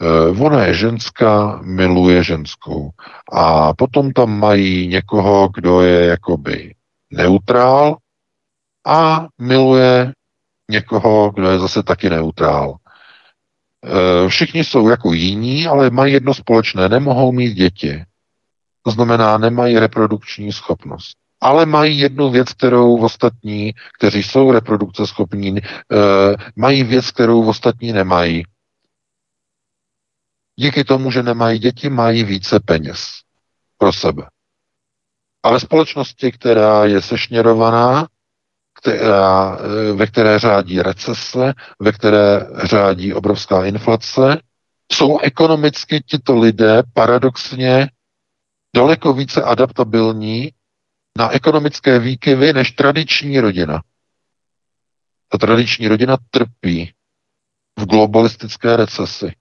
[0.02, 2.90] Uh, ona je ženská, miluje ženskou.
[3.32, 6.74] A potom tam mají někoho, kdo je jakoby
[7.10, 7.96] neutrál
[8.86, 10.12] a miluje
[10.70, 12.70] někoho, kdo je zase taky neutrál.
[12.70, 18.04] Uh, všichni jsou jako jiní, ale mají jedno společné, nemohou mít děti.
[18.82, 21.16] To znamená, nemají reprodukční schopnost.
[21.40, 25.58] Ale mají jednu věc, kterou ostatní, kteří jsou reprodukce schopní, uh,
[26.56, 28.44] mají věc, kterou ostatní nemají
[30.58, 33.08] díky tomu, že nemají děti, mají více peněz
[33.78, 34.22] pro sebe.
[35.42, 38.06] A ve společnosti, která je sešněrovaná,
[38.74, 39.58] která,
[39.94, 44.40] ve které řádí recese, ve které řádí obrovská inflace,
[44.92, 47.90] jsou ekonomicky tito lidé paradoxně
[48.76, 50.52] daleko více adaptabilní
[51.18, 53.82] na ekonomické výkyvy než tradiční rodina.
[55.28, 56.92] Ta tradiční rodina trpí
[57.78, 59.32] v globalistické recesi.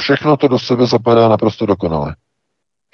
[0.00, 2.16] Všechno to do sebe zapadá naprosto dokonale.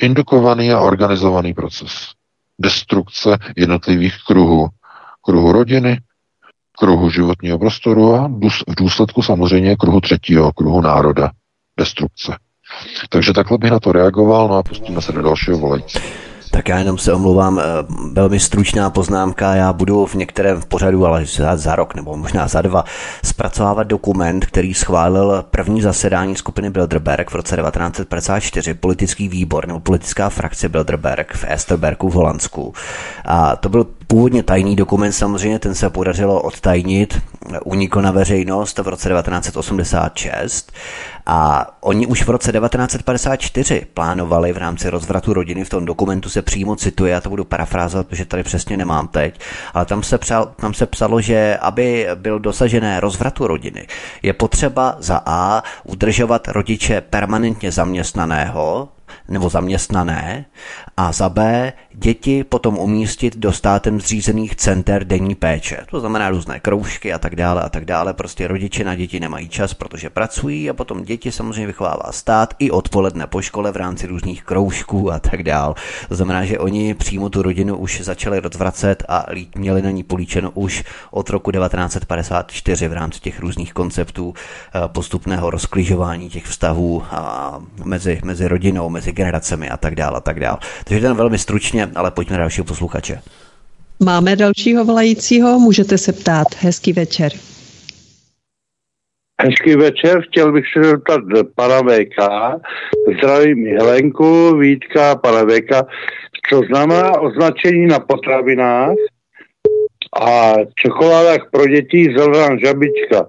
[0.02, 2.12] Indukovaný a organizovaný proces.
[2.58, 4.68] Destrukce jednotlivých kruhů.
[5.24, 6.00] Kruhu rodiny,
[6.78, 8.28] kruhu životního prostoru a
[8.68, 11.30] v důsledku samozřejmě kruhu třetího, kruhu národa.
[11.78, 12.38] Destrukce.
[13.08, 16.25] Takže takhle bych na to reagoval, no a pustíme se do dalšího volající.
[16.56, 17.62] Tak já jenom se omluvám, eh,
[18.12, 19.54] velmi stručná poznámka.
[19.54, 22.84] Já budu v některém pořadu, ale za, za rok nebo možná za dva,
[23.24, 30.28] zpracovávat dokument, který schválil první zasedání skupiny Bilderberg v roce 1954, politický výbor nebo politická
[30.28, 32.72] frakce Bilderberg v Esterberku v Holandsku.
[33.24, 37.22] A to byl původně tajný dokument, samozřejmě ten se podařilo odtajnit,
[37.64, 40.72] unikl na veřejnost v roce 1986
[41.26, 46.42] a oni už v roce 1954 plánovali v rámci rozvratu rodiny, v tom dokumentu se
[46.42, 49.40] přímo cituje, já to budu parafrázovat, protože tady přesně nemám teď,
[49.74, 53.86] ale tam se, psal, tam se psalo, že aby byl dosažené rozvratu rodiny,
[54.22, 58.88] je potřeba za A udržovat rodiče permanentně zaměstnaného,
[59.28, 60.44] nebo zaměstnané
[60.96, 65.78] a za B děti potom umístit do státem zřízených center denní péče.
[65.90, 68.14] To znamená různé kroužky a tak dále a tak dále.
[68.14, 72.70] Prostě rodiče na děti nemají čas, protože pracují a potom děti samozřejmě vychovává stát i
[72.70, 75.74] odpoledne po škole v rámci různých kroužků a tak dále.
[76.08, 80.50] To znamená, že oni přímo tu rodinu už začali rozvracet a měli na ní políčeno
[80.50, 87.02] už od roku 1954 v rámci těch různých konceptů eh, postupného rozkližování těch vztahů
[87.84, 90.58] mezi, mezi rodinou, mezi generacemi a tak dále a tak dále.
[90.84, 93.20] Takže ten velmi stručně, ale pojďme na dalšího posluchače.
[94.04, 96.48] Máme dalšího volajícího, můžete se ptát.
[96.60, 97.32] Hezký večer.
[99.42, 101.20] Hezký večer, chtěl bych se zeptat
[101.54, 102.18] pana VK.
[103.18, 105.86] Zdravím Helenku, Vítka, pana VK.
[106.50, 108.94] Co znamená označení na potravinách
[110.22, 113.26] a čokoládách pro děti zelená žabička.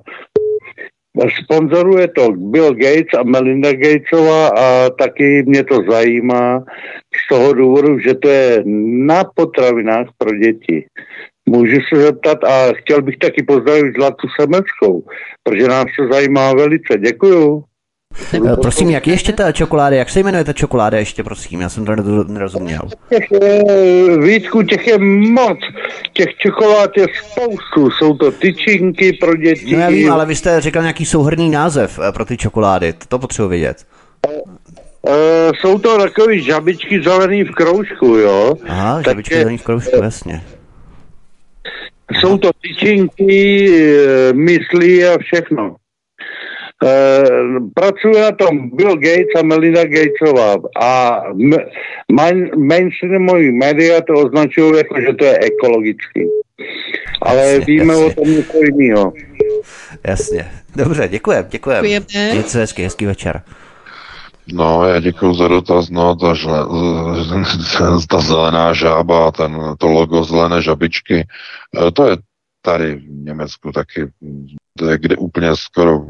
[1.44, 6.64] Sponzoruje to Bill Gates a Melinda Gatesová a taky mě to zajímá
[7.26, 8.64] z toho důvodu, že to je
[9.06, 10.86] na potravinách pro děti.
[11.50, 15.04] Můžu se zeptat a chtěl bych taky pozdravit Zlatu Semeckou,
[15.44, 16.98] protože nás to zajímá velice.
[16.98, 17.64] Děkuju.
[18.34, 21.86] Eh, prosím, jak ještě ta čokoláda, jak se jmenuje ta čokoláda ještě, prosím, já jsem
[21.86, 21.96] to
[22.28, 22.82] nerozuměl.
[23.10, 23.28] Těch,
[24.24, 24.98] Vítku, těch je
[25.32, 25.58] moc,
[26.14, 29.76] těch čokolád je spoustu, jsou to tyčinky pro děti.
[29.76, 33.20] No já vím, ale vy jste říkal nějaký souhrný název eh, pro ty čokolády, to
[33.20, 33.86] potřebuji vědět.
[35.02, 35.14] Uh,
[35.56, 38.58] jsou to takové žabičky zelený v kroužku, jo.
[38.68, 40.44] Aha, žabičky Takže, zelený v kroužku, jasně.
[42.20, 43.72] Jsou to tyčinky,
[44.34, 45.76] myslí a všechno.
[46.84, 51.22] Uh, pracuje na tom Bill Gates a Melinda Gatesová a
[52.12, 56.22] main, mainstreamový média to označují jako, že to je ekologický.
[57.22, 58.06] Ale jasně, víme jasně.
[58.06, 59.14] o tom něco jiného.
[60.08, 60.52] Jasně.
[60.76, 61.86] Dobře, děkujem, děkujem.
[61.86, 62.32] Děkujeme.
[62.32, 63.42] Mějte se hezky, hezký večer.
[64.54, 66.60] No, já děkuji za dotaz, no, ta, žle,
[68.10, 71.28] ta zelená žába, ten, to logo zelené žabičky,
[71.88, 72.18] eh, to je
[72.68, 74.12] tady v Německu taky
[74.98, 76.02] kde úplně skoro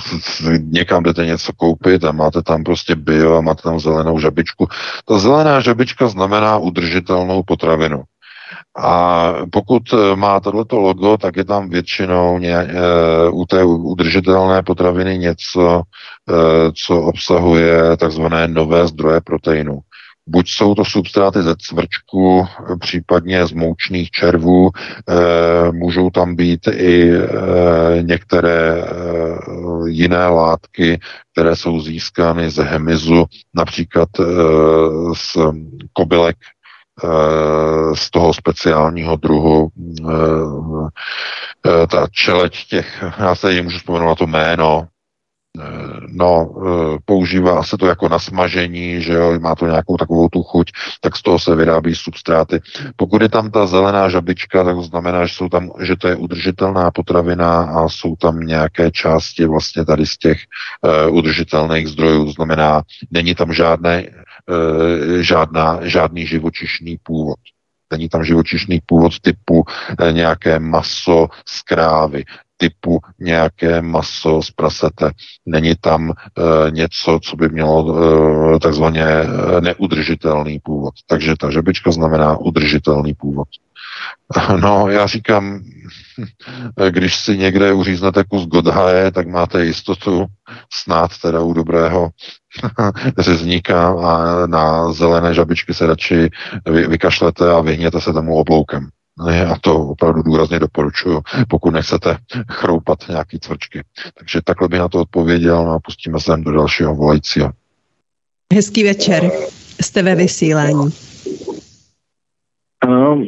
[0.58, 4.66] někam jdete něco koupit a máte tam prostě bio a máte tam zelenou žabičku.
[5.04, 8.02] Ta zelená žabička znamená udržitelnou potravinu.
[8.78, 9.82] A pokud
[10.14, 12.68] má tohleto logo, tak je tam většinou ně, e,
[13.30, 16.32] u té udržitelné potraviny něco, e,
[16.84, 19.80] co obsahuje takzvané nové zdroje proteinu.
[20.30, 22.46] Buď jsou to substráty ze cvrčku,
[22.80, 24.70] případně z moučných červů,
[25.72, 27.12] můžou tam být i
[28.02, 28.84] některé
[29.86, 31.00] jiné látky,
[31.32, 33.24] které jsou získány z hemizu,
[33.54, 34.08] například
[35.14, 35.36] z
[35.92, 36.36] kobylek
[37.94, 39.68] z toho speciálního druhu.
[41.90, 44.86] Ta čeleť těch, já se jim můžu vzpomenout na to jméno,
[46.08, 46.54] no,
[47.04, 50.70] používá se to jako na smažení, že jo, má to nějakou takovou tu chuť,
[51.00, 52.60] tak z toho se vyrábí substráty.
[52.96, 56.16] Pokud je tam ta zelená žabička, tak to znamená, že, jsou tam, že to je
[56.16, 60.38] udržitelná potravina a jsou tam nějaké části vlastně tady z těch
[61.08, 64.04] uh, udržitelných zdrojů, znamená, není tam žádné
[64.50, 67.38] Eh, žádná, žádný živočišný původ.
[67.92, 69.64] Není tam živočišný původ typu
[70.00, 72.24] eh, nějaké maso z krávy,
[72.58, 75.10] typu nějaké maso z prasete.
[75.46, 77.96] Není tam e, něco, co by mělo
[78.56, 79.06] e, takzvaně
[79.60, 80.94] neudržitelný původ.
[81.06, 83.48] Takže ta žebička znamená udržitelný původ.
[84.60, 85.60] No, já říkám,
[86.90, 90.26] když si někde uříznete kus godhaje, tak máte jistotu
[90.72, 92.10] snát teda u dobrého
[93.18, 96.30] řezníka a na zelené žabičky se radši
[96.70, 98.88] vy, vykašlete a vyhněte se tomu obloukem.
[99.20, 102.16] A to opravdu důrazně doporučuju, pokud nechcete
[102.50, 103.82] chroupat nějaký cvrčky.
[104.18, 107.50] Takže takhle bych na to odpověděl no a pustíme se do dalšího volajícího.
[108.54, 109.30] Hezký večer.
[109.82, 110.90] Jste ve vysílání.
[112.80, 113.22] Ano,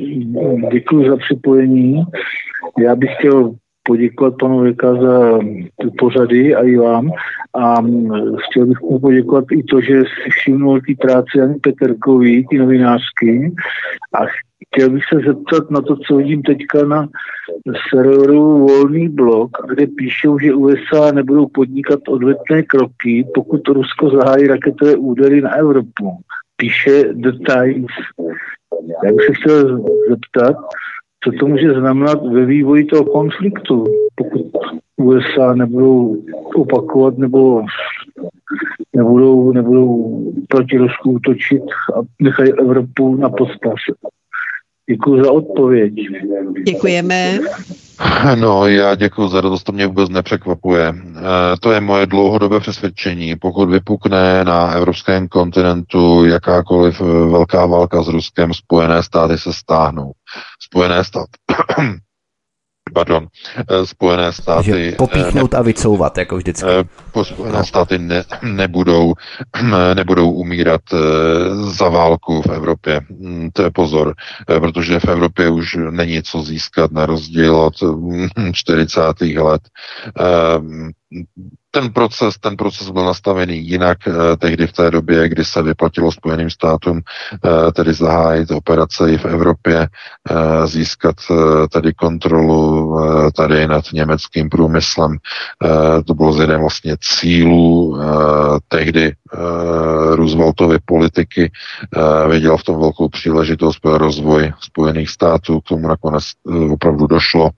[0.72, 2.04] děkuji za připojení.
[2.78, 5.38] Já bych chtěl poděkovat panu Veka za
[5.98, 7.10] pořady a i vám.
[7.54, 7.76] A
[8.38, 13.54] chtěl bych mu poděkovat i to, že si všimnul ty práce Jany Peterkový, ty novinářky.
[14.14, 14.18] A
[14.66, 17.08] chtěl bych se zeptat na to, co vidím teďka na
[17.90, 24.96] serveru Volný blok, kde píšou, že USA nebudou podnikat odvetné kroky, pokud Rusko zahájí raketové
[24.96, 26.16] údery na Evropu.
[26.56, 27.92] Píše The Times.
[29.04, 30.56] Já bych se chtěl zeptat,
[31.24, 33.84] co to může znamenat ve vývoji toho konfliktu,
[34.14, 34.46] pokud
[34.96, 36.16] USA nebudou
[36.54, 37.62] opakovat nebo
[38.96, 41.62] nebudou, nebudou proti Rusku útočit
[41.96, 43.80] a nechají Evropu na pospas.
[44.90, 45.94] Děkuji za odpověď.
[46.66, 47.38] Děkujeme.
[48.34, 50.88] No, já děkuji za to, to mě vůbec nepřekvapuje.
[50.88, 50.94] E,
[51.60, 53.36] to je moje dlouhodobé přesvědčení.
[53.36, 57.00] Pokud vypukne na evropském kontinentu jakákoliv
[57.30, 60.12] velká válka s Ruskem, Spojené státy se stáhnou.
[60.60, 61.32] Spojené státy
[62.94, 63.26] pardon,
[63.56, 64.64] eh, Spojené státy...
[64.64, 66.68] Že popíchnout a vycouvat, jako vždycky.
[66.68, 69.14] Eh, Spojené státy ne, nebudou,
[69.94, 70.98] nebudou umírat eh,
[71.54, 73.00] za válku v Evropě.
[73.10, 74.14] Hm, to je pozor,
[74.46, 77.74] protože v Evropě už není co získat na rozdíl od
[78.52, 79.00] 40.
[79.20, 79.62] Hm, let
[81.70, 86.12] ten proces, ten proces byl nastavený jinak eh, tehdy v té době, kdy se vyplatilo
[86.12, 89.88] Spojeným státům eh, tedy zahájit operace i v Evropě,
[90.30, 95.16] eh, získat eh, tedy kontrolu eh, tady nad německým průmyslem.
[95.64, 98.04] Eh, to bylo z jeden vlastně cílů eh,
[98.68, 99.36] tehdy eh,
[100.16, 101.52] Rooseveltovy politiky.
[101.96, 105.60] Eh, viděl v tom velkou příležitost pro rozvoj Spojených států.
[105.60, 107.50] K tomu nakonec eh, opravdu došlo.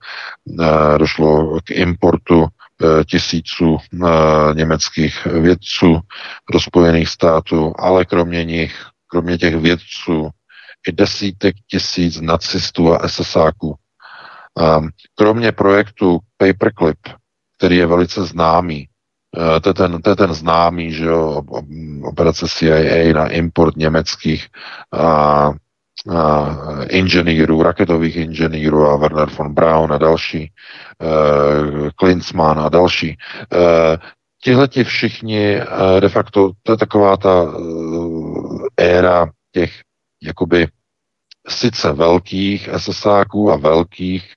[0.61, 2.62] Eh, došlo k importu Eh,
[3.05, 5.99] tisíců eh, německých vědců
[6.53, 10.29] do Spojených států, ale kromě nich, kromě těch vědců,
[10.87, 13.75] i desítek tisíc nacistů a SSáků.
[15.15, 16.99] Kromě projektu Paperclip,
[17.57, 18.87] který je velice známý,
[19.37, 21.41] eh, to je ten, to je ten známý, že jo,
[22.03, 24.47] operace CIA na import německých
[24.91, 25.51] a
[26.89, 30.51] inženýrů, raketových inženýrů a Werner von Braun a další,
[31.01, 33.17] uh, Klinsmann a další.
[33.53, 33.59] Uh,
[34.43, 37.53] tihleti všichni uh, de facto, to je taková ta
[38.77, 39.71] éra těch
[40.23, 40.67] jakoby
[41.47, 44.33] sice velkých SSáků a velkých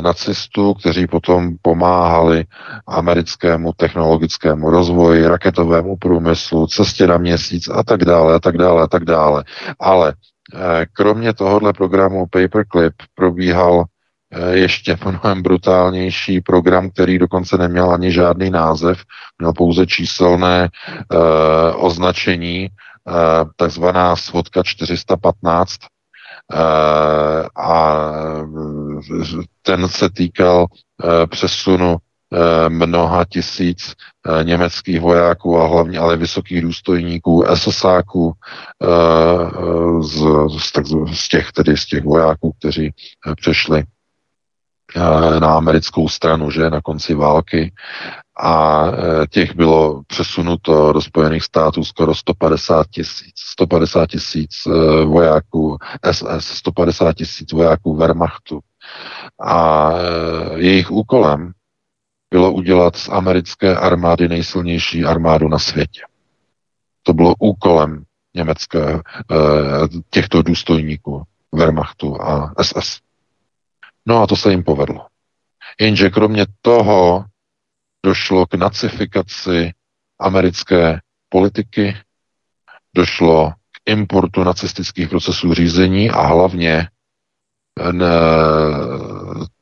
[0.00, 2.44] nacistů, kteří potom pomáhali
[2.86, 8.86] americkému technologickému rozvoji, raketovému průmyslu, cestě na měsíc a tak dále, a tak dále, a
[8.86, 9.44] tak dále.
[9.80, 10.29] Ale Eh,
[10.92, 13.84] kromě tohohle programu Paperclip probíhal
[14.30, 19.02] eh, ještě mnohem brutálnější program, který dokonce neměl ani žádný název,
[19.38, 21.16] měl pouze číselné eh,
[21.74, 23.12] označení, eh,
[23.56, 25.76] takzvaná svodka 415,
[26.52, 26.58] eh,
[27.56, 27.96] a
[29.62, 30.66] ten se týkal
[31.04, 32.09] eh, přesunu Eh,
[32.68, 33.94] mnoha tisíc
[34.26, 38.32] eh, německých vojáků a hlavně ale vysokých důstojníků, SSáků
[38.82, 38.86] eh,
[40.02, 40.72] z, z,
[41.12, 42.94] z, těch, tedy z těch vojáků, kteří
[43.36, 43.84] přešli
[45.40, 47.72] na americkou stranu, že na konci války
[48.42, 48.86] a
[49.30, 53.34] těch bylo přesunuto do Spojených států skoro 150 tisíc.
[53.36, 54.50] 150 tisíc
[55.04, 55.76] vojáků
[56.10, 58.60] SS, 150 tisíc vojáků Wehrmachtu.
[59.40, 59.90] A
[60.56, 61.52] jejich úkolem
[62.30, 66.00] bylo udělat z americké armády nejsilnější armádu na světě.
[67.02, 68.04] To bylo úkolem
[68.34, 69.34] německé eh,
[70.10, 73.00] těchto důstojníků Wehrmachtu a SS.
[74.06, 75.06] No a to se jim povedlo.
[75.80, 77.24] Jenže kromě toho
[78.06, 79.72] došlo k nacifikaci
[80.20, 81.96] americké politiky,
[82.94, 86.88] došlo k importu nacistických procesů řízení a hlavně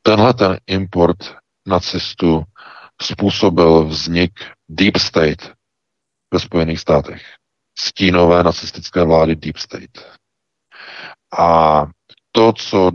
[0.03, 1.17] tenhle ten import
[1.67, 2.43] nacistů
[3.01, 4.31] způsobil vznik
[4.69, 5.51] Deep State
[6.33, 7.21] ve Spojených státech.
[7.79, 10.07] Stínové nacistické vlády Deep State.
[11.37, 11.85] A
[12.31, 12.91] to, co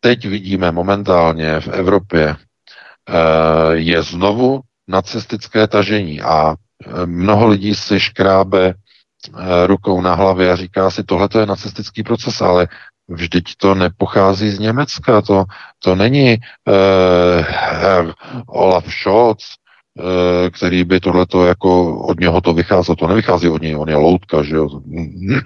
[0.00, 8.00] teď vidíme momentálně v Evropě, eh, je znovu nacistické tažení a eh, mnoho lidí si
[8.00, 8.74] škrábe
[9.66, 12.68] rukou na hlavě a říká si, tohle je nacistický proces, ale
[13.08, 15.44] Vždyť to nepochází z Německa, to,
[15.78, 18.12] to není uh,
[18.46, 19.54] Olaf Scholz,
[19.94, 23.96] uh, který by tohleto jako od něho to vycházelo, to nevychází od něj, on je
[23.96, 24.68] loutka, že jo,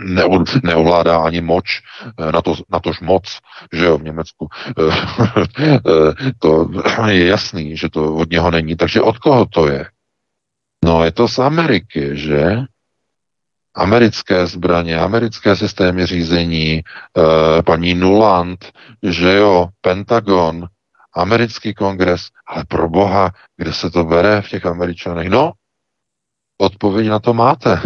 [0.04, 0.22] ne,
[0.62, 1.80] neovládá ani moč,
[2.18, 3.38] eh, na, to, na tož moc,
[3.72, 4.48] že jo, v Německu.
[6.38, 6.70] to
[7.08, 9.86] je jasný, že to od něho není, takže od koho to je?
[10.84, 12.56] No je to z Ameriky, že?
[13.74, 16.82] Americké zbraně, americké systémy řízení, e,
[17.62, 18.72] paní Nuland,
[19.02, 20.68] že jo, Pentagon,
[21.14, 25.28] americký kongres, ale pro boha, kde se to bere v těch američanech?
[25.28, 25.52] No,
[26.58, 27.80] odpověď na to máte.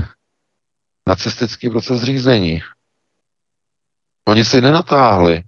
[1.08, 2.62] Nacistický proces řízení.
[4.28, 5.42] Oni si nenatáhli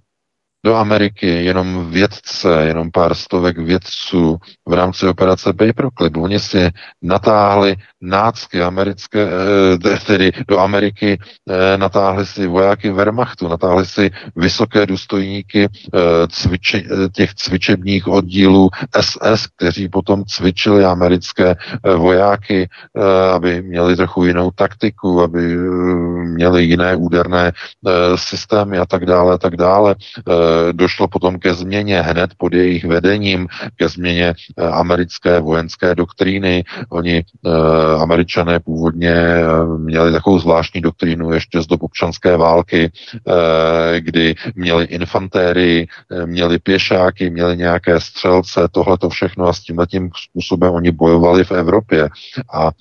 [0.67, 6.17] do Ameriky jenom vědce, jenom pár stovek vědců v rámci operace Paperclip.
[6.17, 6.69] Oni si
[7.01, 9.27] natáhli nácky americké,
[9.85, 11.19] eh, tedy do Ameriky
[11.49, 18.69] eh, natáhli si vojáky Wehrmachtu, natáhli si vysoké důstojníky eh, cviče, těch cvičebních oddílů
[19.01, 21.55] SS, kteří potom cvičili americké
[21.95, 22.69] vojáky,
[23.33, 25.57] aby měli trochu jinou taktiku, aby
[26.23, 27.51] měli jiné úderné
[28.15, 29.95] systémy a tak dále, a tak dále
[30.71, 36.63] došlo potom ke změně hned pod jejich vedením, ke změně eh, americké vojenské doktríny.
[36.89, 37.49] Oni, eh,
[38.01, 39.43] američané, původně eh,
[39.77, 42.91] měli takovou zvláštní doktrínu ještě z dob občanské války,
[43.99, 45.87] kdy měli infantérii,
[46.25, 51.43] měli pěšáky, měli nějaké střelce, tohle to všechno a s tím tím způsobem oni bojovali
[51.43, 52.09] v Evropě.
[52.53, 52.71] A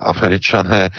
[0.00, 0.90] američané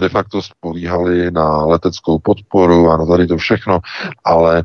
[0.00, 3.80] de facto spolíhali na leteckou podporu a na tady to všechno,
[4.24, 4.64] ale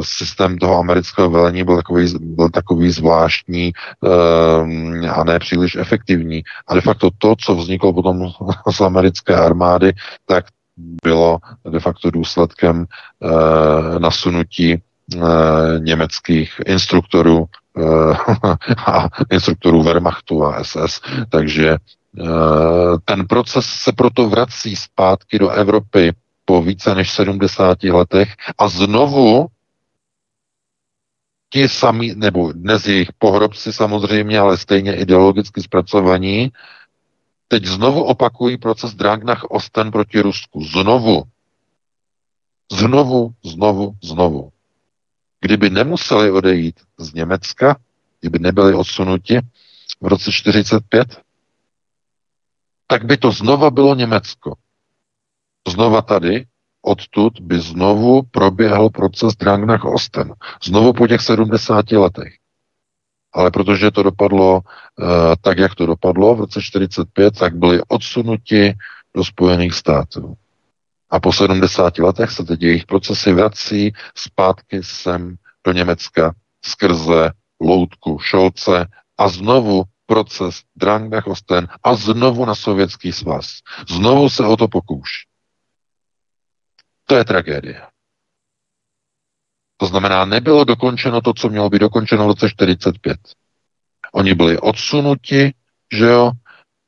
[0.00, 6.42] systém toho amerického velení byl takový, byl takový zvláštní eh, a ne příliš efektivní.
[6.66, 8.30] A de facto to, co vzniklo potom
[8.70, 9.92] z americké armády,
[10.26, 10.44] tak
[11.04, 11.38] bylo
[11.70, 12.86] de facto důsledkem
[13.22, 14.82] eh, nasunutí
[15.78, 17.46] německých instruktorů
[18.86, 21.00] a instruktorů Wehrmachtu a SS.
[21.28, 21.76] Takže
[23.04, 26.12] ten proces se proto vrací zpátky do Evropy
[26.46, 29.46] po více než 70 letech a znovu
[31.50, 36.52] ti sami, nebo dnes jejich pohrobci samozřejmě, ale stejně ideologicky zpracovaní,
[37.48, 40.64] teď znovu opakují proces Dragnach Osten proti Rusku.
[40.64, 41.22] Znovu.
[42.72, 44.50] Znovu, znovu, znovu.
[45.40, 47.76] Kdyby nemuseli odejít z Německa,
[48.20, 49.40] kdyby nebyli odsunuti
[50.00, 51.20] v roce 45,
[52.86, 54.54] tak by to znova bylo Německo
[55.70, 56.46] znova tady,
[56.82, 60.34] odtud by znovu proběhl proces Drangnach Osten.
[60.64, 62.32] Znovu po těch 70 letech.
[63.32, 65.06] Ale protože to dopadlo uh,
[65.40, 68.74] tak, jak to dopadlo v roce 45, tak byli odsunuti
[69.14, 70.34] do Spojených států.
[71.10, 75.36] A po 70 letech se teď jejich procesy vrací zpátky sem
[75.66, 76.34] do Německa
[76.64, 77.30] skrze
[77.60, 78.86] loutku Šolce
[79.18, 83.46] a znovu proces Drangnach Osten a znovu na sovětský svaz.
[83.88, 85.35] Znovu se o to pokouší.
[87.06, 87.82] To je tragédie.
[89.76, 93.18] To znamená, nebylo dokončeno to, co mělo být dokončeno v roce 45.
[94.12, 95.54] Oni byli odsunuti,
[95.92, 96.32] že jo,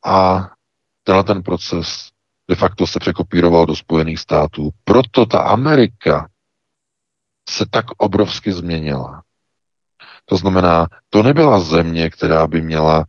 [0.04, 0.48] a
[1.02, 2.08] tenhle ten proces
[2.48, 4.70] de facto se překopíroval do Spojených států.
[4.84, 6.28] Proto ta Amerika
[7.48, 9.22] se tak obrovsky změnila.
[10.24, 13.04] To znamená, to nebyla země, která by měla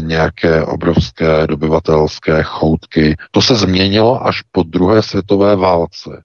[0.00, 3.16] nějaké obrovské dobyvatelské choutky.
[3.30, 6.22] To se změnilo až po druhé světové válce.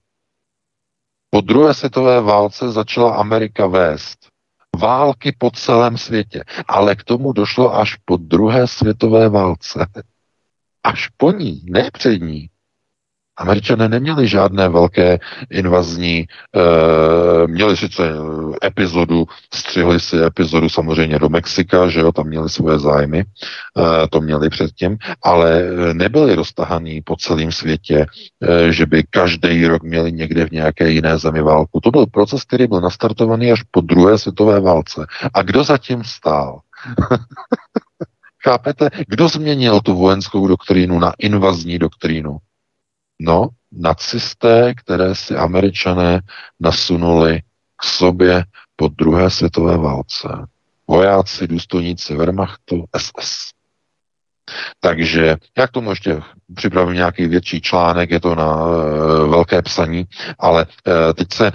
[1.29, 4.33] Po druhé světové válce začala Amerika vést
[4.79, 9.87] války po celém světě, ale k tomu došlo až po druhé světové válce.
[10.83, 12.49] Až po ní, ne před ní.
[13.37, 15.19] Američané neměli žádné velké
[15.49, 16.27] invazní, e,
[17.47, 18.11] měli sice
[18.63, 23.25] epizodu, střihli si epizodu samozřejmě do Mexika, že jo, tam měli svoje zájmy, e,
[24.07, 28.05] to měli předtím, ale nebyli roztahaní po celém světě,
[28.43, 31.79] e, že by každý rok měli někde v nějaké jiné zemi válku.
[31.79, 35.05] To byl proces, který byl nastartovaný až po druhé světové válce.
[35.33, 36.59] A kdo zatím stál?
[38.43, 38.89] Chápete?
[39.07, 42.37] Kdo změnil tu vojenskou doktrínu na invazní doktrínu?
[43.25, 46.21] No, nacisté, které si američané
[46.59, 47.39] nasunuli
[47.75, 48.43] k sobě
[48.75, 50.27] po druhé světové válce.
[50.87, 53.53] Vojáci, důstojníci Wehrmachtu, SS.
[54.79, 56.21] Takže já k tomu ještě
[56.55, 60.03] připravím nějaký větší článek, je to na e, velké psaní,
[60.39, 61.51] ale e, teď se,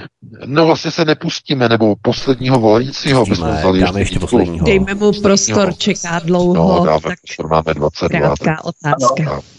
[0.46, 4.66] no vlastně se nepustíme, nebo posledního volajícího bychom vzali ještě, ještě posledního.
[4.66, 6.54] Dejme mu prostor, čeká dlouho.
[6.54, 8.36] No, dáme tak máme 22.
[8.36, 9.32] Krátká otázka.
[9.32, 9.57] Ano.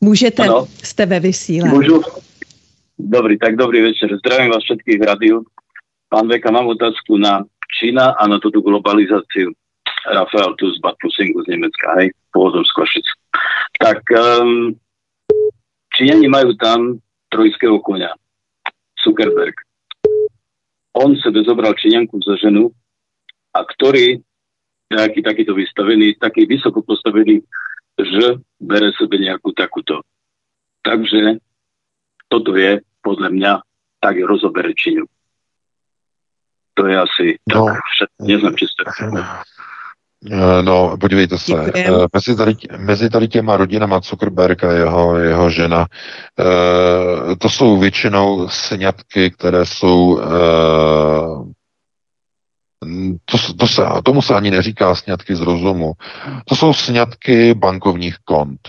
[0.00, 0.66] Můžete, ano.
[0.84, 1.74] jste ve vysílání.
[1.74, 2.02] Můžu?
[2.98, 4.18] Dobrý, tak dobrý večer.
[4.18, 5.44] Zdravím vás všetkých v radiu.
[6.08, 7.44] Pán Veka, mám otázku na
[7.78, 9.52] Čína a na túto globalizáciu.
[10.06, 13.06] Rafael tu z Bad Plusingu z Nemecka, hej, pôvodom z Košic.
[13.76, 14.72] Tak um,
[15.92, 16.98] Číňani majú tam
[17.28, 18.16] trojského konia,
[19.04, 19.54] Zuckerberg.
[20.96, 22.72] On sebe zobral Číňanku za ženu
[23.52, 24.18] a ktorý,
[24.90, 27.44] nejaký takýto vystavený, taký vysoko postavený
[28.04, 28.26] že
[28.60, 30.04] bere sebe nejakú takúto.
[30.84, 31.40] Takže
[32.28, 33.52] toto je podľa mňa
[34.00, 35.04] tak rozobere Číňu.
[36.74, 38.20] To je asi no, tak všetko.
[38.24, 38.82] Neznám, či ste
[40.62, 41.52] No, podívejte se.
[41.74, 45.86] Eh, mezi tady, mezi tady těma rodinama Zuckerberg a jeho, jeho žena,
[46.40, 50.24] eh, to jsou většinou sňatky, které jsou eh,
[53.24, 55.92] to, to se, tomu se ani neříká sňatky z rozumu.
[56.44, 58.60] To jsou sňatky bankovních kont.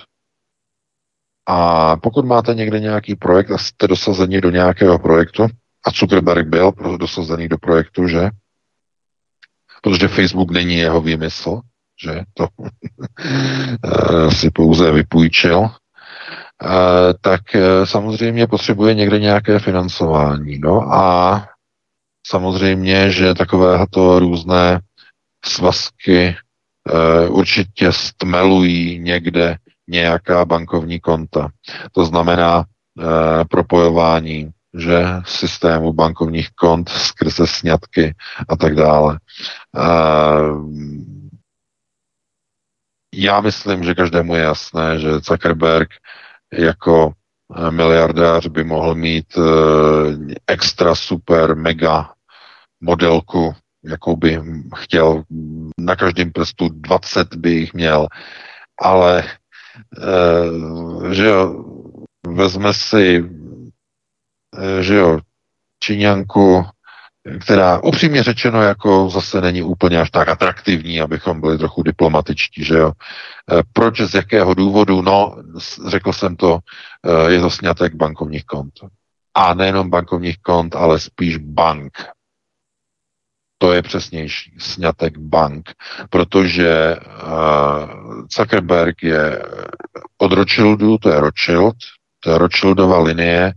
[1.47, 5.47] A pokud máte někde nějaký projekt a jste dosazeni do nějakého projektu,
[5.85, 8.29] a Zuckerberg byl dosazený do projektu, že?
[9.81, 11.61] Protože Facebook není jeho výmysl,
[12.03, 12.21] že?
[12.33, 12.47] To
[14.35, 15.69] si pouze vypůjčil.
[17.21, 20.59] Tak e, samozřejmě potřebuje někde nějaké financování.
[20.59, 21.47] No a
[22.27, 24.79] Samozřejmě, že takovéto různé
[25.45, 26.35] svazky e,
[27.27, 29.57] určitě stmelují někde
[29.87, 31.49] nějaká bankovní konta.
[31.91, 38.15] To znamená e, propojování že systému bankovních kont skrze sňatky
[38.49, 39.19] a tak dále.
[39.77, 39.87] E,
[43.15, 45.89] já myslím, že každému je jasné, že Zuckerberg
[46.53, 47.13] jako
[47.69, 49.37] miliardář by mohl mít
[50.47, 52.13] extra super mega
[52.81, 54.41] modelku, jakou by
[54.75, 55.23] chtěl.
[55.77, 58.07] Na každém prstu 20 by jich měl,
[58.81, 59.25] ale e,
[61.13, 61.65] že jo,
[62.27, 63.29] vezme si,
[64.79, 65.19] že jo,
[65.83, 66.65] Číňanku,
[67.39, 72.77] která upřímně řečeno jako zase není úplně až tak atraktivní, abychom byli trochu diplomatičtí, že
[72.77, 72.91] jo.
[72.91, 75.01] E, proč, z jakého důvodu?
[75.01, 75.35] No,
[75.87, 76.59] řekl jsem to,
[77.27, 78.73] e, je to snětek bankovních kont.
[79.33, 81.91] A nejenom bankovních kont, ale spíš bank.
[83.57, 85.69] To je přesnější, snětek bank,
[86.09, 89.45] protože uh, Zuckerberg je
[90.17, 91.75] od Rothschildu, to je Rothschild,
[92.19, 93.53] to je Rothschildova linie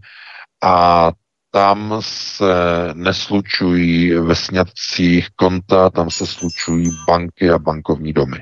[0.62, 1.11] a
[1.55, 2.55] tam se
[2.94, 8.36] neslučují ve sňatcích konta, tam se slučují banky a bankovní domy.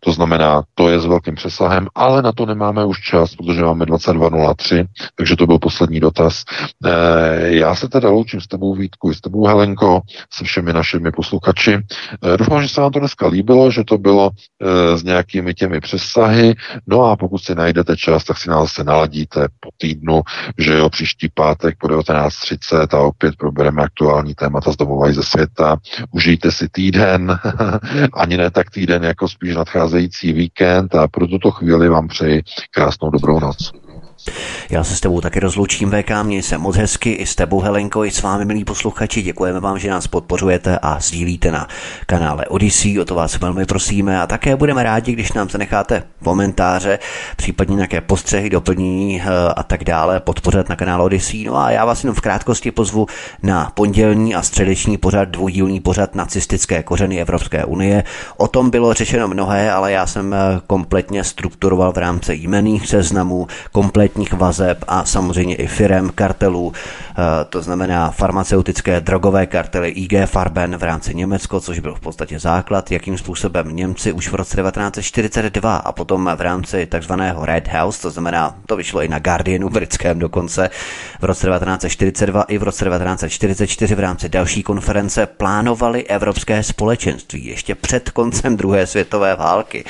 [0.00, 3.84] To znamená, to je s velkým přesahem, ale na to nemáme už čas, protože máme
[3.84, 6.44] 22.03, takže to byl poslední dotaz.
[6.84, 10.00] E, já se teda loučím s tebou Vítku, s tebou Helenko,
[10.32, 11.72] se všemi našimi posluchači.
[11.74, 14.30] E, doufám, že se vám to dneska líbilo, že to bylo
[14.62, 16.54] e, s nějakými těmi přesahy.
[16.86, 20.22] No a pokud si najdete čas, tak si nás zase naladíte po týdnu,
[20.58, 25.22] že jo, příští pátek po 19.30 a opět probereme aktuální témata z domova i ze
[25.22, 25.76] světa.
[26.10, 27.38] Užijte si týden,
[28.14, 32.42] ani ne tak týden, jako spíš nad nadcházející víkend a pro tuto chvíli vám přeji
[32.70, 33.72] krásnou dobrou noc.
[34.70, 38.04] Já se s tebou taky rozloučím, VK, měj se moc hezky, i s tebou Helenko,
[38.04, 41.68] i s vámi, milí posluchači, děkujeme vám, že nás podpořujete a sdílíte na
[42.06, 46.98] kanále Odyssey, o to vás velmi prosíme a také budeme rádi, když nám zanecháte komentáře,
[47.36, 49.24] případně nějaké postřehy, doplnění eh,
[49.56, 51.44] a tak dále, podpořit na kanále Odyssey.
[51.44, 53.06] No a já vás jenom v krátkosti pozvu
[53.42, 58.04] na pondělní a středeční pořad, dvoudílný pořad nacistické kořeny Evropské unie.
[58.36, 63.46] O tom bylo řečeno mnohé, ale já jsem eh, kompletně strukturoval v rámci jmených seznamů,
[63.72, 67.14] kompletně konkrétních vazeb a samozřejmě i firem, kartelů, eh,
[67.48, 72.90] to znamená farmaceutické drogové kartely IG Farben v rámci Německo, což byl v podstatě základ,
[72.90, 78.10] jakým způsobem Němci už v roce 1942 a potom v rámci takzvaného Red House, to
[78.10, 80.70] znamená, to vyšlo i na Guardianu britském dokonce,
[81.20, 87.74] v roce 1942 i v roce 1944 v rámci další konference plánovali Evropské společenství ještě
[87.74, 89.84] před koncem druhé světové války.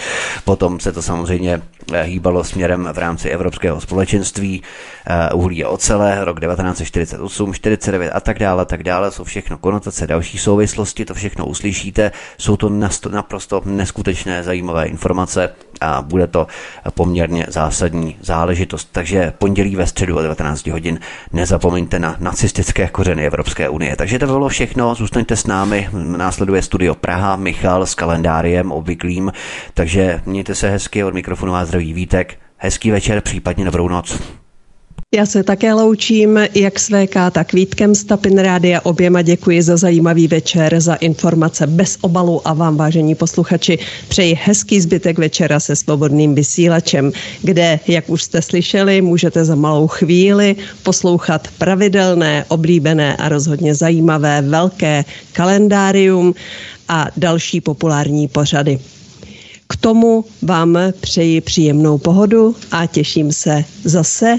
[0.45, 1.63] Potom se to samozřejmě
[2.03, 4.63] hýbalo směrem v rámci Evropského společenství,
[5.07, 10.07] eh, uhlí a ocele, rok 1948, 49 a tak dále, tak dále, jsou všechno konotace,
[10.07, 12.69] další souvislosti, to všechno uslyšíte, jsou to
[13.11, 16.47] naprosto neskutečné zajímavé informace a bude to
[16.95, 18.89] poměrně zásadní záležitost.
[18.93, 21.01] Takže pondělí ve středu o 19 hodin.
[21.33, 23.97] Nezapomeňte na nacistické kořeny Evropské unie.
[23.97, 29.33] Takže to bylo všechno, zůstaňte s námi, následuje studio Praha, Michal s kalendáriem obvyklým,
[29.75, 34.42] takže mějte se hezky, od mikrofonu vás zdraví Vítek, hezký večer, případně dobrou noc.
[35.15, 38.81] Já se také loučím, jak s VK, tak Vítkem z Tapin Rádia.
[38.85, 43.79] Oběma děkuji za zajímavý večer, za informace bez obalu a vám, vážení posluchači,
[44.09, 47.13] přeji hezký zbytek večera se svobodným vysílačem,
[47.43, 54.43] kde, jak už jste slyšeli, můžete za malou chvíli poslouchat pravidelné, oblíbené a rozhodně zajímavé
[54.43, 56.35] velké kalendárium
[56.89, 58.79] a další populární pořady.
[59.69, 64.39] K tomu vám přeji příjemnou pohodu a těším se zase